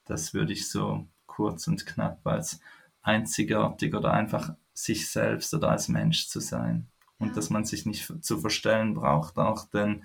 Das 0.04 0.34
würde 0.34 0.52
ich 0.52 0.68
so 0.68 1.06
kurz 1.26 1.66
und 1.68 1.86
knapp 1.86 2.26
als 2.26 2.60
einzigartig 3.02 3.94
oder 3.94 4.12
einfach 4.12 4.54
sich 4.74 5.10
selbst 5.10 5.54
oder 5.54 5.70
als 5.70 5.88
Mensch 5.88 6.28
zu 6.28 6.40
sein. 6.40 6.88
Und 7.18 7.28
Ja. 7.28 7.34
dass 7.34 7.50
man 7.50 7.64
sich 7.64 7.86
nicht 7.86 8.12
zu 8.24 8.38
verstellen 8.38 8.94
braucht 8.94 9.36
auch, 9.38 9.68
denn 9.70 10.04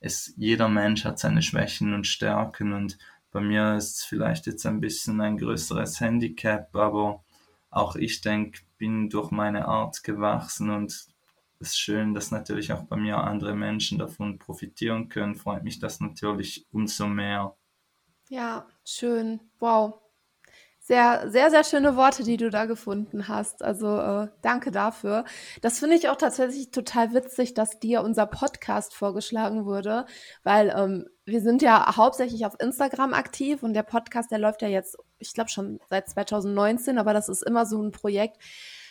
es, 0.00 0.32
jeder 0.36 0.68
Mensch 0.68 1.04
hat 1.04 1.18
seine 1.18 1.42
Schwächen 1.42 1.94
und 1.94 2.06
Stärken 2.06 2.72
und 2.72 2.98
bei 3.30 3.40
mir 3.40 3.74
ist 3.76 3.96
es 3.98 4.04
vielleicht 4.04 4.46
jetzt 4.46 4.64
ein 4.66 4.80
bisschen 4.80 5.20
ein 5.20 5.38
größeres 5.38 6.00
Handicap, 6.00 6.74
aber 6.76 7.23
auch 7.74 7.96
ich 7.96 8.20
denke, 8.20 8.60
bin 8.78 9.10
durch 9.10 9.30
meine 9.30 9.66
Art 9.66 10.02
gewachsen 10.04 10.70
und 10.70 10.92
es 10.92 11.10
ist 11.60 11.78
schön, 11.78 12.14
dass 12.14 12.30
natürlich 12.30 12.72
auch 12.72 12.84
bei 12.84 12.96
mir 12.96 13.18
andere 13.18 13.54
Menschen 13.54 13.98
davon 13.98 14.38
profitieren 14.38 15.08
können. 15.08 15.34
Freut 15.34 15.64
mich 15.64 15.78
das 15.78 16.00
natürlich 16.00 16.66
umso 16.72 17.06
mehr. 17.06 17.56
Ja, 18.28 18.66
schön. 18.84 19.40
Wow. 19.58 20.03
Sehr, 20.86 21.30
sehr, 21.30 21.48
sehr 21.50 21.64
schöne 21.64 21.96
Worte, 21.96 22.24
die 22.24 22.36
du 22.36 22.50
da 22.50 22.66
gefunden 22.66 23.26
hast. 23.26 23.62
Also 23.64 23.98
äh, 23.98 24.28
danke 24.42 24.70
dafür. 24.70 25.24
Das 25.62 25.78
finde 25.78 25.96
ich 25.96 26.10
auch 26.10 26.16
tatsächlich 26.16 26.72
total 26.72 27.14
witzig, 27.14 27.54
dass 27.54 27.80
dir 27.80 28.02
unser 28.02 28.26
Podcast 28.26 28.92
vorgeschlagen 28.92 29.64
wurde, 29.64 30.04
weil 30.42 30.74
ähm, 30.76 31.06
wir 31.24 31.40
sind 31.40 31.62
ja 31.62 31.96
hauptsächlich 31.96 32.44
auf 32.44 32.60
Instagram 32.60 33.14
aktiv 33.14 33.62
und 33.62 33.72
der 33.72 33.82
Podcast, 33.82 34.30
der 34.30 34.38
läuft 34.38 34.60
ja 34.60 34.68
jetzt, 34.68 34.98
ich 35.18 35.32
glaube 35.32 35.48
schon 35.48 35.80
seit 35.88 36.10
2019, 36.10 36.98
aber 36.98 37.14
das 37.14 37.30
ist 37.30 37.44
immer 37.44 37.64
so 37.64 37.82
ein 37.82 37.90
Projekt, 37.90 38.36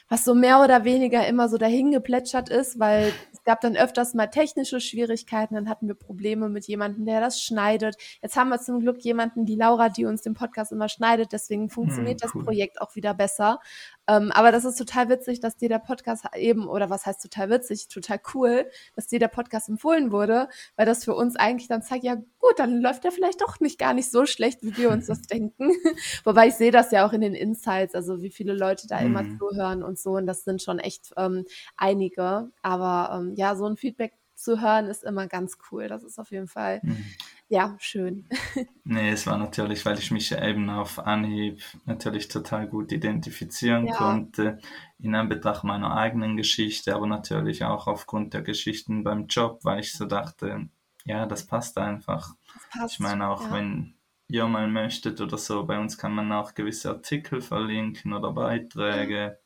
was 0.10 0.24
so 0.24 0.36
mehr 0.36 0.62
oder 0.62 0.84
weniger 0.84 1.26
immer 1.28 1.50
so 1.50 1.58
dahin 1.58 1.92
geplätschert 1.92 2.50
ist, 2.50 2.80
weil 2.80 3.14
es 3.32 3.44
gab 3.44 3.62
dann 3.62 3.76
öfters 3.76 4.14
mal 4.14 4.28
technische 4.28 4.80
Schwierigkeiten, 4.80 5.56
dann 5.56 5.70
hatten 5.70 5.88
wir 5.88 5.96
Probleme 5.96 6.50
mit 6.50 6.68
jemandem, 6.68 7.06
der 7.06 7.22
das 7.22 7.42
schneidet. 7.42 7.96
Jetzt 8.22 8.36
haben 8.36 8.50
wir 8.50 8.60
zum 8.60 8.80
Glück 8.80 9.00
jemanden, 9.04 9.46
die 9.46 9.56
Laura, 9.56 9.90
die 9.90 10.06
uns 10.06 10.22
den 10.22 10.34
Podcast 10.34 10.72
immer 10.72 10.90
schneidet, 10.90 11.32
deswegen 11.32 11.70
funktioniert 11.70 12.22
Hm, 12.22 12.22
das 12.22 12.36
cool. 12.36 12.44
Projekt 12.44 12.82
auch 12.82 12.96
wieder 12.96 13.14
besser. 13.14 13.60
Ähm, 14.08 14.32
aber 14.34 14.52
das 14.52 14.66
ist 14.66 14.78
total 14.78 15.10
witzig, 15.10 15.40
dass 15.40 15.56
dir 15.56 15.70
der 15.70 15.80
Podcast 15.80 16.26
eben, 16.36 16.68
oder 16.68 16.90
was 16.90 17.06
heißt 17.06 17.22
total 17.22 17.50
witzig, 17.50 17.88
total 17.88 18.20
cool, 18.34 18.66
dass 18.96 19.08
dir 19.08 19.20
der 19.20 19.30
Podcast 19.30 19.70
empfohlen 19.70 20.12
wurde, 20.12 20.50
weil 20.76 20.86
das 20.86 21.06
für 21.06 21.16
uns 21.16 21.36
eigentlich 21.36 21.68
dann 21.70 21.82
zeigt, 21.84 22.04
ja 22.04 22.16
gut, 22.16 22.58
dann 22.58 22.82
läuft 22.82 23.04
der 23.06 23.12
vielleicht 23.14 23.42
doch 23.42 23.60
nicht 23.60 23.80
gar 23.80 23.94
nicht 23.94 24.12
so 24.12 24.26
schlecht, 24.26 24.62
wie 24.62 24.76
wir 24.78 24.90
uns 24.90 25.08
das 25.08 25.22
denken. 25.32 25.72
Wobei 26.26 26.48
ich 26.48 26.56
sehe 26.56 26.72
das 26.72 26.92
ja 26.92 27.06
auch 27.08 27.14
in 27.14 27.22
den 27.22 27.34
Insights, 27.36 27.96
also 27.96 28.22
wie 28.22 28.30
viele 28.32 28.54
Leute 28.54 28.88
da 28.88 29.00
immer 29.00 29.22
Hm. 29.22 29.40
zuhören 29.40 29.84
und 29.84 29.98
so. 30.00 30.12
Und 30.12 30.26
das 30.28 30.44
sind 30.44 30.62
schon 30.62 30.80
echt 30.80 31.14
ähm, 31.18 31.46
einige. 31.78 32.52
Aber 32.62 33.18
ähm, 33.18 33.34
ja, 33.36 33.56
so 33.56 33.66
ein 33.66 33.78
Feedback 33.78 34.14
zu 34.36 34.60
hören 34.62 34.88
ist 34.88 35.04
immer 35.04 35.28
ganz 35.28 35.58
cool. 35.72 35.88
Das 35.88 36.04
ist 36.04 36.20
auf 36.20 36.32
jeden 36.32 36.48
Fall, 36.48 36.82
Hm. 36.82 37.06
Ja, 37.54 37.76
schön. 37.80 38.26
Nee, 38.86 39.12
es 39.12 39.26
war 39.28 39.38
natürlich, 39.38 39.86
weil 39.86 39.98
ich 39.98 40.12
mich 40.12 40.30
ja 40.32 40.46
eben 40.46 40.70
auf 40.70 41.00
Anhieb 41.00 41.62
natürlich 41.86 42.28
total 42.28 42.68
gut 42.68 42.92
identifizieren 42.92 43.88
Ja, 43.88 43.98
konnte, 43.98 44.60
in 45.00 45.16
Anbetracht 45.16 45.64
meiner 45.64 45.96
eigenen 45.96 46.36
Geschichte, 46.36 46.94
aber 46.94 47.08
natürlich 47.08 47.64
auch 47.64 47.88
aufgrund 47.88 48.34
der 48.34 48.42
Geschichten 48.42 49.04
beim 49.06 49.28
Job, 49.28 49.62
weil 49.64 49.80
ich 49.80 49.94
so 49.94 50.06
dachte, 50.06 50.68
ja, 51.06 51.26
das 51.26 51.48
passt 51.48 51.78
einfach. 51.78 52.36
das 52.54 52.64
Ich 52.86 53.00
passt. 53.00 53.00
meine, 53.00 53.30
auch 53.30 53.42
Ja, 53.44 53.52
wenn 53.52 53.96
ihr 54.28 54.48
mal 54.48 54.68
möchtet 54.68 55.22
oder 55.22 55.38
so, 55.38 55.66
bei 55.66 55.80
uns 55.80 55.98
kann 55.98 56.14
man 56.14 56.32
auch 56.34 56.54
gewisse 56.54 56.90
Artikel 56.90 57.42
verlinken 57.42 58.12
oder 58.14 58.34
Beiträge, 58.34 59.40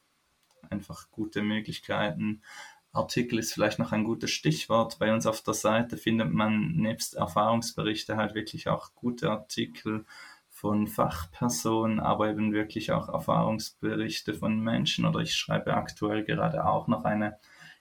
einfach 0.70 1.10
gute 1.12 1.42
Möglichkeiten. 1.42 2.44
Artikel 2.92 3.40
ist 3.40 3.54
vielleicht 3.54 3.80
noch 3.80 3.92
ein 3.92 4.04
gutes 4.04 4.32
Stichwort. 4.32 5.00
Bei 5.00 5.14
uns 5.14 5.26
auf 5.26 5.42
der 5.42 5.54
Seite 5.54 5.98
findet 5.98 6.32
man 6.32 6.72
nebst 6.72 7.16
Erfahrungsberichte 7.16 8.18
halt 8.18 8.34
wirklich 8.34 8.68
auch 8.68 8.96
gute 8.96 9.30
Artikel 9.30 10.06
von 10.50 10.88
Fachpersonen, 10.88 12.00
aber 12.00 12.30
eben 12.30 12.52
wirklich 12.52 12.92
auch 12.92 13.10
Erfahrungsberichte 13.10 14.34
von 14.34 14.60
Menschen. 14.60 15.06
Oder 15.06 15.20
ich 15.20 15.36
schreibe 15.36 15.76
aktuell 15.76 16.24
gerade 16.24 16.66
auch 16.66 16.88
noch 16.88 17.06
einen 17.06 17.34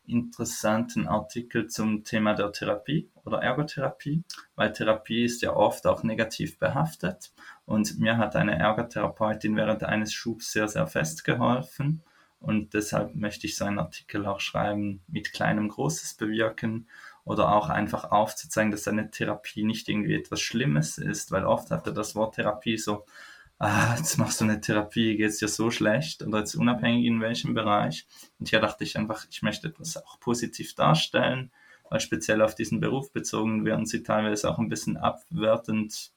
interessanten 0.06 1.08
Artikel 1.08 1.68
zum 1.68 2.04
Thema 2.04 2.34
der 2.34 2.52
Therapie 2.52 3.10
oder 3.24 3.42
Ergotherapie, 3.42 4.22
weil 4.54 4.72
Therapie 4.72 5.24
ist 5.24 5.42
ja 5.42 5.54
oft 5.54 5.86
auch 5.86 6.02
negativ 6.02 6.58
behaftet. 6.58 7.32
Und 7.64 7.98
mir 7.98 8.18
hat 8.18 8.36
eine 8.36 8.58
Ergotherapeutin 8.58 9.56
während 9.56 9.82
eines 9.82 10.12
Schubs 10.12 10.52
sehr, 10.52 10.68
sehr 10.68 10.86
festgeholfen. 10.86 12.02
Und 12.40 12.74
deshalb 12.74 13.14
möchte 13.14 13.46
ich 13.46 13.56
so 13.56 13.64
einen 13.64 13.78
Artikel 13.78 14.26
auch 14.26 14.40
schreiben, 14.40 15.02
mit 15.08 15.32
kleinem 15.32 15.68
Großes 15.68 16.14
bewirken 16.14 16.88
oder 17.24 17.52
auch 17.52 17.68
einfach 17.70 18.10
aufzuzeigen, 18.12 18.70
dass 18.70 18.86
eine 18.86 19.10
Therapie 19.10 19.64
nicht 19.64 19.88
irgendwie 19.88 20.14
etwas 20.14 20.40
Schlimmes 20.40 20.98
ist, 20.98 21.32
weil 21.32 21.44
oft 21.44 21.70
hatte 21.70 21.92
das 21.92 22.14
Wort 22.14 22.36
Therapie 22.36 22.78
so, 22.78 23.04
ah, 23.58 23.94
jetzt 23.96 24.18
machst 24.18 24.40
du 24.40 24.44
eine 24.44 24.60
Therapie, 24.60 25.16
geht's 25.16 25.38
dir 25.38 25.48
so 25.48 25.70
schlecht 25.70 26.22
oder 26.22 26.38
jetzt 26.40 26.54
unabhängig 26.54 27.06
in 27.06 27.20
welchem 27.20 27.54
Bereich. 27.54 28.06
Und 28.38 28.48
hier 28.48 28.60
dachte 28.60 28.84
ich 28.84 28.96
einfach, 28.96 29.26
ich 29.30 29.42
möchte 29.42 29.68
etwas 29.68 29.96
auch 29.96 30.20
positiv 30.20 30.74
darstellen, 30.74 31.50
weil 31.90 32.00
speziell 32.00 32.42
auf 32.42 32.54
diesen 32.54 32.80
Beruf 32.80 33.12
bezogen 33.12 33.64
werden 33.64 33.86
sie 33.86 34.02
teilweise 34.02 34.50
auch 34.50 34.58
ein 34.58 34.68
bisschen 34.68 34.96
abwertend 34.96 36.12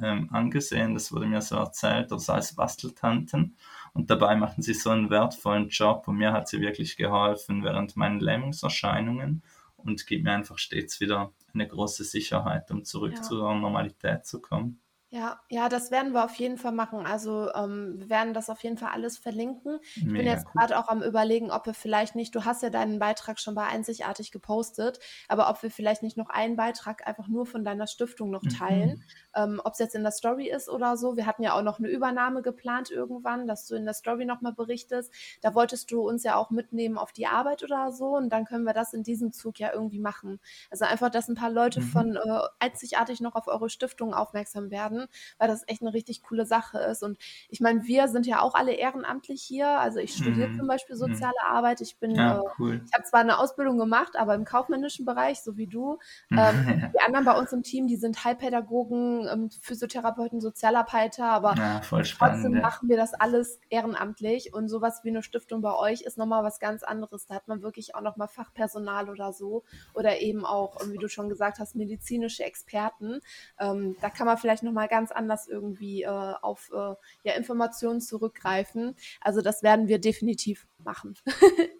ähm, 0.00 0.28
angesehen. 0.32 0.94
Das 0.94 1.12
wurde 1.12 1.26
mir 1.26 1.40
so 1.40 1.56
erzählt, 1.56 2.12
oder 2.12 2.20
so 2.20 2.32
als 2.32 2.54
Basteltanten. 2.54 3.56
Und 3.96 4.10
dabei 4.10 4.36
machen 4.36 4.62
sie 4.62 4.74
so 4.74 4.90
einen 4.90 5.08
wertvollen 5.08 5.70
Job 5.70 6.06
und 6.06 6.18
mir 6.18 6.32
hat 6.32 6.48
sie 6.48 6.60
wirklich 6.60 6.98
geholfen 6.98 7.64
während 7.64 7.96
meinen 7.96 8.20
Lähmungserscheinungen 8.20 9.42
und 9.78 10.06
gibt 10.06 10.22
mir 10.22 10.32
einfach 10.32 10.58
stets 10.58 11.00
wieder 11.00 11.32
eine 11.54 11.66
große 11.66 12.04
Sicherheit, 12.04 12.70
um 12.70 12.84
zurück 12.84 13.14
ja. 13.16 13.22
zur 13.22 13.54
Normalität 13.54 14.26
zu 14.26 14.42
kommen. 14.42 14.82
Ja, 15.12 15.40
ja, 15.50 15.68
das 15.68 15.92
werden 15.92 16.12
wir 16.14 16.24
auf 16.24 16.34
jeden 16.34 16.58
Fall 16.58 16.72
machen. 16.72 17.06
Also 17.06 17.48
ähm, 17.54 17.94
wir 18.00 18.10
werden 18.10 18.34
das 18.34 18.50
auf 18.50 18.64
jeden 18.64 18.76
Fall 18.76 18.90
alles 18.92 19.16
verlinken. 19.18 19.78
Ich 20.08 20.16
bin 20.16 20.26
Mega 20.26 20.26
jetzt 20.26 20.46
cool. 20.54 20.56
gerade 20.56 20.76
auch 20.76 20.88
am 20.88 21.00
Überlegen, 21.00 21.52
ob 21.52 21.64
wir 21.66 21.74
vielleicht 21.74 22.16
nicht, 22.16 22.34
du 22.34 22.44
hast 22.44 22.62
ja 22.64 22.70
deinen 22.70 22.98
Beitrag 22.98 23.38
schon 23.38 23.54
bei 23.54 23.64
Einzigartig 23.68 24.32
gepostet, 24.32 24.98
aber 25.28 25.48
ob 25.48 25.62
wir 25.62 25.70
vielleicht 25.70 26.02
nicht 26.02 26.16
noch 26.16 26.28
einen 26.28 26.56
Beitrag 26.56 27.06
einfach 27.06 27.28
nur 27.28 27.46
von 27.46 27.62
deiner 27.64 27.86
Stiftung 27.86 28.30
noch 28.30 28.46
teilen, 28.46 28.96
Mhm. 28.96 29.04
ähm, 29.36 29.60
ob 29.64 29.74
es 29.74 29.78
jetzt 29.78 29.94
in 29.94 30.02
der 30.02 30.10
Story 30.10 30.48
ist 30.50 30.68
oder 30.68 30.96
so. 30.96 31.16
Wir 31.16 31.26
hatten 31.26 31.44
ja 31.44 31.54
auch 31.56 31.62
noch 31.62 31.78
eine 31.78 31.88
Übernahme 31.88 32.42
geplant 32.42 32.90
irgendwann, 32.90 33.46
dass 33.46 33.64
du 33.68 33.76
in 33.76 33.84
der 33.84 33.94
Story 33.94 34.24
nochmal 34.24 34.54
berichtest. 34.54 35.12
Da 35.40 35.54
wolltest 35.54 35.92
du 35.92 36.00
uns 36.08 36.24
ja 36.24 36.34
auch 36.34 36.50
mitnehmen 36.50 36.98
auf 36.98 37.12
die 37.12 37.28
Arbeit 37.28 37.62
oder 37.62 37.92
so 37.92 38.16
und 38.16 38.30
dann 38.30 38.44
können 38.44 38.64
wir 38.64 38.74
das 38.74 38.92
in 38.92 39.04
diesem 39.04 39.30
Zug 39.32 39.60
ja 39.60 39.72
irgendwie 39.72 40.00
machen. 40.00 40.40
Also 40.68 40.84
einfach, 40.84 41.10
dass 41.10 41.28
ein 41.28 41.36
paar 41.36 41.50
Leute 41.50 41.80
Mhm. 41.80 41.80
von 41.80 42.16
äh, 42.16 42.40
Einzigartig 42.58 43.20
noch 43.20 43.36
auf 43.36 43.46
eure 43.46 43.70
Stiftung 43.70 44.12
aufmerksam 44.12 44.70
werden 44.72 44.95
werden, 44.96 45.08
weil 45.38 45.48
das 45.48 45.64
echt 45.66 45.82
eine 45.82 45.92
richtig 45.94 46.22
coole 46.22 46.46
Sache 46.46 46.78
ist. 46.78 47.02
Und 47.02 47.18
ich 47.48 47.60
meine, 47.60 47.84
wir 47.84 48.08
sind 48.08 48.26
ja 48.26 48.40
auch 48.40 48.54
alle 48.54 48.72
ehrenamtlich 48.74 49.42
hier. 49.42 49.68
Also 49.68 49.98
ich 49.98 50.14
studiere 50.14 50.48
Mhm. 50.48 50.54
zum 50.58 50.66
Beispiel 50.68 50.96
Mhm. 50.96 51.00
soziale 51.00 51.34
Arbeit. 51.46 51.80
Ich 51.80 51.98
bin, 51.98 52.10
Ja, 52.14 52.38
äh, 52.38 52.42
cool. 52.58 52.80
ich 52.86 52.92
habe 52.94 53.04
zwar 53.04 53.20
eine 53.20 53.38
Ausbildung 53.38 53.78
gemacht, 53.78 54.16
aber 54.16 54.34
im 54.34 54.44
kaufmännischen 54.44 55.04
Bereich, 55.04 55.42
so 55.42 55.56
wie 55.56 55.66
du. 55.66 55.98
Ähm, 56.36 56.54
die 56.94 57.00
anderen 57.00 57.24
bei 57.24 57.38
uns 57.38 57.52
im 57.52 57.62
Team, 57.62 57.86
die 57.86 57.96
sind 57.96 58.24
Heilpädagogen, 58.24 59.28
ähm, 59.28 59.50
Physiotherapeuten, 59.62 60.40
Sozialarbeiter, 60.40 61.24
aber 61.26 61.54
Ja, 61.56 61.80
voll 61.82 62.04
trotzdem 62.04 62.04
spannend. 62.04 62.54
Ja. 62.54 62.60
machen 62.62 62.88
wir 62.88 62.96
das 62.96 63.14
alles 63.14 63.60
ehrenamtlich 63.68 64.54
und 64.54 64.68
sowas 64.68 65.00
wie 65.04 65.10
eine 65.10 65.22
Stiftung 65.22 65.60
bei 65.62 65.74
euch 65.74 66.02
ist 66.02 66.16
nochmal 66.18 66.42
was 66.44 66.58
ganz 66.60 66.82
anderes. 66.82 67.26
Da 67.26 67.34
hat 67.34 67.48
man 67.48 67.62
wirklich 67.62 67.94
auch 67.94 68.00
nochmal 68.00 68.28
Fachpersonal 68.28 69.10
oder 69.10 69.32
so 69.32 69.64
oder 69.94 70.20
eben 70.20 70.44
auch, 70.46 70.80
ähm, 70.82 70.92
wie 70.92 70.98
du 70.98 71.08
schon 71.08 71.28
gesagt 71.28 71.58
hast, 71.58 71.74
medizinische 71.76 72.44
Experten. 72.44 73.20
Ähm, 73.58 73.96
da 74.00 74.10
kann 74.10 74.26
man 74.26 74.38
vielleicht 74.38 74.62
nochmal 74.62 74.85
ganz 74.86 75.12
anders 75.12 75.46
irgendwie 75.46 76.02
äh, 76.02 76.08
auf 76.08 76.70
äh, 76.72 76.94
ja, 77.24 77.34
Informationen 77.36 78.00
zurückgreifen. 78.00 78.96
Also 79.20 79.42
das 79.42 79.62
werden 79.62 79.88
wir 79.88 79.98
definitiv 79.98 80.66
machen. 80.78 81.14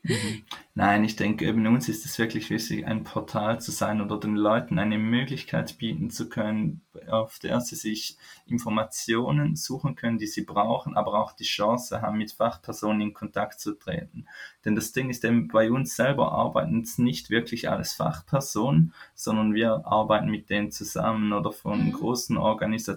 Nein, 0.75 1.05
ich 1.05 1.17
denke, 1.17 1.47
eben 1.47 1.67
uns 1.67 1.89
ist 1.89 2.05
es 2.05 2.19
wirklich 2.19 2.51
wichtig, 2.51 2.87
ein 2.87 3.03
Portal 3.03 3.61
zu 3.61 3.71
sein 3.73 4.01
oder 4.01 4.21
den 4.21 4.37
Leuten 4.37 4.79
eine 4.79 4.99
Möglichkeit 4.99 5.79
bieten 5.79 6.11
zu 6.11 6.29
können, 6.29 6.83
auf 7.09 7.39
der 7.39 7.61
sie 7.61 7.77
sich 7.77 8.19
Informationen 8.47 9.57
suchen 9.57 9.95
können, 9.97 10.19
die 10.19 10.27
sie 10.27 10.45
brauchen, 10.45 10.97
aber 10.97 11.15
auch 11.15 11.33
die 11.33 11.45
Chance 11.45 12.03
haben, 12.03 12.19
mit 12.19 12.33
Fachpersonen 12.33 13.01
in 13.01 13.15
Kontakt 13.15 13.59
zu 13.59 13.73
treten. 13.73 14.27
Denn 14.65 14.75
das 14.75 14.93
Ding 14.93 15.09
ist 15.09 15.25
eben, 15.25 15.49
bei 15.49 15.71
uns 15.71 15.97
selber 15.97 16.33
arbeiten 16.33 16.83
es 16.83 16.99
nicht 16.99 17.31
wirklich 17.31 17.71
alles 17.71 17.95
Fachpersonen, 17.95 18.93
sondern 19.15 19.55
wir 19.55 19.87
arbeiten 19.87 20.29
mit 20.29 20.51
denen 20.51 20.71
zusammen 20.71 21.33
oder 21.33 21.53
von 21.53 21.87
Mhm. 21.87 21.93
großen 21.93 22.37
Organisationen, 22.37 22.96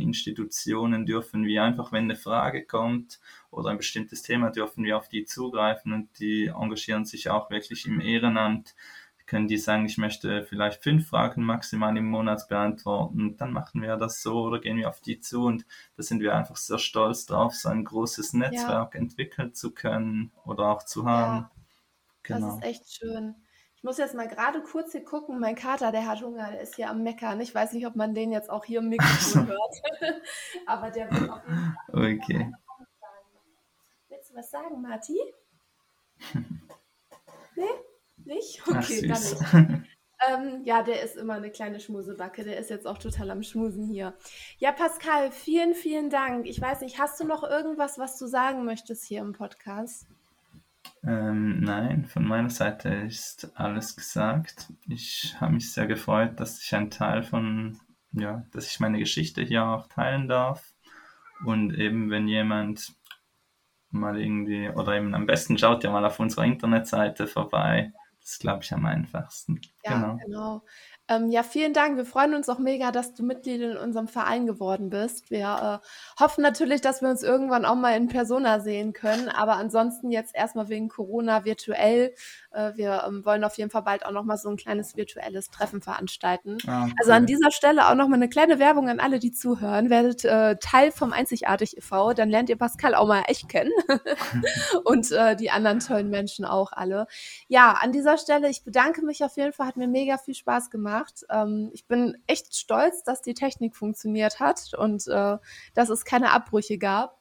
Institutionen 0.00 1.06
dürfen 1.06 1.44
wir 1.46 1.62
einfach, 1.64 1.92
wenn 1.92 2.04
eine 2.04 2.16
Frage 2.16 2.64
kommt, 2.64 3.20
oder 3.50 3.70
ein 3.70 3.76
bestimmtes 3.78 4.22
Thema 4.22 4.50
dürfen 4.50 4.84
wir 4.84 4.96
auf 4.96 5.08
die 5.08 5.24
zugreifen 5.24 5.92
und 5.92 6.18
die 6.20 6.46
engagieren 6.46 7.04
sich 7.04 7.30
auch 7.30 7.50
wirklich 7.50 7.86
im 7.86 8.00
Ehrenamt. 8.00 8.74
Können 9.26 9.46
die 9.46 9.58
sagen, 9.58 9.86
ich 9.86 9.96
möchte 9.98 10.42
vielleicht 10.44 10.82
fünf 10.82 11.08
Fragen 11.08 11.44
maximal 11.44 11.96
im 11.96 12.06
Monat 12.06 12.48
beantworten, 12.48 13.36
dann 13.36 13.52
machen 13.52 13.80
wir 13.82 13.96
das 13.96 14.22
so 14.22 14.42
oder 14.42 14.58
gehen 14.60 14.76
wir 14.76 14.88
auf 14.88 15.00
die 15.00 15.20
zu 15.20 15.44
und 15.44 15.64
da 15.96 16.02
sind 16.02 16.20
wir 16.20 16.34
einfach 16.34 16.56
sehr 16.56 16.78
stolz 16.78 17.26
drauf, 17.26 17.54
so 17.54 17.68
ein 17.68 17.84
großes 17.84 18.32
Netzwerk 18.32 18.94
entwickeln 18.96 19.54
zu 19.54 19.72
können 19.72 20.32
oder 20.44 20.68
auch 20.70 20.82
zu 20.84 21.06
haben. 21.06 21.48
Ja, 22.28 22.38
das 22.38 22.40
Genau. 22.40 22.48
ist 22.48 22.62
echt 22.62 22.92
schön. 22.94 23.34
Ich 23.80 23.84
muss 23.84 23.96
jetzt 23.96 24.14
mal 24.14 24.28
gerade 24.28 24.60
kurz 24.62 24.92
hier 24.92 25.02
gucken. 25.02 25.40
Mein 25.40 25.54
Kater, 25.54 25.90
der 25.90 26.06
hat 26.06 26.20
Hunger, 26.20 26.50
der 26.50 26.60
ist 26.60 26.76
hier 26.76 26.90
am 26.90 27.02
Meckern. 27.02 27.40
Ich 27.40 27.54
weiß 27.54 27.72
nicht, 27.72 27.86
ob 27.86 27.96
man 27.96 28.12
den 28.14 28.30
jetzt 28.30 28.50
auch 28.50 28.66
hier 28.66 28.80
im 28.80 28.90
Mikrofon 28.90 29.46
hört. 29.46 29.74
Aber 30.66 30.90
der 30.90 31.10
wird 31.10 31.30
auf 31.30 31.40
jeden 31.46 31.74
Fall 31.86 32.14
Okay. 32.20 32.52
Willst 34.10 34.30
du 34.30 34.34
was 34.36 34.50
sagen, 34.50 34.82
Marti? 34.82 35.18
Nee? 37.56 37.64
Nicht? 38.24 38.62
Ach, 38.66 38.76
Okay, 38.82 39.06
dann 39.08 39.16
süß. 39.16 39.40
nicht. 39.52 39.82
Ähm, 40.28 40.60
ja, 40.64 40.82
der 40.82 41.02
ist 41.02 41.16
immer 41.16 41.34
eine 41.34 41.50
kleine 41.50 41.80
Schmusebacke. 41.80 42.44
Der 42.44 42.58
ist 42.58 42.68
jetzt 42.68 42.86
auch 42.86 42.98
total 42.98 43.30
am 43.30 43.42
Schmusen 43.42 43.86
hier. 43.86 44.14
Ja, 44.58 44.72
Pascal, 44.72 45.32
vielen, 45.32 45.74
vielen 45.74 46.10
Dank. 46.10 46.46
Ich 46.46 46.60
weiß 46.60 46.82
nicht, 46.82 46.98
hast 46.98 47.18
du 47.18 47.24
noch 47.24 47.42
irgendwas, 47.42 47.98
was 47.98 48.18
du 48.18 48.26
sagen 48.26 48.64
möchtest 48.66 49.04
hier 49.06 49.20
im 49.22 49.32
Podcast? 49.32 50.06
Ähm, 51.02 51.60
nein, 51.60 52.04
von 52.06 52.24
meiner 52.26 52.50
Seite 52.50 52.88
ist 52.90 53.52
alles 53.54 53.96
gesagt. 53.96 54.72
Ich 54.88 55.34
habe 55.40 55.54
mich 55.54 55.72
sehr 55.72 55.86
gefreut, 55.86 56.38
dass 56.38 56.62
ich 56.62 56.74
ein 56.74 56.90
Teil 56.90 57.22
von, 57.22 57.78
ja, 58.12 58.44
dass 58.52 58.66
ich 58.70 58.80
meine 58.80 58.98
Geschichte 58.98 59.42
hier 59.42 59.64
auch 59.64 59.86
teilen 59.88 60.28
darf. 60.28 60.74
Und 61.44 61.74
eben, 61.74 62.10
wenn 62.10 62.28
jemand 62.28 62.92
mal 63.90 64.20
irgendwie, 64.20 64.68
oder 64.68 64.94
eben 64.94 65.14
am 65.14 65.26
besten 65.26 65.58
schaut 65.58 65.84
ja 65.84 65.90
mal 65.90 66.04
auf 66.04 66.20
unserer 66.20 66.44
Internetseite 66.44 67.26
vorbei. 67.26 67.92
Das 68.20 68.32
ist, 68.32 68.40
glaube 68.40 68.62
ich, 68.62 68.72
am 68.72 68.84
einfachsten. 68.84 69.60
Ja, 69.84 69.94
Genau. 69.94 70.16
genau. 70.18 70.62
Ähm, 71.10 71.28
ja, 71.28 71.42
vielen 71.42 71.72
Dank. 71.72 71.96
Wir 71.96 72.04
freuen 72.04 72.34
uns 72.34 72.48
auch 72.48 72.60
mega, 72.60 72.92
dass 72.92 73.14
du 73.14 73.24
Mitglied 73.24 73.60
in 73.60 73.76
unserem 73.76 74.06
Verein 74.06 74.46
geworden 74.46 74.90
bist. 74.90 75.28
Wir 75.32 75.80
äh, 75.82 76.22
hoffen 76.22 76.42
natürlich, 76.42 76.82
dass 76.82 77.02
wir 77.02 77.08
uns 77.08 77.24
irgendwann 77.24 77.64
auch 77.64 77.74
mal 77.74 77.96
in 77.96 78.06
Persona 78.06 78.60
sehen 78.60 78.92
können, 78.92 79.28
aber 79.28 79.56
ansonsten 79.56 80.12
jetzt 80.12 80.36
erstmal 80.36 80.68
wegen 80.68 80.88
Corona 80.88 81.44
virtuell. 81.44 82.14
Äh, 82.52 82.72
wir 82.74 83.04
ähm, 83.06 83.24
wollen 83.24 83.44
auf 83.44 83.56
jeden 83.58 83.70
Fall 83.70 83.82
bald 83.82 84.04
auch 84.04 84.10
noch 84.10 84.24
mal 84.24 84.36
so 84.36 84.48
ein 84.48 84.56
kleines 84.56 84.96
virtuelles 84.96 85.50
Treffen 85.50 85.80
veranstalten. 85.80 86.58
Ah, 86.66 86.88
Also 86.98 87.12
an 87.12 87.26
dieser 87.26 87.50
Stelle 87.50 87.88
auch 87.88 87.94
noch 87.94 88.08
mal 88.08 88.16
eine 88.16 88.28
kleine 88.28 88.58
Werbung 88.58 88.88
an 88.88 89.00
alle, 89.00 89.18
die 89.18 89.32
zuhören. 89.32 89.90
Werdet 89.90 90.24
äh, 90.24 90.56
Teil 90.56 90.90
vom 90.90 91.12
Einzigartig 91.12 91.76
e.V., 91.76 92.12
dann 92.12 92.28
lernt 92.28 92.48
ihr 92.48 92.56
Pascal 92.56 92.94
auch 92.94 93.06
mal 93.06 93.22
echt 93.28 93.48
kennen 93.48 93.72
und 94.84 95.10
äh, 95.12 95.36
die 95.36 95.50
anderen 95.50 95.80
tollen 95.80 96.10
Menschen 96.10 96.44
auch 96.44 96.72
alle. 96.72 97.06
Ja, 97.48 97.72
an 97.80 97.92
dieser 97.92 98.18
Stelle, 98.18 98.48
ich 98.48 98.64
bedanke 98.64 99.04
mich 99.04 99.22
auf 99.24 99.36
jeden 99.36 99.52
Fall, 99.52 99.68
hat 99.68 99.76
mir 99.76 99.88
mega 99.88 100.18
viel 100.18 100.34
Spaß 100.34 100.70
gemacht. 100.70 101.24
Ähm, 101.30 101.70
ich 101.72 101.86
bin 101.86 102.16
echt 102.26 102.56
stolz, 102.56 103.04
dass 103.04 103.22
die 103.22 103.34
Technik 103.34 103.76
funktioniert 103.76 104.40
hat 104.40 104.74
und 104.76 105.06
äh, 105.06 105.38
dass 105.74 105.88
es 105.88 106.04
keine 106.04 106.32
Abbrüche 106.32 106.78
gab. 106.78 107.20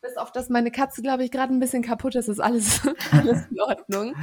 Bis 0.00 0.16
auf 0.16 0.32
dass 0.32 0.48
meine 0.48 0.72
Katze, 0.72 1.00
glaube 1.00 1.22
ich, 1.22 1.30
gerade 1.30 1.54
ein 1.54 1.60
bisschen 1.60 1.82
kaputt 1.82 2.16
ist, 2.16 2.28
ist 2.28 2.40
alles, 2.40 2.80
alles 3.12 3.46
in 3.50 3.60
Ordnung. 3.60 4.16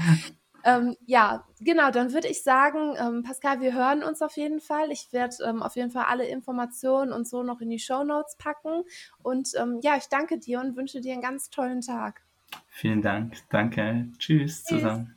Ähm, 0.64 0.96
ja, 1.06 1.46
genau, 1.60 1.92
dann 1.92 2.14
würde 2.14 2.28
ich 2.28 2.44
sagen, 2.44 2.96
ähm, 3.00 3.24
Pascal, 3.24 3.62
wir 3.62 3.74
hören 3.74 4.04
uns 4.04 4.22
auf 4.22 4.36
jeden 4.38 4.60
Fall. 4.60 4.92
Ich 4.92 5.12
werde 5.12 5.36
ähm, 5.46 5.62
auf 5.62 5.76
jeden 5.76 5.92
Fall 5.92 6.06
alle 6.08 6.26
Informationen 6.28 7.12
und 7.12 7.28
so 7.28 7.44
noch 7.44 7.62
in 7.62 7.70
die 7.70 7.80
Show 7.80 8.04
Notes 8.04 8.36
packen. 8.38 8.84
Und 9.24 9.50
ähm, 9.58 9.80
ja, 9.82 9.96
ich 9.98 10.08
danke 10.10 10.38
dir 10.40 10.60
und 10.60 10.76
wünsche 10.76 11.02
dir 11.02 11.14
einen 11.14 11.22
ganz 11.22 11.50
tollen 11.50 11.82
Tag. 11.82 12.22
Vielen 12.68 13.02
Dank. 13.02 13.36
Danke. 13.50 14.08
Tschüss 14.18 14.64
Tschüss. 14.64 14.64
zusammen. 14.64 15.16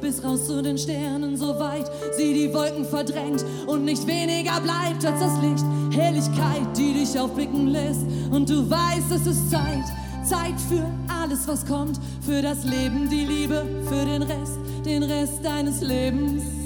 bis 0.00 0.22
raus 0.22 0.46
zu 0.46 0.62
den 0.62 0.76
Sternen, 0.76 1.36
so 1.36 1.58
weit 1.58 1.90
sie 2.12 2.34
die 2.34 2.52
Wolken 2.52 2.84
verdrängt 2.84 3.44
und 3.66 3.84
nicht 3.84 4.06
weniger 4.06 4.60
bleibt 4.60 5.04
als 5.04 5.20
das 5.20 5.40
Licht. 5.40 5.64
Helligkeit, 5.92 6.76
die 6.76 6.94
dich 6.94 7.18
aufblicken 7.18 7.68
lässt 7.68 8.02
und 8.30 8.48
du 8.48 8.68
weißt, 8.68 9.10
es 9.12 9.26
ist 9.26 9.50
Zeit. 9.50 9.84
Zeit 10.24 10.60
für 10.68 10.84
alles, 11.08 11.48
was 11.48 11.66
kommt, 11.66 11.98
für 12.24 12.42
das 12.42 12.64
Leben, 12.64 13.08
die 13.08 13.24
Liebe, 13.24 13.64
für 13.88 14.04
den 14.04 14.22
Rest, 14.22 14.58
den 14.84 15.02
Rest 15.02 15.44
deines 15.44 15.80
Lebens. 15.80 16.61